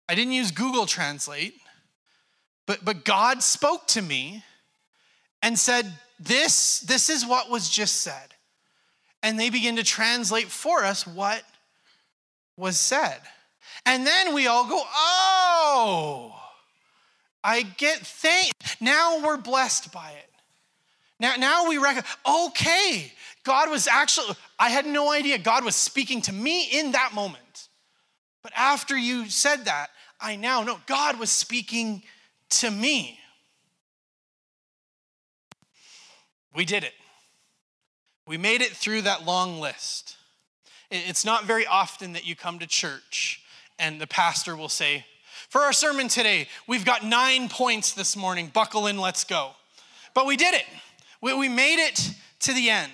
I 0.10 0.16
didn't 0.16 0.34
use 0.34 0.52
Google 0.52 0.86
Translate, 0.86 1.56
but, 2.66 2.84
but 2.84 3.06
God 3.06 3.44
spoke 3.44 3.88
to 3.90 4.02
me 4.02 4.44
and 5.42 5.58
said, 5.58 5.92
this, 6.20 6.80
this 6.80 7.10
is 7.10 7.26
what 7.26 7.50
was 7.50 7.70
just 7.70 8.02
said. 8.02 8.34
And 9.22 9.40
they 9.40 9.50
begin 9.50 9.76
to 9.76 9.84
translate 9.84 10.48
for 10.48 10.84
us 10.84 11.06
what 11.06 11.44
was 12.58 12.80
said. 12.80 13.20
And 13.86 14.06
then 14.06 14.34
we 14.34 14.48
all 14.48 14.68
go, 14.68 14.82
oh, 14.84 16.36
I 17.44 17.62
get 17.64 18.00
thank. 18.00 18.54
Now 18.80 19.24
we're 19.24 19.38
blessed 19.38 19.92
by 19.92 20.12
it. 20.12 20.30
Now, 21.20 21.36
now 21.38 21.70
we 21.70 21.78
recognize, 21.78 22.18
okay, 22.28 23.12
God 23.44 23.70
was 23.70 23.88
actually, 23.88 24.36
I 24.60 24.70
had 24.70 24.86
no 24.86 25.12
idea 25.12 25.38
God 25.38 25.64
was 25.64 25.76
speaking 25.76 26.22
to 26.24 26.34
me 26.34 26.68
in 26.72 26.92
that 26.92 27.14
moment. 27.14 27.70
But 28.44 28.52
after 28.56 28.98
you 28.98 29.30
said 29.30 29.66
that, 29.66 29.88
I 30.20 30.36
now 30.36 30.64
know 30.64 30.80
God 30.88 31.20
was 31.20 31.32
speaking 31.32 32.04
to 32.52 32.70
me. 32.70 33.20
We 36.54 36.66
did 36.66 36.84
it. 36.84 36.94
We 38.28 38.38
made 38.38 38.62
it 38.62 38.72
through 38.72 39.04
that 39.04 39.26
long 39.26 39.60
list. 39.60 40.18
It's 40.90 41.26
not 41.26 41.46
very 41.46 41.66
often 41.66 42.14
that 42.14 42.26
you 42.26 42.36
come 42.36 42.60
to 42.60 42.68
church 42.68 43.42
and 43.78 44.00
the 44.00 44.08
pastor 44.08 44.56
will 44.56 44.70
say, 44.70 45.06
For 45.50 45.62
our 45.62 45.74
sermon 45.74 46.08
today, 46.08 46.48
we've 46.68 46.86
got 46.86 47.04
nine 47.04 47.50
points 47.50 47.94
this 47.94 48.16
morning. 48.16 48.50
Buckle 48.54 48.88
in, 48.88 48.98
let's 48.98 49.24
go. 49.24 49.52
But 50.14 50.26
we 50.26 50.38
did 50.38 50.54
it. 50.54 50.66
We, 51.26 51.34
we 51.34 51.50
made 51.50 51.84
it 51.84 52.12
to 52.42 52.54
the 52.54 52.70
end. 52.70 52.92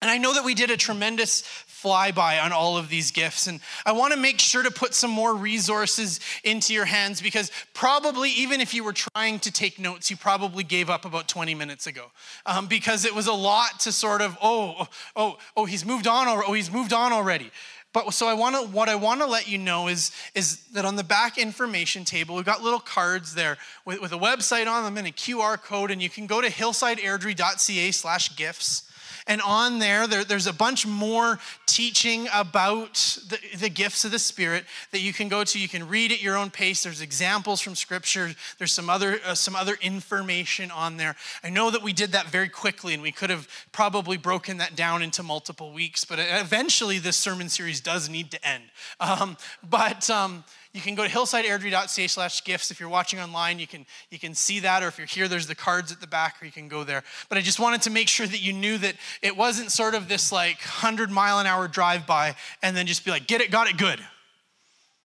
And 0.00 0.08
I 0.08 0.18
know 0.18 0.34
that 0.34 0.44
we 0.44 0.54
did 0.54 0.70
a 0.70 0.76
tremendous 0.76 1.42
flyby 1.42 2.40
on 2.40 2.52
all 2.52 2.78
of 2.78 2.88
these 2.88 3.10
gifts. 3.10 3.48
And 3.48 3.58
I 3.84 3.90
want 3.90 4.14
to 4.14 4.20
make 4.20 4.38
sure 4.38 4.62
to 4.62 4.70
put 4.70 4.94
some 4.94 5.10
more 5.10 5.34
resources 5.34 6.20
into 6.44 6.72
your 6.72 6.84
hands 6.84 7.20
because 7.20 7.50
probably, 7.74 8.30
even 8.30 8.60
if 8.60 8.72
you 8.72 8.84
were 8.84 8.92
trying 8.92 9.40
to 9.40 9.50
take 9.50 9.80
notes, 9.80 10.12
you 10.12 10.16
probably 10.16 10.62
gave 10.62 10.88
up 10.88 11.04
about 11.04 11.26
20 11.26 11.56
minutes 11.56 11.88
ago 11.88 12.04
um, 12.44 12.68
because 12.68 13.04
it 13.04 13.16
was 13.16 13.26
a 13.26 13.32
lot 13.32 13.80
to 13.80 13.90
sort 13.90 14.22
of, 14.22 14.38
oh, 14.40 14.86
oh, 15.16 15.38
oh, 15.56 15.64
he's 15.64 15.84
moved 15.84 16.06
on, 16.06 16.28
or 16.28 16.44
oh, 16.46 16.52
he's 16.52 16.70
moved 16.70 16.92
on 16.92 17.12
already. 17.12 17.50
But 17.96 18.12
so 18.12 18.28
I 18.28 18.34
want 18.34 18.56
to, 18.56 18.60
what 18.76 18.90
I 18.90 18.94
want 18.94 19.22
to 19.22 19.26
let 19.26 19.48
you 19.48 19.56
know 19.56 19.88
is, 19.88 20.10
is 20.34 20.58
that 20.74 20.84
on 20.84 20.96
the 20.96 21.02
back 21.02 21.38
information 21.38 22.04
table, 22.04 22.34
we've 22.34 22.44
got 22.44 22.60
little 22.62 22.78
cards 22.78 23.34
there 23.34 23.56
with, 23.86 24.02
with 24.02 24.12
a 24.12 24.18
website 24.18 24.70
on 24.70 24.84
them 24.84 24.98
and 24.98 25.06
a 25.06 25.10
QR 25.10 25.56
code, 25.56 25.90
and 25.90 26.02
you 26.02 26.10
can 26.10 26.26
go 26.26 26.42
to 26.42 26.48
hillsideairdrie.ca 26.48 27.90
slash 27.92 28.36
gifts 28.36 28.82
and 29.26 29.40
on 29.42 29.78
there, 29.78 30.06
there, 30.06 30.24
there's 30.24 30.46
a 30.46 30.52
bunch 30.52 30.86
more 30.86 31.38
teaching 31.66 32.28
about 32.32 32.94
the, 33.28 33.38
the 33.58 33.68
gifts 33.68 34.04
of 34.04 34.12
the 34.12 34.18
Spirit 34.18 34.64
that 34.92 35.00
you 35.00 35.12
can 35.12 35.28
go 35.28 35.42
to. 35.42 35.58
You 35.58 35.68
can 35.68 35.88
read 35.88 36.12
at 36.12 36.22
your 36.22 36.36
own 36.36 36.50
pace. 36.50 36.84
There's 36.84 37.00
examples 37.00 37.60
from 37.60 37.74
Scripture. 37.74 38.32
There's 38.58 38.72
some 38.72 38.88
other, 38.88 39.18
uh, 39.26 39.34
some 39.34 39.56
other 39.56 39.76
information 39.82 40.70
on 40.70 40.96
there. 40.96 41.16
I 41.42 41.50
know 41.50 41.70
that 41.70 41.82
we 41.82 41.92
did 41.92 42.12
that 42.12 42.26
very 42.26 42.48
quickly, 42.48 42.94
and 42.94 43.02
we 43.02 43.12
could 43.12 43.30
have 43.30 43.48
probably 43.72 44.16
broken 44.16 44.58
that 44.58 44.76
down 44.76 45.02
into 45.02 45.22
multiple 45.22 45.72
weeks, 45.72 46.04
but 46.04 46.18
eventually 46.20 46.98
this 46.98 47.16
sermon 47.16 47.48
series 47.48 47.80
does 47.80 48.08
need 48.08 48.30
to 48.30 48.48
end. 48.48 48.64
Um, 49.00 49.36
but 49.68 50.08
um, 50.08 50.44
you 50.76 50.82
can 50.82 50.94
go 50.94 51.04
to 51.04 51.08
hillsideairdrie.ca 51.08 52.06
slash 52.06 52.44
gifts. 52.44 52.70
If 52.70 52.78
you're 52.78 52.90
watching 52.90 53.18
online, 53.18 53.58
you 53.58 53.66
can, 53.66 53.86
you 54.10 54.18
can 54.18 54.34
see 54.34 54.60
that, 54.60 54.82
or 54.82 54.88
if 54.88 54.98
you're 54.98 55.06
here, 55.06 55.26
there's 55.26 55.46
the 55.46 55.54
cards 55.54 55.90
at 55.90 56.02
the 56.02 56.06
back, 56.06 56.36
or 56.40 56.44
you 56.44 56.52
can 56.52 56.68
go 56.68 56.84
there. 56.84 57.02
But 57.30 57.38
I 57.38 57.40
just 57.40 57.58
wanted 57.58 57.80
to 57.82 57.90
make 57.90 58.08
sure 58.08 58.26
that 58.26 58.42
you 58.42 58.52
knew 58.52 58.76
that 58.78 58.94
it 59.22 59.38
wasn't 59.38 59.72
sort 59.72 59.94
of 59.94 60.06
this 60.06 60.30
like 60.30 60.58
100 60.58 61.10
mile 61.10 61.38
an 61.38 61.46
hour 61.46 61.66
drive 61.66 62.06
by 62.06 62.36
and 62.62 62.76
then 62.76 62.86
just 62.86 63.06
be 63.06 63.10
like, 63.10 63.26
get 63.26 63.40
it, 63.40 63.50
got 63.50 63.70
it, 63.70 63.78
good. 63.78 64.00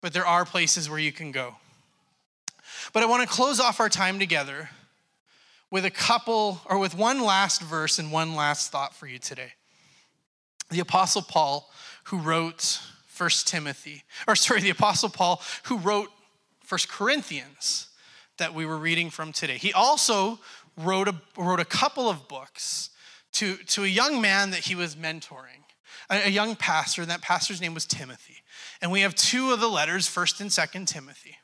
But 0.01 0.13
there 0.13 0.27
are 0.27 0.45
places 0.45 0.91
where 0.91 0.99
you 0.99 1.13
can 1.13 1.31
go. 1.31 1.55
But 2.93 3.05
I 3.05 3.07
want 3.07 3.23
to 3.23 3.33
close 3.33 3.61
off 3.61 3.79
our 3.79 3.89
time 3.89 4.19
together 4.19 4.69
with 5.71 5.85
a 5.85 5.91
couple, 5.91 6.61
or 6.67 6.77
with 6.77 6.97
one 6.97 7.23
last 7.23 7.63
verse 7.63 8.01
and 8.01 8.11
one 8.11 8.35
last 8.35 8.73
thought 8.73 8.97
for 8.97 9.07
you 9.07 9.21
today. 9.21 9.53
The 10.71 10.81
Apostle 10.81 11.23
Paul, 11.23 11.71
who 12.05 12.19
wrote 12.19 12.81
First 13.13 13.47
Timothy, 13.47 14.05
or 14.27 14.35
sorry, 14.37 14.61
the 14.61 14.71
Apostle 14.71 15.11
Paul, 15.11 15.43
who 15.65 15.79
wrote 15.79 16.09
First 16.65 16.89
Corinthians 16.89 17.89
that 18.39 18.55
we 18.55 18.65
were 18.65 18.79
reading 18.79 19.11
from 19.11 19.33
today. 19.33 19.59
He 19.59 19.73
also 19.73 20.41
wrote 20.79 21.09
a, 21.09 21.15
wrote 21.37 21.61
a 21.61 21.67
couple 21.67 22.09
of 22.09 22.27
books 22.27 22.89
to, 23.33 23.57
to 23.57 23.85
a 23.85 23.89
young 23.89 24.23
man 24.23 24.51
that 24.51 24.61
he 24.61 24.75
was 24.75 24.97
mentoring, 24.97 25.63
a, 26.09 26.27
a 26.27 26.31
young 26.31 26.57
pastor, 26.57 27.03
and 27.03 27.11
that 27.11 27.21
pastor's 27.21 27.61
name 27.61 27.75
was 27.75 27.85
Timothy. 27.85 28.39
And 28.81 28.91
we 28.91 29.03
have 29.03 29.15
two 29.15 29.53
of 29.53 29.61
the 29.61 29.69
letters, 29.69 30.09
First 30.09 30.41
and 30.41 30.51
Second 30.51 30.89
Timothy. 30.89 31.37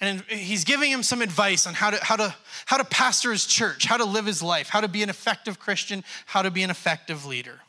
And 0.00 0.22
he's 0.28 0.64
giving 0.64 0.92
him 0.92 1.02
some 1.02 1.22
advice 1.22 1.66
on 1.66 1.74
how 1.74 1.90
to, 1.90 2.04
how, 2.04 2.16
to, 2.16 2.34
how 2.66 2.76
to 2.76 2.84
pastor 2.84 3.32
his 3.32 3.46
church, 3.46 3.86
how 3.86 3.96
to 3.96 4.04
live 4.04 4.26
his 4.26 4.42
life, 4.42 4.68
how 4.68 4.82
to 4.82 4.88
be 4.88 5.02
an 5.02 5.08
effective 5.08 5.58
Christian, 5.58 6.04
how 6.26 6.42
to 6.42 6.50
be 6.50 6.62
an 6.62 6.70
effective 6.70 7.24
leader. 7.24 7.60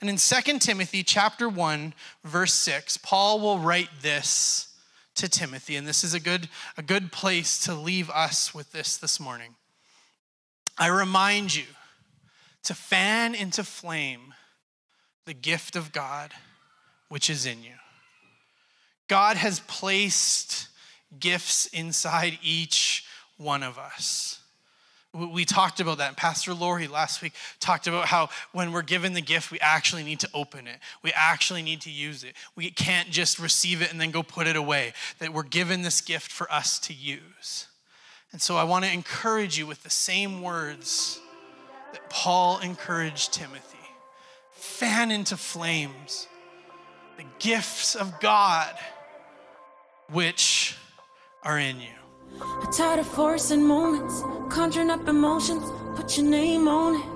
And 0.00 0.08
in 0.08 0.16
2 0.16 0.58
Timothy 0.58 1.02
chapter 1.02 1.48
1, 1.48 1.92
verse 2.24 2.54
6, 2.54 2.96
Paul 2.98 3.40
will 3.40 3.58
write 3.58 3.90
this 4.00 4.68
to 5.16 5.28
Timothy, 5.28 5.76
and 5.76 5.86
this 5.86 6.02
is 6.02 6.14
a 6.14 6.20
good, 6.20 6.48
a 6.78 6.82
good 6.82 7.12
place 7.12 7.58
to 7.64 7.74
leave 7.74 8.08
us 8.10 8.54
with 8.54 8.72
this 8.72 8.96
this 8.96 9.20
morning. 9.20 9.54
I 10.78 10.86
remind 10.86 11.54
you 11.54 11.66
to 12.64 12.74
fan 12.74 13.34
into 13.34 13.62
flame 13.62 14.34
the 15.26 15.34
gift 15.34 15.76
of 15.76 15.92
God 15.92 16.32
which 17.10 17.28
is 17.28 17.44
in 17.44 17.62
you. 17.62 17.74
God 19.08 19.36
has 19.36 19.60
placed 19.60 20.68
gifts 21.18 21.66
inside 21.66 22.38
each 22.42 23.04
one 23.36 23.62
of 23.62 23.78
us. 23.78 24.39
We 25.12 25.44
talked 25.44 25.80
about 25.80 25.98
that. 25.98 26.16
Pastor 26.16 26.54
Lori 26.54 26.86
last 26.86 27.20
week 27.20 27.32
talked 27.58 27.88
about 27.88 28.06
how 28.06 28.28
when 28.52 28.70
we're 28.70 28.82
given 28.82 29.12
the 29.12 29.20
gift, 29.20 29.50
we 29.50 29.58
actually 29.58 30.04
need 30.04 30.20
to 30.20 30.28
open 30.32 30.68
it. 30.68 30.78
We 31.02 31.12
actually 31.14 31.62
need 31.62 31.80
to 31.82 31.90
use 31.90 32.22
it. 32.22 32.34
We 32.54 32.70
can't 32.70 33.10
just 33.10 33.40
receive 33.40 33.82
it 33.82 33.90
and 33.90 34.00
then 34.00 34.12
go 34.12 34.22
put 34.22 34.46
it 34.46 34.54
away. 34.54 34.92
That 35.18 35.32
we're 35.32 35.42
given 35.42 35.82
this 35.82 36.00
gift 36.00 36.30
for 36.30 36.50
us 36.52 36.78
to 36.80 36.94
use. 36.94 37.66
And 38.32 38.40
so 38.40 38.56
I 38.56 38.62
want 38.62 38.84
to 38.84 38.92
encourage 38.92 39.58
you 39.58 39.66
with 39.66 39.82
the 39.82 39.90
same 39.90 40.42
words 40.42 41.18
that 41.92 42.08
Paul 42.08 42.60
encouraged 42.60 43.32
Timothy 43.32 43.78
fan 44.52 45.10
into 45.10 45.36
flames 45.36 46.28
the 47.16 47.24
gifts 47.38 47.94
of 47.94 48.20
God 48.20 48.74
which 50.10 50.76
are 51.42 51.58
in 51.58 51.80
you. 51.80 51.99
I'm 52.40 52.72
tired 52.72 53.00
of 53.00 53.06
forcing 53.06 53.62
moments, 53.62 54.22
conjuring 54.54 54.90
up 54.90 55.08
emotions, 55.08 55.62
put 55.96 56.16
your 56.16 56.26
name 56.26 56.68
on 56.68 56.96
it. 56.96 57.06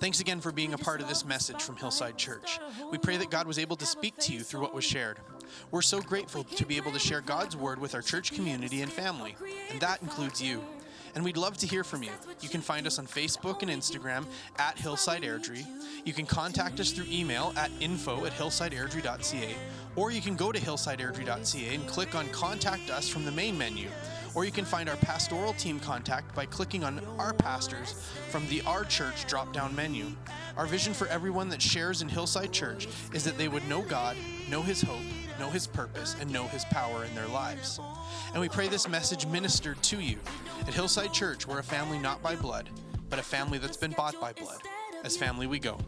Thanks 0.00 0.20
again 0.20 0.40
for 0.40 0.52
being 0.52 0.74
a 0.74 0.78
part 0.78 1.00
of 1.00 1.08
this 1.08 1.24
message 1.24 1.62
from 1.62 1.76
Hillside 1.76 2.18
Church. 2.18 2.58
We 2.90 2.98
pray 2.98 3.16
that 3.16 3.30
God 3.30 3.46
was 3.46 3.58
able 3.58 3.76
to 3.76 3.86
speak 3.86 4.16
to 4.18 4.32
you 4.32 4.40
through 4.40 4.60
what 4.60 4.74
was 4.74 4.84
shared. 4.84 5.18
We're 5.70 5.82
so 5.82 6.00
grateful 6.00 6.44
to 6.44 6.66
be 6.66 6.76
able 6.76 6.92
to 6.92 6.98
share 6.98 7.20
God's 7.20 7.56
word 7.56 7.80
with 7.80 7.94
our 7.94 8.02
church 8.02 8.32
community 8.32 8.82
and 8.82 8.92
family, 8.92 9.36
and 9.70 9.80
that 9.80 10.02
includes 10.02 10.42
you. 10.42 10.62
And 11.14 11.24
we'd 11.24 11.36
love 11.36 11.56
to 11.58 11.66
hear 11.66 11.84
from 11.84 12.02
you. 12.02 12.10
You 12.40 12.48
can 12.48 12.60
find 12.60 12.86
us 12.86 12.98
on 12.98 13.06
Facebook 13.06 13.62
and 13.62 13.70
Instagram 13.70 14.26
at 14.58 14.76
Hillside 14.76 15.22
Airdrie. 15.22 15.64
You 16.04 16.12
can 16.12 16.26
contact 16.26 16.80
us 16.80 16.90
through 16.90 17.06
email 17.08 17.52
at 17.56 17.70
info 17.80 18.24
at 18.26 18.32
hillsideairdrie.ca, 18.32 19.54
or 19.94 20.10
you 20.10 20.20
can 20.20 20.34
go 20.34 20.50
to 20.50 20.58
hillsideairdrie.ca 20.58 21.74
and 21.74 21.86
click 21.86 22.14
on 22.16 22.28
Contact 22.30 22.90
Us 22.90 23.08
from 23.08 23.24
the 23.24 23.32
main 23.32 23.56
menu 23.56 23.88
or 24.34 24.44
you 24.44 24.50
can 24.50 24.64
find 24.64 24.88
our 24.88 24.96
pastoral 24.96 25.52
team 25.54 25.78
contact 25.78 26.34
by 26.34 26.46
clicking 26.46 26.84
on 26.84 27.00
Our 27.18 27.32
Pastors 27.32 27.94
from 28.30 28.46
the 28.48 28.62
Our 28.62 28.84
Church 28.84 29.26
drop 29.26 29.52
down 29.52 29.74
menu. 29.74 30.06
Our 30.56 30.66
vision 30.66 30.92
for 30.92 31.06
everyone 31.08 31.48
that 31.50 31.62
shares 31.62 32.02
in 32.02 32.08
Hillside 32.08 32.52
Church 32.52 32.88
is 33.12 33.24
that 33.24 33.38
they 33.38 33.48
would 33.48 33.66
know 33.68 33.82
God, 33.82 34.16
know 34.50 34.62
His 34.62 34.82
hope, 34.82 35.00
know 35.38 35.50
His 35.50 35.66
purpose, 35.66 36.16
and 36.20 36.32
know 36.32 36.46
His 36.48 36.64
power 36.66 37.04
in 37.04 37.14
their 37.14 37.28
lives. 37.28 37.80
And 38.32 38.40
we 38.40 38.48
pray 38.48 38.68
this 38.68 38.88
message 38.88 39.26
ministered 39.26 39.82
to 39.84 40.00
you. 40.00 40.18
At 40.66 40.74
Hillside 40.74 41.12
Church, 41.12 41.46
we're 41.46 41.60
a 41.60 41.64
family 41.64 41.98
not 41.98 42.22
by 42.22 42.34
blood, 42.36 42.68
but 43.10 43.18
a 43.18 43.22
family 43.22 43.58
that's 43.58 43.76
been 43.76 43.92
bought 43.92 44.20
by 44.20 44.32
blood. 44.32 44.60
As 45.04 45.16
family, 45.16 45.46
we 45.46 45.58
go. 45.58 45.78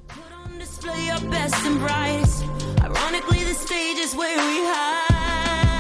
Ironically, 2.83 3.45
the 3.45 3.55
stage 3.55 3.99
is 3.99 4.15
where 4.15 4.37
we 4.37 4.65
hide. 4.67 5.76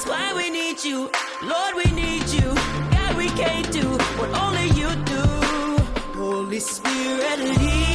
That's 0.00 0.12
why 0.12 0.32
we 0.34 0.48
need 0.48 0.82
you, 0.82 1.10
Lord, 1.42 1.74
we 1.76 1.84
need 1.92 2.26
you. 2.30 2.54
God, 2.90 3.16
we 3.18 3.28
can't 3.28 3.70
do 3.70 3.86
what 4.16 4.30
only 4.30 4.68
you 4.68 4.88
do. 5.04 5.20
Holy 6.18 6.58
Spirit, 6.58 7.38
lead. 7.38 7.89